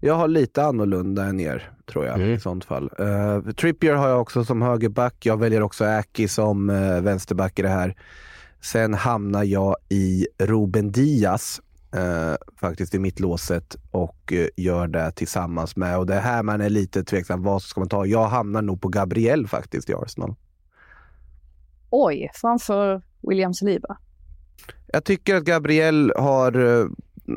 Jag 0.00 0.14
har 0.14 0.28
lite 0.28 0.64
annorlunda 0.64 1.24
än 1.24 1.40
er, 1.40 1.72
tror 1.92 2.06
jag, 2.06 2.14
Mm. 2.14 2.30
i 2.30 2.40
sånt 2.40 2.64
fall. 2.64 2.90
Uh, 3.00 3.52
Trippier 3.52 3.94
har 3.94 4.08
jag 4.08 4.20
också 4.20 4.44
som 4.44 4.62
högerback. 4.62 5.26
Jag 5.26 5.36
väljer 5.36 5.62
också 5.62 5.84
Aki 5.84 6.28
som 6.28 6.70
uh, 6.70 7.00
vänsterback 7.00 7.58
i 7.58 7.62
det 7.62 7.68
här. 7.68 7.96
Sen 8.60 8.94
hamnar 8.94 9.44
jag 9.44 9.76
i 9.88 10.26
Ruben 10.38 10.92
Diaz, 10.92 11.60
eh, 11.92 12.34
faktiskt 12.60 12.94
i 12.94 12.98
mittlåset 12.98 13.76
och 13.90 14.32
eh, 14.32 14.46
gör 14.56 14.86
det 14.88 15.12
tillsammans 15.12 15.76
med, 15.76 15.98
och 15.98 16.06
det 16.06 16.14
är 16.14 16.20
här 16.20 16.42
man 16.42 16.60
är 16.60 16.70
lite 16.70 17.04
tveksam, 17.04 17.42
vad 17.42 17.62
ska 17.62 17.80
man 17.80 17.88
ta? 17.88 18.06
Jag 18.06 18.28
hamnar 18.28 18.62
nog 18.62 18.80
på 18.80 18.88
Gabriel 18.88 19.46
faktiskt 19.46 19.90
i 19.90 19.94
Arsenal. 19.94 20.34
Oj, 21.90 22.30
framför 22.34 23.02
William 23.28 23.54
Saliba. 23.54 23.96
Jag 24.92 25.04
tycker 25.04 25.34
att 25.34 25.44
Gabriel 25.44 26.12
har, 26.16 26.80
eh, 26.80 26.86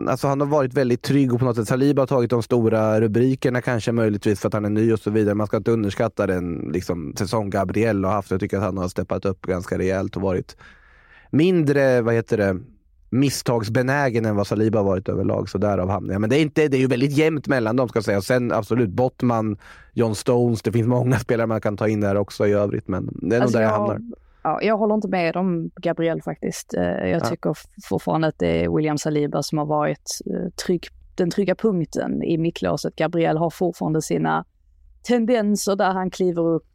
alltså 0.07 0.27
han 0.27 0.39
har 0.39 0.47
varit 0.47 0.73
väldigt 0.73 1.01
trygg 1.01 1.33
och 1.33 1.39
på 1.39 1.45
något 1.45 1.55
sätt 1.55 1.67
Saliba 1.67 2.01
har 2.01 2.07
tagit 2.07 2.29
de 2.29 2.43
stora 2.43 3.01
rubrikerna 3.01 3.61
kanske 3.61 3.91
möjligtvis 3.91 4.39
för 4.39 4.47
att 4.47 4.53
han 4.53 4.65
är 4.65 4.69
ny 4.69 4.93
och 4.93 4.99
så 4.99 5.11
vidare. 5.11 5.35
Man 5.35 5.47
ska 5.47 5.57
inte 5.57 5.71
underskatta 5.71 6.27
den 6.27 6.69
liksom, 6.73 7.13
säsong 7.17 7.49
Gabriel 7.49 8.03
har 8.05 8.11
haft. 8.11 8.31
Jag 8.31 8.39
tycker 8.39 8.57
att 8.57 8.63
han 8.63 8.77
har 8.77 8.87
steppat 8.87 9.25
upp 9.25 9.41
ganska 9.41 9.77
rejält 9.77 10.15
och 10.15 10.21
varit 10.21 10.57
mindre, 11.31 12.01
vad 12.01 12.13
heter 12.13 12.37
det, 12.37 12.59
misstagsbenägen 13.19 14.25
än 14.25 14.35
vad 14.35 14.47
Saliba 14.47 14.79
har 14.79 14.85
varit 14.85 15.09
överlag. 15.09 15.49
Så 15.49 15.57
därav 15.57 15.89
hamnar 15.89 16.13
jag. 16.13 16.21
Men 16.21 16.29
det 16.29 16.37
är, 16.37 16.41
inte, 16.41 16.67
det 16.67 16.77
är 16.77 16.81
ju 16.81 16.87
väldigt 16.87 17.11
jämnt 17.17 17.47
mellan 17.47 17.75
dem 17.75 17.89
ska 17.89 17.97
jag 17.97 18.03
säga. 18.03 18.21
Sen 18.21 18.51
absolut 18.51 18.89
Bottman, 18.89 19.57
John 19.93 20.15
Stones. 20.15 20.61
Det 20.61 20.71
finns 20.71 20.87
många 20.87 21.19
spelare 21.19 21.47
man 21.47 21.61
kan 21.61 21.77
ta 21.77 21.87
in 21.87 22.01
där 22.01 22.15
också 22.17 22.47
i 22.47 22.53
övrigt. 22.53 22.87
Men 22.87 23.09
det 23.21 23.35
är 23.35 23.41
Alltså, 23.41 23.57
nog 23.59 23.61
där 23.65 23.71
jag, 23.71 23.81
jag- 23.81 23.87
hamnar. 23.87 24.01
Ja, 24.43 24.61
jag 24.61 24.77
håller 24.77 24.95
inte 24.95 25.07
med 25.07 25.35
om 25.35 25.71
Gabriel 25.75 26.21
faktiskt. 26.21 26.73
Eh, 26.73 26.83
Jag 26.83 27.09
Ja. 27.09 27.19
tycker 27.19 27.53
fortfarande 27.89 28.27
att 28.27 28.39
det 28.39 28.63
är 28.63 28.75
William 28.75 28.97
Saliba 28.97 29.43
som 29.43 29.57
har 29.57 29.65
varit 29.65 30.19
eh, 30.25 30.49
trygg, 30.65 30.87
den 31.15 31.29
trygga 31.29 31.55
punkten 31.55 32.23
i 32.23 32.37
mittlåset. 32.37 32.95
Gabriel 32.95 33.37
har 33.37 33.49
fortfarande 33.49 34.01
sina 34.01 34.45
tendenser 35.07 35.75
där 35.75 35.91
han 35.93 36.11
kliver 36.11 36.41
upp 36.47 36.65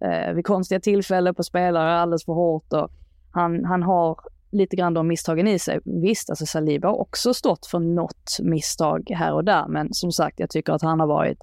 eh, 0.00 0.32
vid 0.34 0.46
konstiga 0.46 0.80
tillfällen 0.80 1.34
på 1.34 1.42
spelare 1.42 1.94
alldeles 2.00 2.24
för 2.24 2.32
hårt. 2.32 2.72
Och 2.72 2.88
han, 3.30 3.64
han 3.64 3.82
har 3.82 4.18
lite 4.50 4.76
grann 4.76 4.94
de 4.94 5.08
misstagen 5.08 5.48
i 5.48 5.58
sig. 5.58 5.80
Visst, 5.84 6.30
alltså 6.30 6.46
Saliba 6.46 6.88
har 6.88 7.00
också 7.00 7.34
stått 7.34 7.66
för 7.66 7.78
något 7.78 8.38
misstag 8.42 9.10
här 9.10 9.32
och 9.32 9.44
där, 9.44 9.68
men 9.68 9.88
som 9.90 10.12
sagt, 10.12 10.40
jag 10.40 10.50
tycker 10.50 10.72
att 10.72 10.82
han 10.82 11.00
har 11.00 11.06
varit 11.06 11.38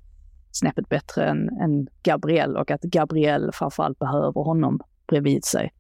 snäppet 0.52 0.90
bättre 0.90 1.26
än, 1.26 1.50
än 1.50 1.88
Gabriel 2.04 2.58
och 2.58 2.72
att 2.72 2.82
Gabriel 2.82 3.50
framförallt 3.54 4.00
behöver 4.00 4.44
honom 4.44 4.80
bredvid 5.08 5.46
sig. 5.46 5.74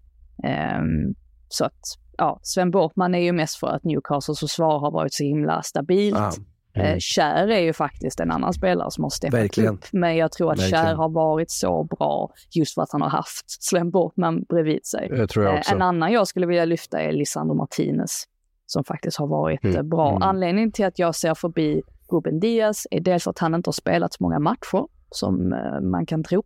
Um, 0.43 1.15
så 1.47 1.65
att, 1.65 1.81
ja, 2.17 2.39
Sven 2.41 2.71
Bortman 2.71 3.15
är 3.15 3.19
ju 3.19 3.31
mest 3.31 3.59
för 3.59 3.67
att 3.67 3.83
Newcastles 3.83 4.39
försvar 4.39 4.79
har 4.79 4.91
varit 4.91 5.13
så 5.13 5.23
himla 5.23 5.61
stabilt. 5.63 6.17
Ja. 6.17 6.31
Eh, 6.75 6.97
Kär 6.99 7.47
är 7.47 7.59
ju 7.59 7.73
faktiskt 7.73 8.19
en 8.19 8.31
annan 8.31 8.53
spelare 8.53 8.91
som 8.91 9.03
har 9.03 9.09
steppat 9.09 9.39
Verkligen. 9.39 9.73
upp. 9.73 9.85
Men 9.91 10.15
jag 10.17 10.31
tror 10.31 10.51
att 10.51 10.59
Verkligen. 10.59 10.83
Kär 10.85 10.95
har 10.95 11.09
varit 11.09 11.51
så 11.51 11.83
bra 11.83 12.31
just 12.51 12.73
för 12.73 12.81
att 12.81 12.91
han 12.91 13.01
har 13.01 13.09
haft 13.09 13.45
Sven 13.63 13.91
Bortman 13.91 14.43
bredvid 14.49 14.85
sig. 14.85 15.09
Det 15.09 15.27
tror 15.27 15.45
jag 15.45 15.53
Eh, 15.53 15.59
också. 15.59 15.75
En 15.75 15.81
annan 15.81 16.11
jag 16.11 16.27
skulle 16.27 16.45
vilja 16.45 16.65
lyfta 16.65 17.01
är 17.01 17.11
Lisandro 17.11 17.55
Martinez 17.55 18.23
som 18.65 18.83
faktiskt 18.83 19.17
har 19.17 19.27
varit 19.27 19.63
Mm. 19.63 19.75
eh, 19.77 19.83
bra. 19.83 20.09
Mm. 20.09 20.21
Anledningen 20.23 20.71
till 20.71 20.85
att 20.85 20.99
jag 20.99 21.15
ser 21.15 21.33
förbi 21.33 21.81
Ruben 22.11 22.39
Diaz 22.39 22.87
är 22.91 22.99
dels 22.99 23.27
att 23.27 23.39
han 23.39 23.55
inte 23.55 23.67
har 23.67 23.73
spelat 23.73 24.13
så 24.13 24.23
många 24.23 24.39
matcher 24.39 24.87
som 25.09 25.53
eh, 25.53 25.81
man 25.81 26.05
kan 26.05 26.23
tro. 26.23 26.43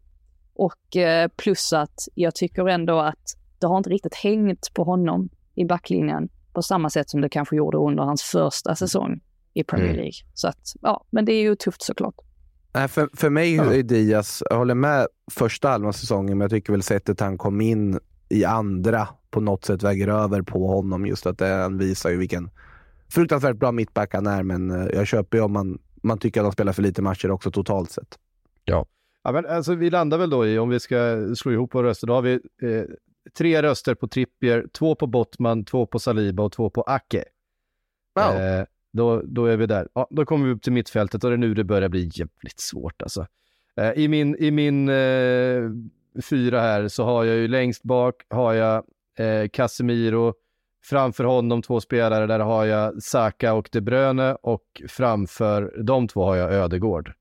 Och 0.55 0.97
eh, 0.97 1.27
plus 1.35 1.73
att 1.73 1.99
jag 2.15 2.35
tycker 2.35 2.67
ändå 2.69 2.99
att 2.99 3.23
det 3.59 3.67
har 3.67 3.77
inte 3.77 3.89
riktigt 3.89 4.15
hängt 4.15 4.73
på 4.73 4.83
honom 4.83 5.29
i 5.55 5.65
backlinjen 5.65 6.29
på 6.53 6.61
samma 6.61 6.89
sätt 6.89 7.09
som 7.09 7.21
det 7.21 7.29
kanske 7.29 7.55
gjorde 7.55 7.77
under 7.77 8.03
hans 8.03 8.21
första 8.23 8.75
säsong 8.75 9.19
i 9.59 9.63
Premier 9.63 9.87
Mm. 9.89 9.97
League. 9.97 10.17
Så 10.33 10.47
att, 10.47 10.73
ja, 10.81 11.05
men 11.09 11.25
det 11.25 11.33
är 11.33 11.41
ju 11.41 11.55
tufft 11.55 11.81
såklart. 11.81 12.15
Nej, 12.73 12.87
för, 12.87 13.09
för 13.13 13.29
mig 13.29 13.55
Ja. 13.55 13.73
är 13.73 13.83
Diaz, 13.83 14.43
jag 14.49 14.57
håller 14.57 14.75
med 14.75 15.07
första 15.31 15.69
halvan 15.69 15.93
säsongen, 15.93 16.37
men 16.37 16.45
jag 16.45 16.51
tycker 16.51 16.73
väl 16.73 16.83
sättet 16.83 17.19
han 17.19 17.37
kom 17.37 17.61
in 17.61 17.99
i 18.29 18.45
andra 18.45 19.07
på 19.29 19.39
något 19.41 19.65
sätt 19.65 19.83
väger 19.83 20.07
över 20.07 20.41
på 20.41 20.67
honom. 20.67 21.05
Just 21.05 21.25
att 21.25 21.37
det, 21.37 21.47
han 21.47 21.77
visar 21.77 22.09
ju 22.09 22.17
vilken 22.17 22.49
fruktansvärt 23.09 23.55
bra 23.55 23.71
mittback 23.71 24.13
han 24.13 24.27
är, 24.27 24.43
men 24.43 24.71
eh, 24.71 24.87
jag 24.93 25.07
köper 25.07 25.37
ju 25.37 25.43
om 25.43 25.51
man, 25.51 25.79
man 26.01 26.17
tycker 26.17 26.39
att 26.39 26.45
han 26.45 26.51
spelar 26.53 26.73
för 26.73 26.81
lite 26.81 27.01
matcher 27.01 27.31
också 27.31 27.51
totalt 27.51 27.91
sett. 27.91 28.19
Ja, 29.23 29.31
men 29.31 29.45
alltså, 29.45 29.75
vi 29.75 29.89
landar 29.89 30.17
väl 30.17 30.29
då 30.29 30.47
i, 30.47 30.59
om 30.59 30.69
vi 30.69 30.79
ska 30.79 31.27
slå 31.35 31.51
ihop 31.51 31.75
våra 31.75 31.87
röster, 31.87 32.07
då 32.07 32.13
har 32.13 32.21
vi 32.21 32.33
eh, 32.33 32.83
tre 33.37 33.61
röster 33.61 33.95
på 33.95 34.07
Trippier, 34.07 34.67
två 34.73 34.95
på 34.95 35.07
Bottman, 35.07 35.65
två 35.65 35.85
på 35.85 35.99
Saliba 35.99 36.43
och 36.43 36.51
två 36.51 36.69
på 36.69 36.81
Ake. 36.81 37.23
Ja. 38.15 38.33
Eh, 38.33 38.65
då, 38.97 39.21
då 39.25 39.45
är 39.45 39.57
vi 39.57 39.65
där. 39.65 39.87
Ja, 39.93 40.07
då 40.09 40.25
kommer 40.25 40.45
vi 40.45 40.51
upp 40.51 40.61
till 40.61 40.73
mittfältet 40.73 41.23
och 41.23 41.29
det 41.29 41.35
är 41.35 41.37
nu 41.37 41.53
det 41.53 41.63
börjar 41.63 41.89
bli 41.89 42.09
jävligt 42.13 42.59
svårt 42.59 43.01
alltså. 43.01 43.27
Eh, 43.77 43.91
I 43.91 44.07
min, 44.07 44.35
i 44.35 44.51
min 44.51 44.89
eh, 44.89 45.61
fyra 46.29 46.61
här 46.61 46.87
så 46.87 47.03
har 47.03 47.23
jag 47.23 47.35
ju 47.35 47.47
längst 47.47 47.83
bak 47.83 48.15
har 48.29 48.53
jag 48.53 48.83
eh, 49.17 49.47
Casemiro, 49.53 50.33
framför 50.83 51.23
honom 51.23 51.61
två 51.61 51.81
spelare, 51.81 52.27
där 52.27 52.39
har 52.39 52.65
jag 52.65 53.03
Saka 53.03 53.53
och 53.53 53.69
De 53.71 53.81
Bruyne 53.81 54.35
och 54.35 54.81
framför 54.87 55.83
de 55.83 56.07
två 56.07 56.25
har 56.25 56.35
jag 56.35 56.53
Ödegård 56.53 57.13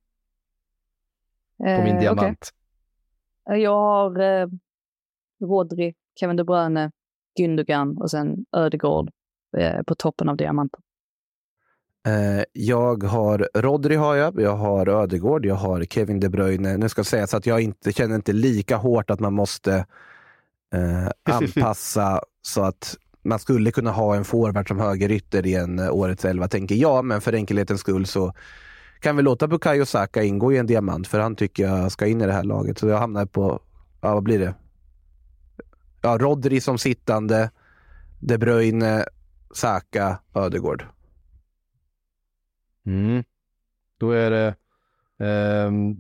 på 1.59 1.83
min 1.83 1.95
Eh, 1.95 2.01
diamant. 2.01 2.51
Jag 3.45 3.75
har 3.75 4.21
eh, 4.21 4.49
Rodri, 5.41 5.95
Kevin 6.21 6.37
De 6.37 6.45
Bruyne, 6.45 6.91
Gündogan 7.39 7.99
och 7.99 8.11
sen 8.11 8.47
Ödegård 8.53 9.11
eh, 9.57 9.83
på 9.83 9.95
toppen 9.95 10.29
av 10.29 10.37
diamanten. 10.37 10.81
Eh, 12.07 12.45
jag 12.53 13.03
har 13.05 13.49
Rodri 13.55 13.97
har 13.97 14.15
jag, 14.15 14.41
jag 14.41 14.57
har 14.57 14.89
Ödegård, 14.89 15.47
jag 15.47 15.55
har 15.55 15.85
Kevin 15.85 16.21
De 16.21 16.29
Bruyne. 16.29 16.77
Nu 16.77 16.89
ska 16.89 17.05
sägas 17.05 17.35
att 17.35 17.47
jag 17.47 17.61
inte 17.61 17.93
känner 17.93 18.15
inte 18.15 18.33
lika 18.33 18.77
hårt 18.77 19.11
att 19.11 19.21
man 19.21 19.33
måste 19.33 19.87
eh, 20.75 21.09
anpassa 21.35 22.21
så 22.43 22.63
att 22.63 22.97
man 23.23 23.39
skulle 23.39 23.71
kunna 23.71 23.91
ha 23.91 24.17
en 24.17 24.25
forward 24.25 24.69
som 24.69 24.81
högerytter 24.81 25.47
i 25.47 25.55
en 25.55 25.79
eh, 25.79 25.95
årets 25.95 26.25
elva, 26.25 26.49
tänker 26.49 26.75
jag. 26.75 27.05
Men 27.05 27.21
för 27.21 27.33
enkelhetens 27.33 27.81
skull 27.81 28.07
så 28.07 28.33
kan 29.01 29.17
vi 29.17 29.23
låta 29.23 29.49
Bukayo 29.49 29.87
Saka 29.87 30.23
ingå 30.23 30.53
i 30.53 30.59
en 30.59 30.67
diamant, 30.67 31.09
för 31.09 31.21
han 31.21 31.37
tycker 31.37 31.63
jag 31.63 31.93
ska 31.93 32.07
in 32.07 32.21
i 32.21 32.27
det 32.27 32.33
här 32.33 32.45
laget. 32.45 32.79
Så 32.79 32.89
jag 32.89 32.99
hamnar 32.99 33.27
på, 33.27 33.61
ja 34.01 34.15
vad 34.15 34.23
blir 34.23 34.39
det? 34.39 34.55
Ja, 36.01 36.19
Rodri 36.19 36.61
som 36.61 36.79
sittande, 36.79 37.51
De 38.21 38.39
Bruyne, 38.39 39.05
Saka, 39.55 40.19
Ödegård. 40.35 40.87
Mm. 42.87 43.25
Då 43.99 44.11
är 44.11 44.31
det... 44.31 44.55
ehm, 45.27 45.97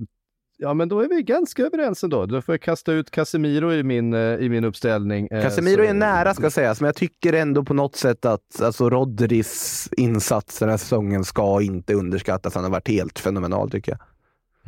ja, 0.58 0.74
men 0.74 0.88
då 0.88 1.00
är 1.00 1.08
vi 1.08 1.22
ganska 1.22 1.62
överens 1.62 2.04
ändå. 2.04 2.26
Då 2.26 2.42
får 2.42 2.52
jag 2.52 2.60
kasta 2.62 2.92
ut 2.92 3.10
Casemiro 3.10 3.72
i 3.72 3.82
min, 3.82 4.14
eh, 4.14 4.20
i 4.20 4.48
min 4.48 4.64
uppställning. 4.64 5.28
eh, 5.30 5.42
Casemiro 5.42 5.76
så- 5.76 5.82
är 5.90 5.94
nära 5.94 6.34
ska 6.34 6.50
sägas, 6.50 6.80
men 6.80 6.86
jag 6.88 6.96
tycker 6.96 7.32
ändå 7.32 7.64
på 7.64 7.74
något 7.74 7.96
sätt 7.96 8.24
att 8.24 8.60
alltså, 8.62 8.90
Rodris 8.90 9.88
insats 9.96 10.58
den 10.58 10.68
här 10.68 10.76
säsongen 10.76 11.24
ska 11.24 11.62
inte 11.62 11.94
underskattas. 11.94 12.54
Han 12.54 12.64
har 12.64 12.70
varit 12.70 12.88
helt 12.88 13.18
fenomenal 13.18 13.70
tycker 13.70 13.92
jag. 13.92 14.00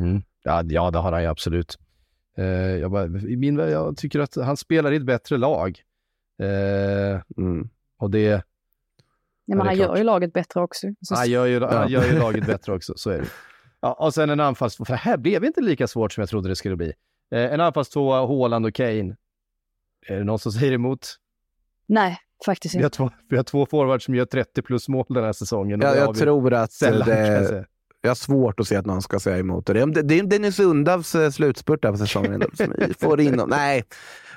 Mm. 0.06 0.22
Ja, 0.42 0.62
ja, 0.66 0.90
det 0.90 0.98
har 0.98 1.12
han 1.12 1.22
ju 1.22 1.28
absolut. 1.28 1.78
Eh, 2.36 2.44
jag, 2.76 2.90
bara, 2.90 3.04
i 3.06 3.36
min, 3.36 3.56
jag 3.58 3.96
tycker 3.96 4.20
att 4.20 4.34
han 4.36 4.56
spelar 4.56 4.92
i 4.92 4.96
ett 4.96 5.06
bättre 5.06 5.36
lag. 5.36 5.80
Eh, 6.42 7.20
Mm. 7.36 7.68
och 7.98 8.10
det... 8.10 8.44
Nej, 9.48 9.56
Ja, 9.56 9.56
men 9.56 9.66
han 9.66 9.76
klart. 9.76 9.88
gör 9.88 9.96
ju 9.96 10.04
laget 10.04 10.32
bättre 10.32 10.60
också. 10.60 10.86
Så, 11.00 11.14
Han 11.14 11.30
gör 11.30 11.46
ju, 11.46 11.54
Ja. 11.58 11.78
han 11.78 11.88
gör 11.88 12.04
ju 12.06 12.18
laget 12.18 12.46
bättre 12.52 12.72
också, 12.74 12.92
så 12.96 13.10
är 13.10 13.18
det. 13.18 13.26
Ja, 13.80 13.92
och 13.92 14.14
sen 14.14 14.30
en 14.30 14.40
anfalls... 14.40 14.76
För 14.76 14.84
det 14.84 14.94
här 14.96 15.16
blev 15.16 15.44
inte 15.44 15.60
lika 15.60 15.86
svårt 15.86 16.12
som 16.12 16.22
jag 16.22 16.28
trodde 16.28 16.48
det 16.48 16.56
skulle 16.56 16.76
bli. 16.76 16.92
Eh, 17.34 17.52
en 17.52 17.60
anfallstvåa, 17.60 18.26
Haaland 18.26 18.66
och 18.66 18.74
Kane. 18.74 19.16
Är 20.06 20.16
det 20.18 20.24
någon 20.24 20.38
som 20.38 20.52
säger 20.60 20.72
emot? 20.72 21.06
Nej, 21.86 22.18
faktiskt 22.46 22.74
Vi 22.74 22.78
har 22.78 22.84
inte. 22.84 22.96
två, 22.96 23.10
vi 23.28 23.36
har 23.36 23.44
två 23.44 23.66
forwards 23.66 24.04
som 24.04 24.14
gör 24.14 24.24
30 24.24 24.62
plus 24.62 24.88
mål 24.88 25.04
den 25.08 25.24
här 25.24 25.32
säsongen. 25.32 25.82
och 25.82 25.88
Jag, 25.88 26.16
tror 26.16 26.54
att 26.54 26.72
sällan, 26.72 27.08
det, 27.08 27.46
säga. 27.48 27.64
jag 28.00 28.10
har 28.10 28.14
svårt 28.14 28.60
att 28.60 28.66
se 28.68 28.76
att 28.76 28.86
någon 28.86 29.02
ska 29.02 29.20
säga 29.20 29.38
emot 29.38 29.66
det. 29.66 29.72
Det, 29.86 30.02
det 30.02 30.18
är 30.18 30.22
Dennis 30.22 30.60
Undavs 30.60 31.14
eh, 31.14 31.30
slutspurt 31.30 31.82
där 31.82 31.90
på 31.92 31.98
säsongen. 31.98 32.42
som 32.54 32.74
vi 32.78 32.94
får 33.00 33.20
in 33.20 33.40
och, 33.40 33.48
nej, 33.48 33.84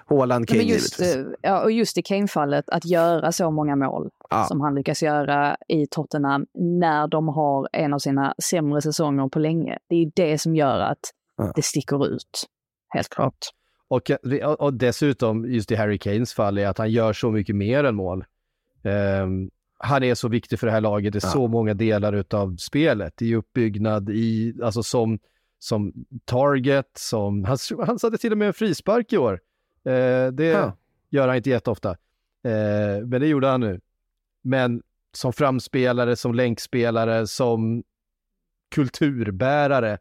Haaland, 0.05 0.47
Kane 0.47 0.57
Men 0.59 0.67
just, 0.67 0.99
givetvis. 0.99 1.25
eh, 1.25 1.31
ja, 1.41 1.61
och 1.63 1.71
just 1.71 1.97
i 1.97 2.01
Kane-fallet, 2.01 2.69
att 2.69 2.85
göra 2.85 3.31
så 3.31 3.51
många 3.51 3.75
mål 3.75 4.09
Ja. 4.31 4.43
som 4.43 4.61
han 4.61 4.75
lyckas 4.75 5.03
göra 5.03 5.57
i 5.67 5.87
Tottenham 5.87 6.45
när 6.53 7.07
de 7.07 7.27
har 7.27 7.69
en 7.71 7.93
av 7.93 7.99
sina 7.99 8.33
sämre 8.43 8.81
säsonger 8.81 9.27
på 9.27 9.39
länge. 9.39 9.77
Det 9.87 9.95
är 9.95 10.11
det 10.15 10.37
som 10.37 10.55
gör 10.55 10.79
att 10.79 10.99
Ja. 11.37 11.51
det 11.55 11.61
sticker 11.61 12.07
ut. 12.07 12.45
Helt 12.89 13.09
klart. 13.09 13.37
Och, 13.87 14.11
och 14.59 14.73
dessutom, 14.73 15.45
just 15.45 15.71
i 15.71 15.75
Harry 15.75 15.97
Kanes 15.97 16.33
fall, 16.33 16.57
är 16.57 16.67
att 16.67 16.77
han 16.77 16.91
gör 16.91 17.13
så 17.13 17.31
mycket 17.31 17.55
mer 17.55 17.83
än 17.83 17.95
mål. 17.95 18.25
Ehm, 18.83 19.49
han 19.77 20.03
är 20.03 20.15
så 20.15 20.27
viktig 20.27 20.59
för 20.59 20.67
det 20.67 20.73
här 20.73 20.81
laget 20.81 21.15
i 21.15 21.19
Ja. 21.23 21.29
så 21.29 21.47
många 21.47 21.73
delar 21.73 22.13
utav 22.13 22.55
spelet. 22.55 23.21
I 23.21 23.35
uppbyggnad, 23.35 24.09
i, 24.09 24.53
alltså 24.63 24.83
som, 24.83 25.19
som 25.59 25.93
target, 26.25 26.89
som... 26.97 27.43
Han, 27.45 27.57
han 27.85 27.99
satte 27.99 28.17
till 28.17 28.31
och 28.31 28.37
med 28.37 28.47
en 28.47 28.53
frispark 28.53 29.13
i 29.13 29.17
år. 29.17 29.33
Eh, 29.85 30.27
det 30.31 30.45
Ja. 30.45 30.73
gör 31.09 31.27
han 31.27 31.37
inte 31.37 31.49
jätteofta. 31.49 31.89
Eh, 32.43 33.05
men 33.05 33.21
det 33.21 33.27
gjorde 33.27 33.47
han 33.47 33.59
nu. 33.61 33.79
Men 34.41 34.83
som 35.13 35.33
framspelare, 35.33 36.15
som 36.15 36.35
länkspelare, 36.35 37.27
som 37.27 37.83
kulturbärare, 38.75 39.97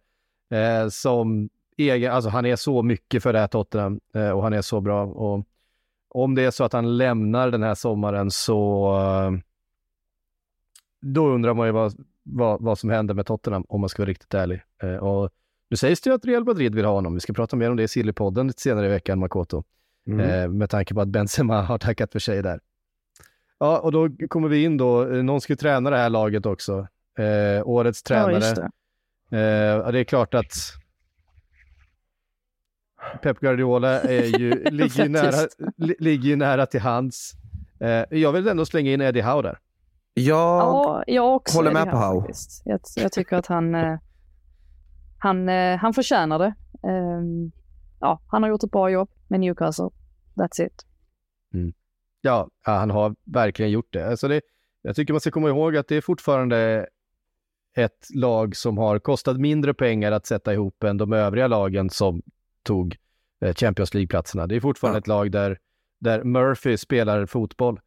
eh, 0.50 0.88
som 0.88 1.48
egen, 1.76 2.12
alltså 2.12 2.30
han 2.30 2.46
är 2.46 2.56
så 2.56 2.82
mycket 2.82 3.22
för 3.22 3.32
det 3.32 3.38
här 3.38 3.46
Tottenham 3.46 4.00
eh, 4.14 4.30
och 4.30 4.42
han 4.42 4.52
är 4.52 4.62
så 4.62 4.80
bra. 4.80 5.04
Och 5.04 5.46
om 6.08 6.34
det 6.34 6.42
är 6.42 6.50
så 6.50 6.64
att 6.64 6.72
han 6.72 6.96
lämnar 6.96 7.50
den 7.50 7.62
här 7.62 7.74
sommaren 7.74 8.30
så 8.30 8.92
eh, 8.98 9.38
då 11.00 11.28
undrar 11.28 11.54
man 11.54 11.66
ju 11.66 11.72
vad, 11.72 12.04
vad, 12.22 12.62
vad 12.62 12.78
som 12.78 12.90
händer 12.90 13.14
med 13.14 13.26
Tottenham 13.26 13.64
om 13.68 13.80
man 13.80 13.88
ska 13.88 14.02
vara 14.02 14.10
riktigt 14.10 14.34
ärlig. 14.34 14.62
Eh, 14.82 14.94
och 14.94 15.30
nu 15.68 15.76
sägs 15.76 16.00
det 16.00 16.10
ju 16.10 16.14
att 16.14 16.24
Real 16.24 16.44
Madrid 16.44 16.74
vill 16.74 16.84
ha 16.84 16.92
honom. 16.92 17.14
Vi 17.14 17.20
ska 17.20 17.32
prata 17.32 17.56
mer 17.56 17.70
om 17.70 17.76
det 17.76 17.82
i 17.82 17.88
Sillypodden 17.88 18.46
lite 18.46 18.62
senare 18.62 18.86
i 18.86 18.88
veckan, 18.88 19.18
Makoto. 19.18 19.64
Mm. 20.06 20.20
Eh, 20.20 20.48
med 20.48 20.70
tanke 20.70 20.94
på 20.94 21.00
att 21.00 21.08
Benzema 21.08 21.62
har 21.62 21.78
tackat 21.78 22.12
för 22.12 22.18
sig 22.18 22.42
där. 22.42 22.60
Ja, 23.60 23.78
och 23.78 23.92
då 23.92 24.08
kommer 24.28 24.48
vi 24.48 24.64
in 24.64 24.76
då. 24.76 25.02
eh, 25.12 25.22
Någon 25.22 25.40
ska 25.40 25.52
ju 25.52 25.56
träna 25.56 25.90
det 25.90 25.96
här 25.96 26.10
laget 26.10 26.46
också. 26.46 26.86
Eh, 27.18 27.66
årets 27.68 28.02
Ja, 28.04 28.14
tränare. 28.14 28.34
just 28.34 28.56
det. 28.56 28.70
Eh, 29.38 29.40
ja, 29.84 29.90
det 29.92 29.98
är 30.00 30.04
klart 30.04 30.34
att 30.34 30.52
Pep 33.22 33.40
Guardiola 33.40 34.00
är 34.00 34.38
ju, 34.38 34.64
ligger, 34.70 35.02
ju 35.02 35.08
nära, 35.08 35.48
li, 35.76 35.94
ligger 35.98 36.28
ju 36.28 36.36
nära 36.36 36.66
till 36.66 36.80
hands. 36.80 37.32
Eh, 37.80 38.04
jag 38.18 38.32
vill 38.32 38.48
ändå 38.48 38.64
slänga 38.66 38.90
in 38.92 39.00
Eddie 39.00 39.20
Howe 39.22 39.42
där. 39.42 39.58
Jag, 40.14 40.36
Ja, 40.60 41.04
jag 41.06 41.36
också. 41.36 41.58
håller 41.58 41.72
med 41.72 41.86
det 41.86 41.90
på 41.90 41.96
Howe. 41.96 42.32
Jag, 42.64 42.80
jag 42.96 43.12
tycker 43.12 43.36
att 43.36 43.46
han, 43.46 43.74
eh, 43.74 43.98
han, 45.18 45.48
eh, 45.48 45.76
han 45.76 45.94
förtjänar 45.94 46.38
det. 46.38 46.54
Ehm, 46.88 47.52
ja, 48.00 48.20
han 48.26 48.42
har 48.42 48.50
gjort 48.50 48.62
ett 48.62 48.70
bra 48.70 48.90
jobb 48.90 49.10
med 49.28 49.40
Newcastle. 49.40 49.88
That's 50.34 50.66
it. 50.66 50.84
Ja, 51.52 51.58
ja, 52.20 52.48
han 52.62 52.90
har 52.90 53.14
verkligen 53.24 53.70
gjort 53.70 53.92
det. 53.92 54.06
Alltså 54.08 54.28
det. 54.28 54.40
Jag 54.82 54.96
tycker 54.96 55.12
man 55.12 55.20
ska 55.20 55.30
komma 55.30 55.48
ihåg 55.48 55.76
att 55.76 55.88
det 55.88 55.96
är 55.96 56.00
fortfarande 56.00 56.86
ett 57.76 58.06
lag 58.14 58.56
som 58.56 58.78
har 58.78 58.98
kostat 58.98 59.40
mindre 59.40 59.74
pengar 59.74 60.12
att 60.12 60.26
sätta 60.26 60.52
ihop 60.54 60.84
än 60.84 60.96
de 60.96 61.12
övriga 61.12 61.46
lagen 61.46 61.90
som 61.90 62.22
tog 62.62 62.96
eh, 63.44 63.54
Champions 63.54 63.94
League-platserna. 63.94 64.46
Det 64.46 64.56
är 64.56 64.60
fortfarande 64.60 64.96
Ja. 64.96 65.00
ett 65.00 65.06
lag 65.06 65.30
där, 65.32 65.58
där 65.98 66.24
Murphy 66.24 66.76
spelar 66.76 67.26
fotboll. 67.26 67.80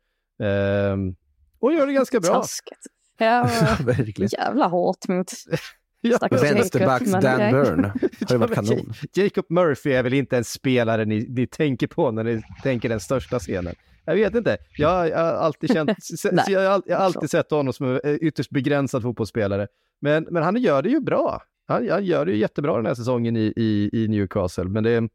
Ehm, 0.43 1.15
och 1.59 1.73
gör 1.73 1.87
det 1.87 1.93
ganska 1.93 2.19
bra. 2.19 2.33
Taskigt. 2.33 2.79
Ja, 3.17 3.49
verkligen. 3.85 4.29
jävla 4.31 4.67
hårt 4.67 5.07
mot 5.07 5.31
Ja, 6.05 6.17
Vänsterbacks 6.31 7.11
Dan 7.11 7.35
okej. 7.35 7.51
Burn 7.51 7.83
har 8.27 8.31
ju 8.31 8.37
varit 8.37 8.53
kanon. 8.53 8.93
Jacob 9.15 9.45
Murphy 9.49 9.91
är 9.91 10.03
väl 10.03 10.13
inte 10.13 10.37
en 10.37 10.43
spelare 10.43 11.05
ni, 11.05 11.25
ni 11.29 11.47
tänker 11.47 11.87
på 11.87 12.11
när 12.11 12.23
ni 12.23 12.41
tänker 12.63 12.89
den 12.89 12.99
största 12.99 13.39
scenen. 13.39 13.75
Jag 14.05 14.15
vet 14.15 14.35
inte. 14.35 14.57
Jag, 14.77 15.09
jag 15.09 15.17
har 15.17 15.33
alltid 15.33 15.73
känt, 15.73 15.97
jag, 16.47 16.83
jag 16.85 16.97
har 16.97 17.05
alltid 17.05 17.29
sett 17.29 17.51
honom 17.51 17.73
som 17.73 17.99
en 18.03 18.23
ytterst 18.23 18.49
begränsad 18.49 19.01
fotbollsspelare. 19.01 19.67
Men, 20.01 20.27
men 20.31 20.43
han 20.43 20.57
gör 20.57 20.81
det 20.81 20.89
ju 20.89 20.99
bra. 20.99 21.43
Han, 21.65 21.89
han 21.89 22.05
gör 22.05 22.25
det 22.25 22.31
ju 22.31 22.37
jättebra 22.37 22.75
den 22.75 22.85
här 22.85 22.93
säsongen 22.93 23.35
i, 23.35 23.53
i, 23.55 23.89
i 23.93 24.07
Newcastle. 24.07 24.63
Men 24.63 24.83
det 24.83 24.95
ehm, 24.95 25.09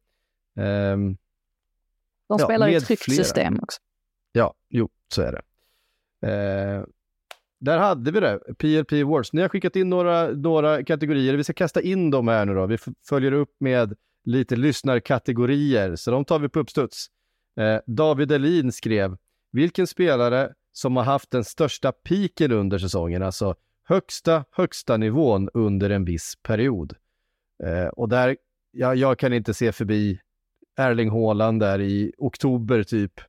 De 0.56 1.16
Ja, 2.28 2.38
spelar 2.38 2.68
i 2.68 2.70
med 2.70 2.78
ett 2.78 2.86
tryggt 2.86 3.02
system 3.02 3.58
också. 3.62 3.80
Ja, 4.32 4.54
jo, 4.68 4.88
så 5.08 5.22
är 5.22 5.32
det. 5.32 5.42
Eh, 6.28 6.84
där 7.60 7.78
hade 7.78 8.10
vi 8.10 8.20
det, 8.20 8.40
PLP 8.58 8.92
Awards. 8.92 9.32
Ni 9.32 9.42
har 9.42 9.48
skickat 9.48 9.76
in 9.76 9.88
några, 9.88 10.28
några 10.28 10.84
kategorier. 10.84 11.34
Vi 11.34 11.44
ska 11.44 11.52
kasta 11.52 11.80
in 11.80 12.10
dem 12.10 12.28
här 12.28 12.46
nu 12.46 12.54
då. 12.54 12.66
Vi 12.66 12.78
följer 13.08 13.32
upp 13.32 13.56
med 13.60 13.96
lite 14.24 14.56
lyssnarkategorier, 14.56 15.96
så 15.96 16.10
de 16.10 16.24
tar 16.24 16.38
vi 16.38 16.48
på 16.48 16.60
uppstuds. 16.60 17.06
Eh, 17.58 17.80
David 17.86 18.32
Elin 18.32 18.72
skrev, 18.72 19.16
vilken 19.52 19.86
spelare 19.86 20.52
som 20.72 20.96
har 20.96 21.04
haft 21.04 21.30
den 21.30 21.44
största 21.44 21.92
piken 21.92 22.52
under 22.52 22.78
säsongen, 22.78 23.22
alltså 23.22 23.54
högsta, 23.84 24.44
högsta 24.50 24.96
nivån 24.96 25.48
under 25.54 25.90
en 25.90 26.04
viss 26.04 26.34
period. 26.42 26.94
Eh, 27.64 27.86
och 27.86 28.08
där, 28.08 28.36
ja, 28.70 28.94
jag 28.94 29.18
kan 29.18 29.32
inte 29.32 29.54
se 29.54 29.72
förbi 29.72 30.20
Erling 30.76 31.10
Haaland 31.10 31.60
där 31.60 31.80
i 31.80 32.12
oktober 32.18 32.82
typ, 32.82 33.20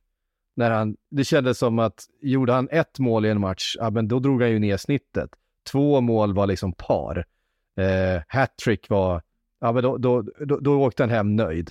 när 0.54 0.70
han, 0.70 0.96
det 1.10 1.24
kändes 1.24 1.58
som 1.58 1.78
att 1.78 2.06
gjorde 2.20 2.52
han 2.52 2.68
ett 2.70 2.98
mål 2.98 3.26
i 3.26 3.28
en 3.28 3.40
match, 3.40 3.76
ja 3.78 3.90
men 3.90 4.08
då 4.08 4.18
drog 4.18 4.42
han 4.42 4.50
ju 4.50 4.58
ner 4.58 4.76
snittet. 4.76 5.30
Två 5.70 6.00
mål 6.00 6.34
var 6.34 6.46
liksom 6.46 6.72
par. 6.72 7.24
Eh, 7.76 8.22
Hattrick 8.28 8.90
var, 8.90 9.22
ja 9.60 9.72
men 9.72 9.82
då, 9.82 9.98
då, 9.98 10.22
då, 10.22 10.60
då 10.60 10.82
åkte 10.82 11.02
han 11.02 11.10
hem 11.10 11.36
nöjd. 11.36 11.70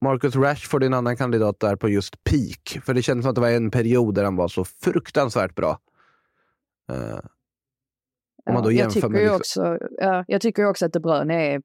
Marcus 0.00 0.36
Rashford 0.36 0.82
är 0.82 0.86
en 0.86 0.94
annan 0.94 1.16
kandidat 1.16 1.60
där 1.60 1.76
på 1.76 1.88
just 1.88 2.24
peak. 2.24 2.84
För 2.84 2.94
det 2.94 3.02
kändes 3.02 3.24
som 3.24 3.30
att 3.30 3.34
det 3.34 3.40
var 3.40 3.50
en 3.50 3.70
period 3.70 4.14
där 4.14 4.24
han 4.24 4.36
var 4.36 4.48
så 4.48 4.64
fruktansvärt 4.64 5.54
bra. 5.54 5.78
Eh, 6.92 7.18
Om 8.46 8.54
man 8.54 8.62
då 8.62 8.72
jag, 8.72 8.76
jämför 8.76 8.94
tycker 8.94 9.08
med 9.08 9.20
ju 9.20 9.24
liksom- 9.38 9.38
också, 9.74 9.78
ja, 9.98 10.24
jag 10.28 10.40
tycker 10.40 10.64
också 10.66 10.86
att 10.86 10.92
De 10.92 11.00
Bruyne 11.00 11.34
är, 11.54 11.62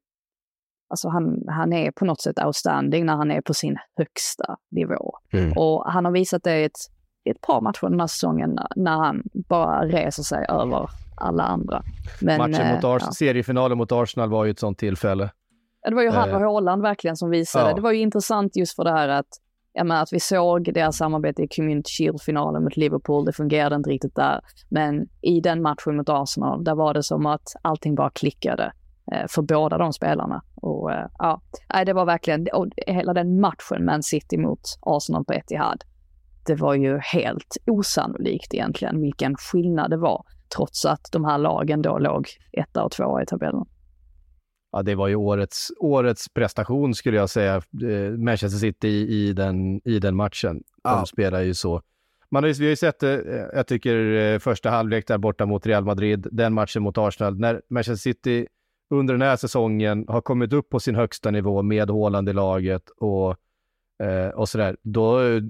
alltså 0.90 1.10
han, 1.10 1.44
han 1.48 1.74
är 1.74 1.92
på 1.92 2.06
något 2.06 2.22
sätt 2.22 2.40
outstanding 2.46 3.06
när 3.06 3.16
han 3.16 3.32
är 3.32 3.42
på 3.42 3.54
sin 3.54 3.78
högsta 3.98 4.58
nivå. 4.72 5.18
Mm. 5.34 5.52
Och 5.58 5.92
han 5.92 6.06
har 6.06 6.12
visat 6.12 6.44
det 6.44 6.60
i 6.60 6.64
ett, 6.64 6.80
i 7.24 7.30
ett 7.30 7.42
par 7.42 7.62
matcher 7.62 7.90
den 7.90 8.00
här 8.00 8.08
säsongen 8.08 8.60
när- 8.76 8.98
han 8.98 9.24
bara 9.50 9.86
reser 9.86 10.24
sig 10.24 10.46
över 10.50 10.90
alla 11.18 11.44
andra. 11.44 11.84
Men, 12.22 12.38
Matchen 12.38 12.54
eh, 12.68 12.76
mot 12.76 12.84
Ars- 12.84 13.04
ja. 13.06 13.12
Seriefinalen 13.12 13.78
mot 13.78 13.92
Arsenal 13.92 14.30
var 14.30 14.46
ju 14.46 14.52
ett 14.52 14.60
sånt 14.60 14.78
tillfälle. 14.78 15.30
Det 15.90 15.96
var 15.96 16.02
ju 16.02 16.10
han 16.10 16.30
Eh, 16.30 16.36
och 16.36 16.42
Haaland 16.42 16.82
verkligen 16.82 17.18
som 17.18 17.30
visade. 17.30 17.70
ja. 17.70 17.76
Det 17.76 17.82
var 17.82 17.92
ju 17.92 18.00
intressant 18.00 18.56
just 18.56 18.76
för 18.76 18.84
det 18.84 18.92
här 18.92 19.08
att 19.08 19.28
menar 19.76 20.02
att 20.02 20.14
vi 20.14 20.20
såg 20.20 20.74
deras 20.74 20.98
samarbete 20.98 21.44
i 21.44 21.48
Community 21.48 21.90
Shield-finalen 21.90 22.64
mot 22.64 22.78
Liverpool, 22.78 23.26
det 23.26 23.34
fungerade 23.34 23.76
inte 23.76 23.90
riktigt 23.90 24.16
där. 24.16 24.42
Men 24.70 25.08
i 25.22 25.40
den 25.40 25.62
matchen 25.62 25.98
mot 25.98 26.10
Arsenal, 26.10 26.64
där 26.64 26.76
var 26.76 26.94
det 26.94 27.04
som 27.04 27.26
att 27.26 27.48
allting 27.62 27.96
bara 27.96 28.10
klickade 28.10 28.74
eh, 29.12 29.28
för 29.30 29.42
båda 29.42 29.78
de 29.78 29.94
spelarna. 29.94 30.42
Och 30.56 30.92
eh, 30.92 31.08
ja, 31.18 31.42
det 31.86 31.94
var 31.94 32.06
verkligen, 32.06 32.48
och 32.54 32.68
hela 32.88 33.14
den 33.14 33.40
matchen 33.40 33.86
Man 33.86 34.04
City 34.04 34.38
mot 34.38 34.62
Arsenal 34.82 35.26
på 35.26 35.34
Etihad, 35.34 35.84
det 36.46 36.56
var 36.56 36.74
ju 36.74 37.00
helt 37.00 37.58
osannolikt 37.66 38.54
egentligen 38.54 39.02
vilken 39.02 39.36
skillnad 39.36 39.90
det 39.90 39.98
var, 39.98 40.26
trots 40.56 40.86
att 40.86 41.10
de 41.12 41.26
här 41.26 41.38
lagen 41.38 41.82
då 41.82 41.98
låg 41.98 42.28
etta 42.52 42.84
och 42.84 42.92
tvåa 42.92 43.22
i 43.24 43.26
tabellen. 43.26 43.66
Ja, 44.76 44.82
det 44.84 44.96
var 44.96 45.08
ju 45.08 45.16
årets, 45.16 45.72
årets 45.80 46.30
prestation 46.30 46.94
skulle 46.94 47.18
jag 47.18 47.30
säga, 47.30 47.56
eh, 47.56 48.12
Manchester 48.18 48.60
City 48.60 48.88
i, 48.90 49.34
den, 49.34 49.82
i 49.88 50.00
den 50.00 50.16
matchen. 50.16 50.54
De 50.56 50.64
Ja. 50.84 51.06
spelar 51.06 51.42
ju 51.42 51.54
så. 51.54 51.82
Man 52.32 52.44
har, 52.44 52.48
ju- 52.48 52.54
vi 52.54 52.66
har 52.66 52.70
ju 52.70 52.76
sett 52.76 53.00
det, 53.00 53.14
eh, 53.22 53.46
jag 53.54 53.68
tycker 53.68 54.14
eh, 54.16 54.40
första 54.40 54.70
halvlek 54.70 55.08
där 55.08 55.18
borta 55.18 55.46
mot 55.46 55.66
Real 55.66 55.84
Madrid, 55.86 56.28
den 56.32 56.54
matchen 56.54 56.84
mot 56.84 56.98
Arsenal, 56.98 57.40
när 57.40 57.62
Manchester 57.70 57.96
City 58.14 58.48
under 58.94 59.14
den 59.14 59.22
här 59.22 59.36
säsongen 59.36 60.06
har 60.08 60.22
kommit 60.22 60.54
upp 60.54 60.70
på 60.70 60.80
sin 60.80 60.96
högsta 60.96 61.32
nivå 61.32 61.62
med 61.62 61.90
Haaland 61.90 62.30
i 62.30 62.34
laget 62.34 62.90
och, 62.90 63.36
och 64.34 64.50
sådär, 64.50 64.78
då 64.84 65.18
är 65.18 65.42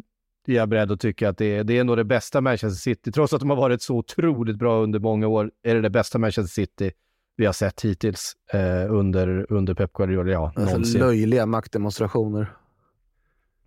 jag 0.46 0.70
beredd 0.70 0.92
att 0.92 1.00
tycka 1.00 1.30
att 1.30 1.38
det 1.38 1.46
är, 1.58 1.64
det 1.64 1.78
är 1.78 1.84
nog 1.84 1.98
det 1.98 2.04
bästa 2.04 2.42
Manchester 2.42 2.70
City, 2.82 3.12
trots 3.12 3.34
att 3.34 3.40
de 3.40 3.50
har 3.50 3.58
varit 3.58 3.82
så 3.82 3.96
otroligt 3.96 4.58
bra 4.58 4.84
under 4.84 5.00
många 5.00 5.28
år, 5.28 5.52
är 5.64 5.76
det 5.76 5.82
det 5.82 5.90
bästa 5.90 6.20
Manchester 6.20 6.62
City 6.62 6.92
vi 7.36 7.46
har 7.46 7.54
sett 7.54 7.82
hittills 7.82 8.34
eh, 8.54 8.94
under, 8.94 9.46
under 9.50 9.74
Pep 9.74 9.94
Guardiola. 9.94 10.32
Ja, 10.32 10.46
Alltså, 10.46 10.62
någonsin. 10.62 11.02
löjliga 11.02 11.46
maktdemonstrationer. 11.46 12.54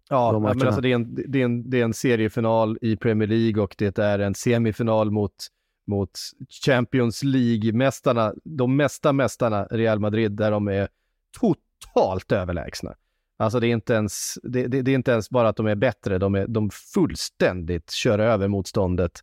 Ja, 0.09 0.33
de 0.33 0.43
men 0.43 0.63
alltså 0.63 0.81
det, 0.81 0.91
är 0.91 0.95
en, 0.95 1.15
det, 1.15 1.41
är 1.41 1.45
en, 1.45 1.71
det 1.71 1.81
är 1.81 1.85
en 1.85 1.95
seriefinal 1.95 2.79
i 2.81 2.97
Premier 2.97 3.29
League 3.29 3.63
och 3.63 3.75
det 3.79 3.99
är 3.99 4.19
en 4.19 4.35
semifinal 4.35 5.11
mot, 5.11 5.35
mot 5.87 6.11
Champions 6.67 7.23
League-mästarna, 7.23 8.35
de 8.45 8.77
mesta 8.77 9.13
mästarna 9.13 9.65
Real 9.65 9.99
Madrid, 10.01 10.33
där 10.33 10.51
de 10.51 10.69
är 10.69 10.89
totalt 11.41 12.33
överlägsna. 12.33 12.95
Alltså 13.39 13.61
det 13.61 13.67
är 13.67 13.73
inte 13.73 13.95
ens, 13.95 14.39
det, 14.43 14.67
det, 14.67 14.83
det 14.83 14.91
är 14.91 14.95
inte 14.95 15.11
ens 15.13 15.31
bara 15.31 15.49
att 15.49 15.57
de 15.57 15.67
är 15.67 15.75
bättre, 15.75 16.19
de, 16.19 16.35
är, 16.35 16.47
de 16.47 16.71
fullständigt 16.71 17.91
kör 17.91 18.19
över 18.19 18.49
motståndet 18.49 19.21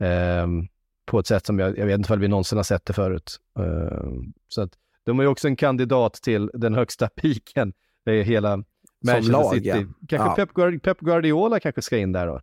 ehm, 0.00 0.68
på 1.06 1.18
ett 1.18 1.26
sätt 1.26 1.46
som 1.46 1.58
jag, 1.58 1.78
jag 1.78 1.86
vet 1.86 1.98
inte 1.98 2.12
om 2.14 2.20
vi 2.20 2.28
någonsin 2.28 2.58
har 2.58 2.62
sett 2.62 2.84
det 2.86 2.92
förut. 2.92 3.36
Ehm, 3.58 4.32
så 4.48 4.62
att 4.62 4.70
de 5.04 5.18
är 5.18 5.22
ju 5.22 5.28
också 5.28 5.48
en 5.48 5.56
kandidat 5.56 6.14
till 6.14 6.50
den 6.54 6.74
högsta 6.74 7.08
piken, 7.16 7.72
det 8.04 8.12
är 8.12 8.22
hela 8.22 8.56
Manchester 9.04 9.32
lag, 9.32 9.54
City. 9.54 9.68
ja. 9.68 9.74
Kanske 10.08 10.28
Ja. 10.28 10.34
Pep, 10.36 10.50
Guard- 10.52 10.78
Pep 10.82 11.00
Guardiola 11.00 11.60
kanske 11.60 11.82
ska 11.82 11.98
in 11.98 12.12
där 12.12 12.26
då. 12.26 12.34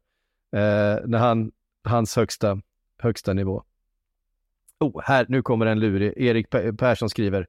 Eh, 0.57 0.99
när 1.07 1.18
han, 1.18 1.51
hans 1.84 2.16
högsta, 2.16 2.62
högsta 2.97 3.34
nivå. 3.34 3.64
Oh, 4.80 5.01
här, 5.03 5.26
nu 5.30 5.41
kommer 5.41 5.66
en 5.66 5.80
lurig. 5.80 6.14
Erik 6.18 6.47
Pe- 6.49 6.78
Persson 6.78 7.10
skriver 7.10 7.47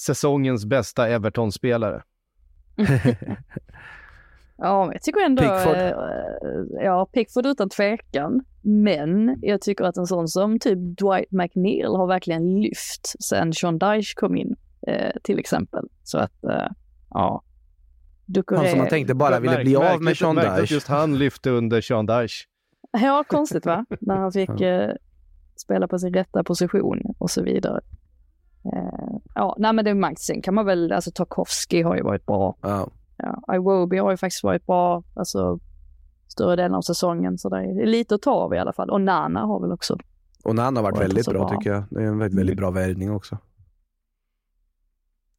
säsongens 0.00 0.64
bästa 0.66 1.08
Everton-spelare. 1.08 2.02
Ja, 4.62 4.84
men 4.84 4.92
jag 4.92 5.02
tycker 5.02 5.20
ändå... 5.24 5.42
Pickford. 5.42 5.76
Eh, 5.76 6.84
ja, 6.84 7.06
Pickford 7.12 7.46
utan 7.46 7.68
tvekan. 7.68 8.44
Men 8.62 9.38
jag 9.42 9.60
tycker 9.60 9.84
att 9.84 9.96
en 9.96 10.06
sån 10.06 10.28
som 10.28 10.58
typ 10.58 10.78
Dwight 10.78 11.30
McNeil 11.30 11.86
har 11.86 12.06
verkligen 12.06 12.60
lyft 12.60 13.22
sen 13.24 13.52
Sean 13.52 13.78
Dyche 13.78 14.14
kom 14.16 14.36
in, 14.36 14.56
eh, 14.86 15.10
till 15.22 15.38
exempel. 15.38 15.88
Så 16.02 16.18
att, 16.18 16.44
eh, 16.44 16.66
ja. 17.10 17.42
Ducoré... 18.26 18.58
Han 18.58 18.68
som 18.68 18.78
man 18.78 18.88
tänkte 18.88 19.14
bara 19.14 19.40
ville 19.40 19.56
bli 19.64 19.74
Märk- 19.76 19.94
av 19.94 20.02
med 20.02 20.16
Sean 20.16 20.34
märkligt 20.34 20.52
att 20.52 20.60
Dyche. 20.60 20.74
just 20.74 20.88
han 20.88 21.18
lyfte 21.18 21.50
under 21.50 21.80
Sean 21.80 22.06
Dyche. 22.06 22.44
Ja, 23.02 23.24
konstigt 23.28 23.66
va? 23.66 23.84
När 24.00 24.16
han 24.16 24.32
fick 24.32 24.60
eh, 24.60 24.90
spela 25.56 25.88
på 25.88 25.98
sin 25.98 26.14
rätta 26.14 26.44
position 26.44 27.02
och 27.18 27.30
så 27.30 27.42
vidare. 27.42 27.80
Eh, 28.64 29.16
ja, 29.34 29.56
nej 29.58 29.72
men 29.72 29.84
det 29.84 29.90
är. 29.90 30.14
Sen 30.18 30.42
kan 30.42 30.54
man 30.54 30.66
väl, 30.66 30.92
alltså 30.92 31.10
Tarkovsky 31.10 31.82
har 31.82 31.96
ju 31.96 32.02
varit 32.02 32.26
bra. 32.26 32.56
Ja. 32.62 32.88
Ja, 33.22 33.54
Iwobi 33.54 33.98
har 33.98 34.10
ju 34.10 34.16
faktiskt 34.16 34.44
varit 34.44 34.66
bra, 34.66 35.02
alltså 35.14 35.58
större 36.28 36.56
delen 36.56 36.74
av 36.74 36.82
säsongen. 36.82 37.38
Så 37.38 37.48
det 37.48 37.56
är 37.56 37.86
lite 37.86 38.14
att 38.14 38.22
ta 38.22 38.30
av 38.30 38.54
i 38.54 38.58
alla 38.58 38.72
fall. 38.72 38.90
Och 38.90 39.00
Nana 39.00 39.40
har 39.40 39.60
väl 39.60 39.72
också. 39.72 39.98
Och 40.44 40.54
Nan 40.54 40.76
har 40.76 40.82
varit 40.82 41.00
väldigt 41.00 41.26
bra, 41.26 41.48
bra. 41.48 41.48
tycker 41.48 41.70
jag. 41.70 41.84
Det 41.90 42.02
är 42.02 42.06
en 42.06 42.18
väldigt, 42.18 42.38
väldigt 42.38 42.56
bra 42.56 42.70
värvning 42.70 43.12
också. 43.12 43.38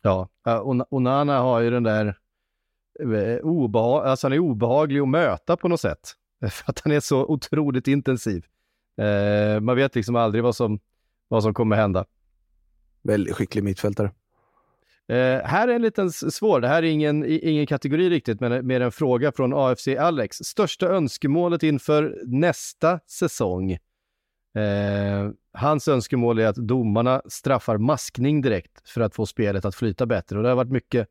Ja, 0.01 0.29
och 0.63 0.93
Onana 0.93 1.39
har 1.39 1.59
ju 1.59 1.69
den 1.69 1.83
där 1.83 2.17
eh, 2.99 3.37
obehag, 3.43 4.05
alltså 4.05 4.27
han 4.27 4.33
är 4.33 4.39
obehaglig 4.39 4.99
att 4.99 5.09
möta 5.09 5.57
på 5.57 5.67
något 5.67 5.79
sätt. 5.79 5.99
För 6.51 6.71
att 6.71 6.79
han 6.83 6.93
är 6.93 6.99
så 6.99 7.25
otroligt 7.25 7.87
intensiv. 7.87 8.45
Eh, 8.97 9.59
man 9.59 9.75
vet 9.75 9.95
liksom 9.95 10.15
aldrig 10.15 10.43
vad 10.43 10.55
som, 10.55 10.79
vad 11.27 11.43
som 11.43 11.53
kommer 11.53 11.75
hända. 11.75 12.05
Väldigt 13.01 13.35
skicklig 13.35 13.63
mittfältare. 13.63 14.11
Eh, 15.11 15.41
här 15.43 15.67
är 15.67 15.73
en 15.73 15.81
liten 15.81 16.11
svår, 16.11 16.61
det 16.61 16.67
här 16.67 16.83
är 16.83 16.87
ingen, 16.87 17.25
ingen 17.25 17.67
kategori 17.67 18.09
riktigt, 18.09 18.39
men 18.39 18.51
eh, 18.51 18.61
mer 18.61 18.81
en 18.81 18.91
fråga 18.91 19.31
från 19.31 19.53
AFC 19.53 19.87
Alex. 19.87 20.37
Största 20.37 20.87
önskemålet 20.87 21.63
inför 21.63 22.21
nästa 22.25 22.99
säsong? 23.07 23.71
Eh, 23.71 25.29
hans 25.53 25.87
önskemål 25.87 26.39
är 26.39 26.47
att 26.47 26.55
domarna 26.55 27.21
straffar 27.25 27.77
maskning 27.77 28.41
direkt 28.41 28.89
för 28.89 29.01
att 29.01 29.15
få 29.15 29.25
spelet 29.25 29.65
att 29.65 29.75
flyta 29.75 30.05
bättre. 30.05 30.37
Och 30.37 30.43
det 30.43 30.49
har 30.49 30.55
varit 30.55 30.71
mycket, 30.71 31.07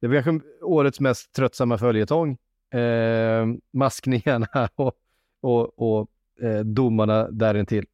det 0.00 0.08
var 0.08 0.22
kanske 0.22 0.48
årets 0.62 1.00
mest 1.00 1.32
tröttsamma 1.32 1.78
följetong. 1.78 2.38
Eh, 2.74 3.46
maskningarna 3.72 4.48
och, 4.74 4.92
och, 5.40 5.78
och 5.78 6.08
eh, 6.42 6.60
domarna 6.60 7.30
därintill. 7.30 7.86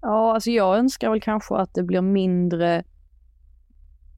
Ja, 0.00 0.34
alltså 0.34 0.50
jag 0.50 0.78
önskar 0.78 1.10
väl 1.10 1.20
kanske 1.20 1.54
att 1.54 1.74
det 1.74 1.82
blir 1.82 2.00
mindre, 2.00 2.84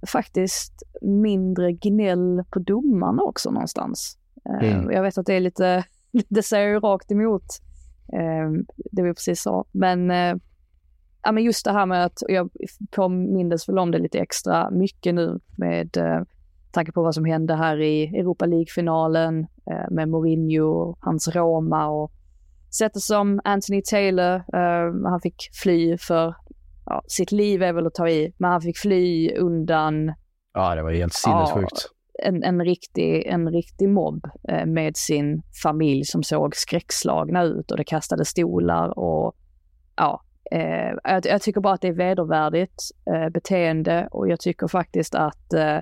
faktiskt 0.07 0.83
mindre 1.03 1.73
gnäll 1.73 2.45
på 2.51 2.59
domarna 2.59 3.23
också 3.23 3.51
någonstans. 3.51 4.19
Eh, 4.45 4.73
Mm. 4.73 4.91
Jag 4.91 5.03
vet 5.03 5.19
att 5.19 5.27
det 5.27 5.35
är 5.35 5.41
lite, 5.41 5.85
det 6.29 6.43
säger 6.43 6.69
ju 6.69 6.81
rakt 6.81 7.13
emot 7.13 7.45
eh, 8.13 8.51
det 8.93 9.03
vi 9.03 9.15
precis 9.15 9.43
sa, 9.43 9.65
men 9.73 10.11
eh, 10.11 10.35
ja, 11.23 11.33
men 11.33 11.45
just 11.45 11.65
det 11.65 11.73
här 11.73 11.87
med 11.87 12.05
att, 12.05 12.19
jag 12.29 12.51
påmindes 12.91 13.69
väl 13.69 13.79
om 13.79 13.91
det 13.91 13.99
lite 13.99 14.19
extra 14.19 14.71
mycket 14.71 15.15
nu 15.15 15.41
med 15.57 15.97
eh, 15.97 16.21
tanke 16.71 16.93
på 16.93 17.03
vad 17.03 17.15
som 17.15 17.25
hände 17.25 17.55
här 17.55 17.81
i 17.81 18.05
Europa 18.19 18.47
League-finalen 18.47 19.47
eh, 19.71 19.91
med 19.91 20.09
Mourinho 20.09 20.65
och 20.65 20.99
hans 21.01 21.29
Roma 21.29 21.87
och 21.87 22.13
sättet 22.79 23.03
som 23.03 23.41
Anthony 23.45 23.83
Taylor, 23.83 24.35
eh, 24.35 25.11
han 25.11 25.21
fick 25.23 25.51
fly 25.63 25.99
för, 25.99 26.35
ja, 26.87 27.03
sitt 27.07 27.33
liv 27.33 27.63
är 27.63 27.73
väl 27.73 27.87
att 27.87 27.95
ta 27.95 28.09
i, 28.09 28.33
men 28.39 28.51
han 28.51 28.61
fick 28.61 28.79
fly 28.79 29.31
undan 29.37 30.15
Ja, 30.57 30.75
det 30.75 30.83
var 30.83 30.93
helt 30.93 31.15
sinnessjukt. 31.15 31.89
en, 32.23 32.43
en, 32.43 32.65
riktig, 32.65 33.27
en 33.27 33.51
riktig 33.53 33.89
mobb 33.89 34.25
eh, 34.49 34.67
med 34.67 34.97
sin 34.97 35.43
familj 35.63 36.05
som 36.05 36.23
såg 36.23 36.57
skräckslagna 36.57 37.43
ut 37.43 37.71
och 37.71 37.77
det 37.77 37.85
kastade 37.85 38.25
stolar 38.25 38.99
och 38.99 39.37
ja, 39.97 40.23
eh, 40.53 40.93
jag, 41.05 41.27
jag 41.27 41.43
tycker 41.43 41.61
bara 41.61 41.75
att 41.75 41.81
det 41.81 41.89
är 41.89 41.93
vedervärdigt 41.93 42.83
eh, 43.15 43.29
beteende 43.29 44.09
och 44.11 44.29
jag 44.29 44.41
tycker 44.41 44.69
faktiskt 44.69 45.15
att 45.15 45.53
eh, 45.53 45.79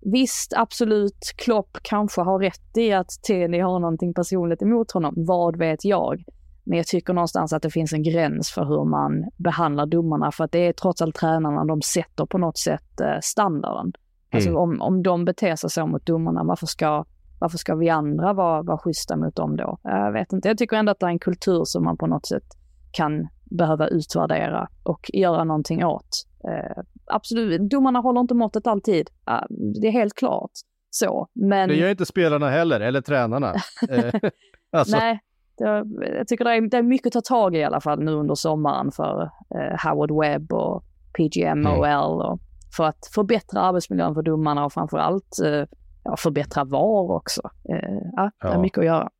visst, 0.00 0.52
absolut, 0.56 1.34
Klopp 1.36 1.78
kanske 1.82 2.20
har 2.20 2.38
rätt 2.38 2.76
i 2.76 2.92
att 2.92 3.10
Tenny 3.26 3.60
har 3.60 3.78
någonting 3.78 4.14
personligt 4.14 4.62
emot 4.62 4.92
honom, 4.92 5.14
vad 5.16 5.58
vet 5.58 5.84
jag? 5.84 6.24
Men 6.68 6.76
jag 6.76 6.86
tycker 6.86 7.12
någonstans 7.12 7.52
att 7.52 7.62
det 7.62 7.70
finns 7.70 7.92
en 7.92 8.02
gräns 8.02 8.50
för 8.50 8.64
hur 8.64 8.84
man 8.84 9.24
behandlar 9.36 9.86
domarna 9.86 10.32
för 10.32 10.44
att 10.44 10.52
det 10.52 10.58
är 10.66 10.72
trots 10.72 11.02
allt 11.02 11.14
tränarna, 11.16 11.64
de 11.64 11.82
sätter 11.82 12.26
på 12.26 12.38
något 12.38 12.58
sätt 12.58 13.00
eh, 13.00 13.18
standarden. 13.22 13.92
Alltså 14.32 14.50
Mm. 14.50 14.60
om, 14.62 14.80
om 14.82 15.02
de 15.02 15.24
beter 15.24 15.56
sig 15.56 15.70
så 15.70 15.86
mot 15.86 16.06
domarna, 16.06 16.44
varför 16.44 16.66
ska, 16.66 17.04
varför 17.40 17.58
ska 17.58 17.74
vi 17.74 17.88
andra 17.88 18.32
vara, 18.32 18.62
vara 18.62 18.78
schyssta 18.78 19.16
mot 19.16 19.36
dem 19.36 19.56
då? 19.56 19.78
Jag 19.82 20.12
vet 20.12 20.32
inte. 20.32 20.48
Jag 20.48 20.58
tycker 20.58 20.76
ändå 20.76 20.92
att 20.92 21.00
det 21.00 21.06
är 21.06 21.10
en 21.10 21.18
kultur 21.18 21.62
som 21.64 21.84
man 21.84 21.96
på 21.96 22.06
något 22.06 22.26
sätt 22.26 22.44
kan 22.90 23.28
behöva 23.44 23.86
utvärdera 23.88 24.68
och 24.82 25.10
göra 25.12 25.44
någonting 25.44 25.84
åt. 25.84 26.08
Eh, 26.48 26.82
absolut, 27.06 27.70
domarna 27.70 27.98
håller 27.98 28.20
inte 28.20 28.34
måttet 28.34 28.66
alltid. 28.66 29.08
Eh, 29.30 29.42
det 29.80 29.88
är 29.88 29.92
helt 29.92 30.14
klart 30.14 30.50
så. 30.90 31.26
Men 31.34 31.68
Det 31.68 31.74
gör 31.74 31.90
inte 31.90 32.06
spelarna 32.06 32.50
heller, 32.50 32.80
eller 32.80 33.00
tränarna. 33.00 33.54
Eh, 33.90 34.30
alltså, 34.72 34.96
nej, 34.96 35.20
det, 35.58 35.84
jag 36.16 36.28
tycker 36.28 36.44
det 36.44 36.50
är, 36.50 36.60
det 36.60 36.76
är 36.76 36.82
mycket 36.82 37.06
att 37.06 37.24
ta 37.24 37.34
tag 37.34 37.56
i 37.56 37.58
i 37.58 37.64
alla 37.64 37.80
fall 37.80 38.04
nu 38.04 38.12
under 38.12 38.34
sommaren 38.34 38.92
för 38.92 39.30
eh, 39.54 39.88
Howard 39.88 40.10
Webb 40.20 40.52
och 40.52 40.84
PGMOL 41.12 42.22
och 42.22 42.40
för 42.76 42.84
att 42.84 43.10
förbättra 43.14 43.60
arbetsmiljön 43.60 44.14
för 44.14 44.22
domarna 44.22 44.64
och 44.64 44.72
framförallt 44.72 45.38
eh, 45.44 45.64
ja, 46.04 46.16
förbättra 46.18 46.64
VAR 46.64 47.10
också. 47.10 47.50
Eh, 47.68 47.98
ja, 48.16 48.30
det 48.40 48.48
är 48.48 48.58
mycket 48.58 48.78
att 48.78 48.84
göra. 48.84 49.10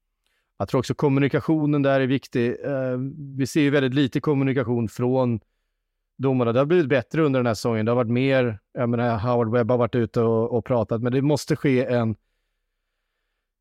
Jag 0.59 0.69
tror 0.69 0.79
också 0.79 0.95
kommunikationen 0.95 1.83
där 1.83 2.01
är 2.01 2.07
viktig. 2.07 2.49
Eh, 2.65 2.99
vi 3.37 3.47
ser 3.47 3.61
ju 3.61 3.71
väldigt 3.71 3.95
lite 3.95 4.21
kommunikation 4.21 4.89
från 4.89 5.41
domarna. 6.19 6.53
Det 6.53 6.59
har 6.59 6.67
blivit 6.67 6.89
bättre 6.89 7.23
under 7.23 7.41
den 7.41 7.47
här 7.47 7.55
säsongen. 7.55 7.87
Det 7.87 7.93
har 7.93 7.97
varit 7.97 8.11
mer, 8.11 8.59
jag 8.73 8.89
menar, 8.89 9.19
Howard 9.19 9.51
Webb 9.53 9.71
har 9.71 9.79
varit 9.79 9.95
ute 9.95 10.21
och, 10.21 10.53
och 10.53 10.65
pratat, 10.65 11.03
men 11.03 11.13
det 11.13 11.23
måste 11.23 11.57
ske 11.57 11.87
en 11.87 12.17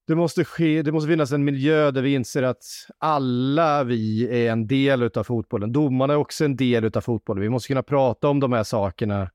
det 0.08 0.16
måste 0.16 0.45
ske, 0.45 0.82
det 0.82 0.91
måste 0.91 1.10
finnas 1.10 1.32
en 1.32 1.43
miljö 1.43 1.91
där 1.91 2.01
vi 2.01 2.14
inser 2.14 2.43
att 2.43 2.64
alla 2.97 3.84
vi 3.84 4.28
är 4.45 4.51
en 4.51 4.68
del 4.68 5.03
av 5.03 5.24
fotbollen. 5.24 5.72
Domarna 5.72 6.14
är 6.14 6.18
också 6.18 6.45
en 6.45 6.55
del 6.55 6.91
av 6.97 7.01
fotbollen. 7.01 7.41
Vi 7.41 7.49
måste 7.49 7.68
kunna 7.68 7.84
prata 7.84 8.30
om 8.30 8.39
de 8.39 8.53
här 8.53 8.64
sakerna 8.64 9.30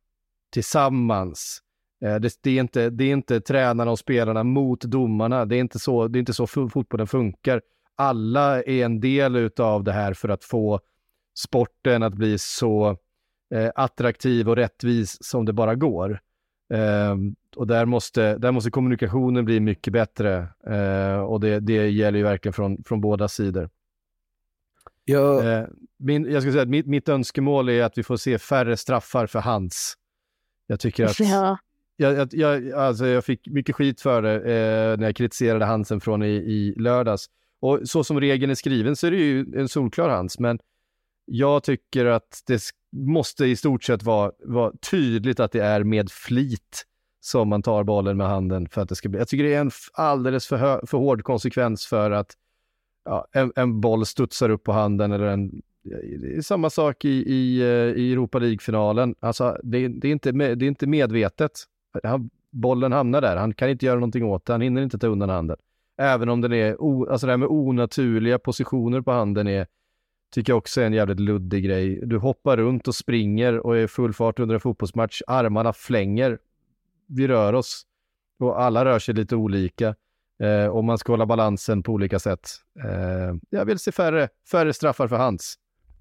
tillsammans. 0.53 1.62
Eh, 2.05 2.14
det, 2.14 2.39
det, 2.43 2.51
är 2.51 2.61
inte, 2.61 2.91
det 2.91 3.05
är 3.05 3.12
inte 3.12 3.41
tränarna 3.41 3.91
och 3.91 3.99
spelarna 3.99 4.45
mot 4.45 4.81
domarna. 4.81 5.45
Det 5.45 5.57
är 5.57 5.61
inte 5.61 5.79
så, 5.79 6.09
det 6.09 6.18
är 6.18 6.20
inte 6.20 6.35
så 6.35 6.47
fotbollen 6.47 7.07
funkar. 7.07 7.62
Alla 7.97 8.62
är 8.62 8.85
en 8.85 9.01
del 9.01 9.51
av 9.57 9.85
det 9.85 9.93
här 9.93 10.14
för 10.14 10.29
att 10.29 10.45
få 10.45 10.81
sporten 11.39 12.03
att 12.03 12.14
bli 12.14 12.39
så 12.39 12.97
eh, 13.55 13.70
attraktiv 13.75 14.49
och 14.49 14.57
rättvis 14.57 15.25
som 15.25 15.45
det 15.45 15.53
bara 15.53 15.75
går. 15.75 16.20
Eh, 16.75 17.16
och 17.57 17.66
där 17.66 17.84
måste, 17.84 18.38
där 18.38 18.53
måste 18.53 18.70
kommunikationen 18.70 19.44
bli 19.44 19.61
mycket 19.61 19.92
bättre 19.92 20.48
eh, 20.66 21.20
och 21.20 21.40
det, 21.40 21.61
det 21.61 21.88
gäller 21.88 22.18
ju 22.18 22.24
verkligen 22.24 22.53
från, 22.53 22.84
från 22.84 23.00
båda 23.00 23.28
sidor. 23.28 23.70
Jag, 25.05 25.46
Eh, 25.46 25.66
min, 25.98 26.24
jag 26.32 26.42
ska 26.42 26.53
säga 26.53 26.62
att 26.62 26.68
mitt, 26.68 26.86
mitt 26.86 27.09
önskemål 27.09 27.68
är 27.68 27.82
att 27.82 27.98
vi 27.98 28.03
får 28.03 28.16
se 28.16 28.38
färre 28.38 28.76
straffar 28.76 29.26
för 29.26 29.38
Hans. 29.40 29.94
Jag 30.66 30.80
tycker 30.80 31.05
att 31.05 31.20
Ja. 31.20 31.59
jag, 31.96 32.14
jag, 32.14 32.34
jag, 32.34 32.72
alltså 32.72 33.07
jag 33.07 33.24
fick 33.24 33.48
mycket 33.48 33.74
skit 33.74 34.00
för 34.00 34.22
det 34.22 34.34
eh, 34.34 34.98
när 34.98 35.07
jag 35.07 35.16
kritiserade 35.16 35.64
Hansen 35.64 36.00
från 36.00 36.22
i, 36.22 36.28
i 36.28 36.74
lördags. 36.76 37.26
Och 37.61 37.80
så 37.84 38.05
som 38.05 38.20
regeln 38.20 38.50
är 38.50 38.55
skriven 38.55 38.96
så 38.96 39.07
är 39.07 39.11
det 39.11 39.16
ju 39.16 39.46
en 39.57 39.68
solklar 39.68 40.09
Hans, 40.09 40.38
men 40.38 40.59
jag 41.24 41.62
tycker 41.62 42.07
att 42.07 42.42
det 42.46 42.62
måste 42.96 43.46
i 43.46 43.57
stort 43.57 43.84
sett 43.84 44.03
vara, 44.03 44.32
vara 44.44 44.72
tydligt 44.90 45.40
att 45.40 45.53
det 45.53 45.64
är 45.64 45.84
med 45.84 46.11
flit 46.11 46.86
som 47.25 47.49
man 47.49 47.62
tar 47.62 47.85
bollen 47.85 48.16
med 48.16 48.29
handen 48.29 48.68
för 48.68 48.81
att 48.81 48.89
det 48.89 48.95
ska 48.95 49.09
bli. 49.09 49.18
Jag 49.18 49.29
tycker 49.29 49.45
det 49.45 49.55
är 49.55 49.61
en 49.61 49.70
alldeles 49.93 50.47
för, 50.47 50.57
hö, 50.57 50.81
för 50.87 50.99
hård 50.99 51.25
konsekvens 51.25 51.87
för 51.87 52.11
att 52.11 52.33
ja, 53.05 53.27
en, 53.33 53.53
en 53.57 53.81
boll 53.81 54.07
studsar 54.07 54.49
upp 54.49 54.64
på 54.64 54.73
handen 54.73 55.12
eller 55.12 55.27
en 55.27 55.62
det 56.20 56.37
är 56.37 56.41
samma 56.41 56.70
sak 56.70 57.05
i, 57.05 57.09
i, 57.09 57.61
eh, 57.61 58.03
i 58.03 58.12
Europa 58.12 58.39
League-finalen. 58.39 59.14
Alltså, 59.20 59.59
det, 59.62 59.89
det, 59.89 60.09
är 60.09 60.12
inte 60.12 60.33
det 60.33 60.64
är 60.64 60.68
inte 60.68 60.87
medvetet. 60.87 61.53
Han, 62.03 62.31
bollen 62.51 62.93
hamnar 62.93 63.20
där. 63.20 63.37
Han 63.37 63.55
kan 63.55 63.70
inte 63.70 63.87
göra 63.87 63.95
någonting 63.95 64.25
åt 64.25 64.47
det. 64.47 64.53
Han 64.53 64.61
hinner 64.61 64.83
inte 64.83 64.99
ta 64.99 65.07
undan 65.07 65.29
handen. 65.29 65.57
Även 65.99 66.29
om 66.29 66.41
den 66.41 66.53
är, 66.53 66.83
o, 66.83 67.11
alltså 67.11 67.27
det 67.27 67.33
här 67.33 67.37
med 67.37 67.49
onaturliga 67.49 68.39
positioner 68.39 69.01
på 69.01 69.12
handen 69.12 69.49
är, 69.49 69.66
tycker 70.35 70.53
jag 70.53 70.59
också 70.59 70.81
är 70.81 70.87
en 70.87 70.93
jävligt 70.93 71.20
luddig 71.20 71.64
grej. 71.64 72.01
Du 72.07 72.18
hoppar 72.18 72.57
runt 72.57 72.89
och 72.89 72.95
springer 72.95 73.59
och 73.59 73.77
är 73.77 73.87
full 73.87 74.12
fart 74.12 74.39
under 74.39 74.55
en 74.55 74.61
fotbollsmatch. 74.61 75.23
Armarna 75.27 75.73
flänger. 75.73 76.39
Vi 77.16 77.28
rör 77.28 77.52
oss 77.52 77.82
och 78.40 78.62
alla 78.62 78.84
rör 78.84 78.98
sig 78.98 79.14
lite 79.14 79.36
olika 79.36 79.94
eh, 80.42 80.66
och 80.66 80.84
man 80.84 80.98
ska 80.98 81.12
hålla 81.12 81.26
balansen 81.26 81.82
på 81.82 81.92
olika 81.92 82.18
sätt. 82.18 82.50
Eh, 82.84 83.34
jag 83.50 83.64
vill 83.64 83.78
se 83.78 83.92
färre, 83.92 84.28
färre 84.50 84.72
straffar 84.72 85.08
för 85.08 85.16
hands. 85.16 85.54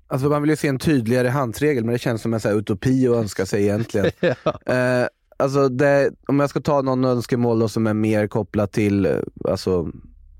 alltså 0.07 0.29
man 0.29 0.41
vill 0.41 0.49
ju 0.49 0.55
se 0.55 0.67
en 0.67 0.79
tydligare 0.79 1.27
handsregel, 1.27 1.85
men 1.85 1.93
det 1.93 1.99
känns 1.99 2.21
som 2.21 2.33
en 2.33 2.39
så 2.39 2.49
utopi 2.49 3.07
att 3.07 3.15
önska 3.15 3.45
sig 3.45 3.63
egentligen. 3.63 4.11
ja. 4.19 4.73
Eh, 4.73 5.07
alltså 5.37 5.69
det, 5.69 6.11
om 6.27 6.39
jag 6.39 6.49
ska 6.49 6.61
ta 6.61 6.81
någon 6.81 7.05
önskemål 7.05 7.59
då 7.59 7.69
som 7.69 7.87
är 7.87 7.93
mer 7.93 8.27
kopplat 8.27 8.71
till 8.71 9.05
eh, 9.05 9.17
alltså, 9.49 9.91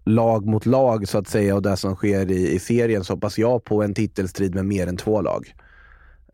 lag 0.05 0.45
mot 0.45 0.65
lag 0.65 1.07
så 1.07 1.17
att 1.17 1.27
säga 1.27 1.55
och 1.55 1.61
det 1.61 1.77
som 1.77 1.95
sker 1.95 2.31
i, 2.31 2.51
i 2.51 2.59
serien 2.59 3.03
så 3.03 3.13
hoppas 3.13 3.37
jag 3.37 3.63
på 3.63 3.83
en 3.83 3.93
titelstrid 3.93 4.55
med 4.55 4.65
mer 4.65 4.87
än 4.87 4.97
två 4.97 5.21
lag. 5.21 5.53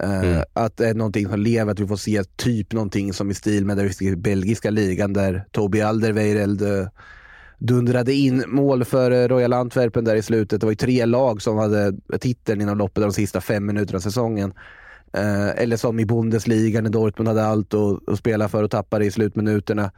Eh, 0.04 0.20
Mm. 0.20 0.44
Att 0.54 0.78
det 0.78 0.88
är 0.90 0.94
någonting 0.94 1.28
som 1.28 1.40
lever, 1.40 1.72
att 1.72 1.80
vi 1.80 1.88
får 1.88 1.96
se 1.96 2.24
typ 2.36 2.74
någonting 2.74 3.14
som 3.14 3.32
i 3.32 3.34
stil 3.34 3.66
med 3.66 3.78
den 3.78 4.22
belgiska 4.22 4.70
ligan 4.70 5.14
där 5.14 5.46
Toby 5.52 5.82
Alderweireld 5.82 6.62
eh, 6.62 6.88
dundrade 7.60 8.14
in 8.14 8.44
mål 8.48 8.86
för 8.86 9.12
eh, 9.12 9.28
Royal 9.28 9.54
Antwerpen 9.54 10.04
där 10.06 10.16
i 10.16 10.22
slutet. 10.22 10.62
Det 10.62 10.66
var 10.66 10.72
ju 10.72 10.76
tre 10.76 11.06
lag 11.06 11.42
som 11.42 11.58
hade 11.58 11.94
titeln 12.20 12.62
inom 12.62 12.78
loppet 12.78 12.98
av 13.04 13.10
de 13.10 13.14
sista 13.14 13.42
fem 13.42 13.66
minuterna 13.66 13.98
av 13.98 14.02
säsongen. 14.02 14.54
Eller 15.56 15.78
som 15.78 16.00
i 16.00 16.06
Bundesliga 16.06 16.82
när 16.82 16.90
Dortmund 16.90 17.28
hade 17.28 17.46
allt 17.46 17.74
att 17.74 18.18
spela 18.18 18.50
för 18.50 18.64
och 18.64 18.72
tappade 18.72 19.06
i 19.06 19.12
slutminuterna. 19.12 19.92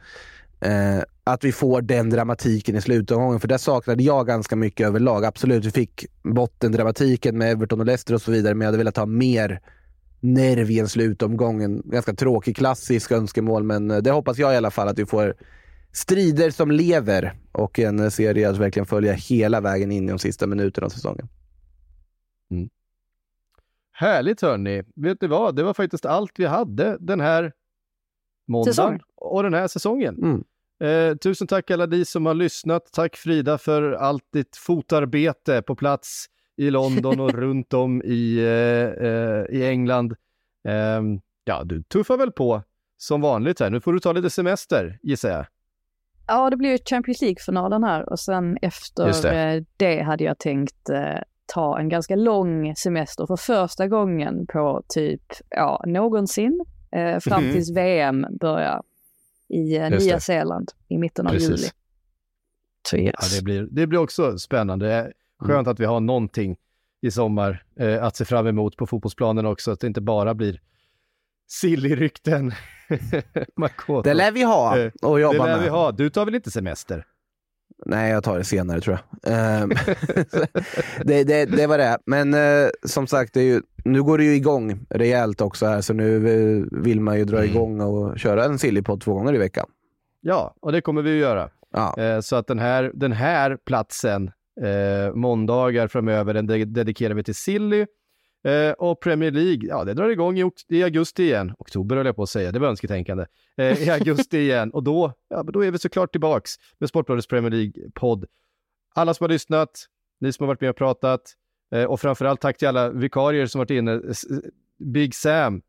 Att 1.24 1.44
vi 1.44 1.52
får 1.52 1.82
den 1.82 2.10
dramatiken 2.10 2.76
i 2.76 2.80
slutomgången, 2.80 3.40
för 3.40 3.48
där 3.48 3.58
saknade 3.58 4.02
jag 4.02 4.26
ganska 4.26 4.56
mycket 4.56 4.86
överlag. 4.86 5.24
Absolut, 5.24 5.64
vi 5.64 5.70
fick 5.70 6.06
bottendramatiken 6.22 7.38
med 7.38 7.52
Everton 7.52 7.80
och 7.80 7.86
Leicester 7.86 8.14
och 8.14 8.22
så 8.22 8.30
vidare, 8.30 8.54
men 8.54 8.60
jag 8.60 8.68
hade 8.68 8.78
velat 8.78 8.96
ha 8.96 9.06
mer 9.06 9.60
nerv 10.20 10.70
i 10.70 10.78
en 10.78 10.88
slutomgång. 10.88 11.62
En 11.62 11.82
ganska 11.84 12.14
tråkig 12.14 12.56
klassisk 12.56 13.12
önskemål, 13.12 13.62
men 13.62 13.90
eh, 13.90 13.98
det 13.98 14.10
hoppas 14.10 14.38
jag 14.38 14.54
i 14.54 14.56
alla 14.56 14.70
fall 14.70 14.88
att 14.88 14.98
vi 14.98 15.06
får 15.06 15.34
strider 15.92 16.50
som 16.50 16.70
lever 16.70 17.34
och 17.52 17.78
en 17.78 17.98
eh, 17.98 18.08
serie 18.08 18.50
att 18.50 18.58
verkligen 18.58 18.86
följa 18.86 19.12
hela 19.12 19.60
vägen 19.60 19.92
in 19.92 20.04
i 20.04 20.10
de 20.10 20.18
sista 20.18 20.46
minuterna 20.46 20.84
av 20.84 20.90
säsongen. 20.90 21.28
Härligt 23.92 24.42
hörni. 24.42 24.82
Vet 24.96 25.20
ni 25.20 25.28
vad? 25.28 25.56
Det 25.56 25.62
var 25.62 25.74
faktiskt 25.74 26.06
allt 26.06 26.32
vi 26.36 26.46
hade 26.46 26.96
den 27.00 27.20
här 27.20 27.52
måndagen 28.48 28.74
Säsong. 28.74 29.00
och 29.16 29.42
den 29.42 29.54
här 29.54 29.68
säsongen. 29.68 30.16
Mm. 30.22 30.44
Eh, 30.82 31.16
tusen 31.16 31.46
tack 31.46 31.70
alla 31.70 31.86
ni 31.86 32.04
som 32.04 32.26
har 32.26 32.34
lyssnat. 32.34 32.92
Tack 32.92 33.16
Frida 33.16 33.58
för 33.58 33.92
allt 33.92 34.24
ditt 34.32 34.56
fotarbete 34.56 35.62
på 35.62 35.76
plats 35.76 36.26
i 36.60 36.70
London 36.70 37.20
och 37.20 37.32
runt 37.34 37.72
om 37.74 38.02
i, 38.02 38.38
eh, 38.38 39.06
eh, 39.06 39.44
i 39.50 39.66
England. 39.68 40.14
Ehm, 40.68 41.20
ja, 41.44 41.64
du 41.64 41.82
tuffar 41.82 42.16
väl 42.16 42.32
på 42.32 42.62
som 42.96 43.20
vanligt 43.20 43.60
här. 43.60 43.70
Nu 43.70 43.80
får 43.80 43.92
du 43.92 44.00
ta 44.00 44.12
lite 44.12 44.30
semester 44.30 44.98
gissar 45.02 45.28
jag. 45.30 45.46
Ja, 46.26 46.50
det 46.50 46.56
blir 46.56 46.70
ju 46.70 46.78
Champions 46.90 47.20
League-finalen 47.22 47.84
här 47.84 48.08
och 48.08 48.20
sen 48.20 48.58
efter 48.62 49.04
det. 49.06 49.30
det. 49.30 49.64
det 49.76 50.02
hade 50.02 50.24
jag 50.24 50.38
tänkt 50.38 50.88
eh, 50.88 51.18
ta 51.46 51.78
en 51.78 51.88
ganska 51.88 52.16
lång 52.16 52.74
semester 52.76 53.26
för 53.26 53.36
första 53.36 53.88
gången 53.88 54.46
på 54.46 54.82
typ, 54.88 55.22
ja, 55.48 55.84
någonsin. 55.86 56.64
Eh, 56.92 57.18
fram 57.20 57.42
Mhm. 57.44 57.52
tills 57.52 57.70
VM 57.76 58.26
börjar 58.40 58.82
i 59.48 59.76
eh, 59.76 59.90
Nya. 59.90 60.20
Zeeland 60.20 60.68
i 60.88 60.98
mitten 60.98 61.26
av 61.26 61.30
Precis. 61.30 61.48
juli. 61.50 63.04
Yes. 63.04 63.14
Ja, 63.32 63.38
det, 63.38 63.44
blir, 63.44 63.68
det 63.70 63.86
blir 63.86 63.98
också 63.98 64.38
spännande. 64.38 65.12
Det 65.40 65.44
är 65.44 65.48
Skönt 65.48 65.68
att 65.68 65.80
vi 65.80 65.84
har 65.84 66.00
någonting 66.00 66.56
i 67.02 67.10
sommar 67.10 67.62
eh, 67.80 68.04
att 68.04 68.16
se 68.16 68.24
fram 68.24 68.46
emot 68.46 68.76
på 68.76 68.86
fotbollsplanen 68.86 69.46
också, 69.46 69.70
att 69.70 69.80
det 69.80 69.86
inte 69.86 70.00
bara 70.00 70.34
blir 70.34 70.60
sill-rykten. 71.48 72.52
Makoto. 73.56 74.02
Det 74.02 74.14
lär 74.14 74.32
vi 74.32 74.42
ha 74.42 74.78
Eh, 74.78 74.86
att 74.86 74.92
Det 75.14 75.20
jobba 75.20 75.46
lär 75.46 75.56
med. 75.56 75.62
vi 75.62 75.68
ha. 75.68 75.92
Du 75.92 76.10
tar 76.10 76.24
väl 76.24 76.34
inte 76.34 76.50
semester? 76.50 77.04
Nej, 77.86 78.10
jag 78.10 78.24
tar 78.24 78.38
det 78.38 78.44
senare 78.44 78.80
tror 78.80 78.98
jag. 79.22 79.32
Ehm, 79.34 79.68
det, 81.04 81.24
det, 81.24 81.44
det 81.44 81.66
var 81.66 81.78
det. 81.78 81.98
Men 82.06 82.34
eh, 82.34 82.68
som 82.84 83.06
sagt, 83.06 83.34
det 83.34 83.42
ju, 83.42 83.62
nu 83.84 84.02
går 84.02 84.18
det 84.18 84.24
ju 84.24 84.34
igång 84.34 84.86
rejält 84.90 85.40
också 85.40 85.66
här, 85.66 85.80
så 85.80 85.92
nu 85.92 86.16
eh, 86.16 86.64
vill 86.70 87.00
man 87.00 87.18
ju 87.18 87.24
dra 87.24 87.38
Mm. 87.38 87.50
igång 87.50 87.80
och 87.80 88.18
köra 88.18 88.44
en 88.44 88.58
sillypodd 88.58 89.00
två 89.00 89.14
gånger 89.14 89.34
i 89.34 89.38
veckan. 89.38 89.66
Ja, 90.20 90.54
och 90.60 90.72
det 90.72 90.80
kommer 90.80 91.02
vi 91.02 91.10
att 91.10 91.20
göra. 91.20 91.50
Ja. 91.72 92.22
Så 92.22 92.36
att 92.36 92.46
den 92.46 92.58
här, 92.58 92.90
den 92.94 93.12
här 93.12 93.56
platsen, 93.66 94.30
eh, 94.62 95.14
måndagar 95.14 95.88
framöver, 95.88 96.34
den 96.34 96.46
de- 96.46 96.64
dedikerar 96.64 97.14
vi 97.14 97.22
till 97.22 97.34
Silly. 97.34 97.86
Eh, 98.44 98.72
och 98.72 99.00
Premier 99.00 99.30
League, 99.30 99.68
ja 99.68 99.84
det 99.84 99.94
drar 99.94 100.08
igång 100.08 100.38
i, 100.38 100.50
i 100.68 100.82
augusti 100.82 101.22
igen. 101.22 101.54
Oktober 101.58 101.96
höll 101.96 102.06
jag 102.06 102.16
på 102.16 102.22
att 102.22 102.28
säga, 102.28 102.52
det 102.52 102.58
var 102.58 102.68
önsketänkande. 102.68 103.26
Eh, 103.56 103.82
I 103.82 103.90
augusti 104.00 104.38
igen 104.38 104.70
och 104.70 104.82
då, 104.82 105.12
ja, 105.28 105.42
då 105.42 105.64
är 105.64 105.70
vi 105.70 105.78
såklart 105.78 106.12
tillbaks 106.12 106.50
med 106.78 106.88
Sportbladets 106.88 107.26
Premier 107.26 107.50
League-podd. 107.50 108.24
Alla 108.94 109.14
som 109.14 109.24
har 109.24 109.28
lyssnat, 109.28 109.70
ni 110.20 110.32
som 110.32 110.44
har 110.44 110.48
varit 110.48 110.60
med 110.60 110.70
och 110.70 110.76
pratat 110.76 111.22
eh, 111.72 111.84
och 111.84 112.00
framförallt 112.00 112.40
tack 112.40 112.58
till 112.58 112.68
alla 112.68 112.90
vikarier 112.90 113.46
som 113.46 113.58
varit 113.58 113.70
inne. 113.70 114.00
Big 114.78 115.14
Sam, 115.14 115.62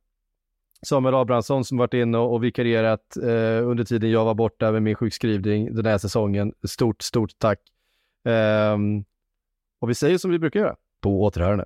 Samuel 0.86 1.16
Abrahamsson 1.16 1.66
som 1.66 1.78
varit 1.78 1.94
inne 1.94 2.18
och, 2.18 2.34
och 2.34 2.44
vikarierat 2.44 3.18
eh, 3.18 3.68
under 3.70 3.84
tiden 3.84 4.12
jag 4.12 4.26
var 4.26 4.34
borta 4.34 4.72
med 4.72 4.84
min 4.84 4.96
sjukskrivning 4.96 5.76
den 5.76 5.86
här 5.86 5.98
säsongen. 5.98 6.54
Stort, 6.64 7.02
stort 7.02 7.32
tack. 7.38 7.60
Um, 8.24 9.06
och 9.82 9.90
vi 9.90 9.96
säger 9.96 10.18
som 10.18 10.32
vi 10.32 10.40
brukar 10.40 10.60
göra, 10.60 10.76
på 11.02 11.24
återhörande. 11.24 11.66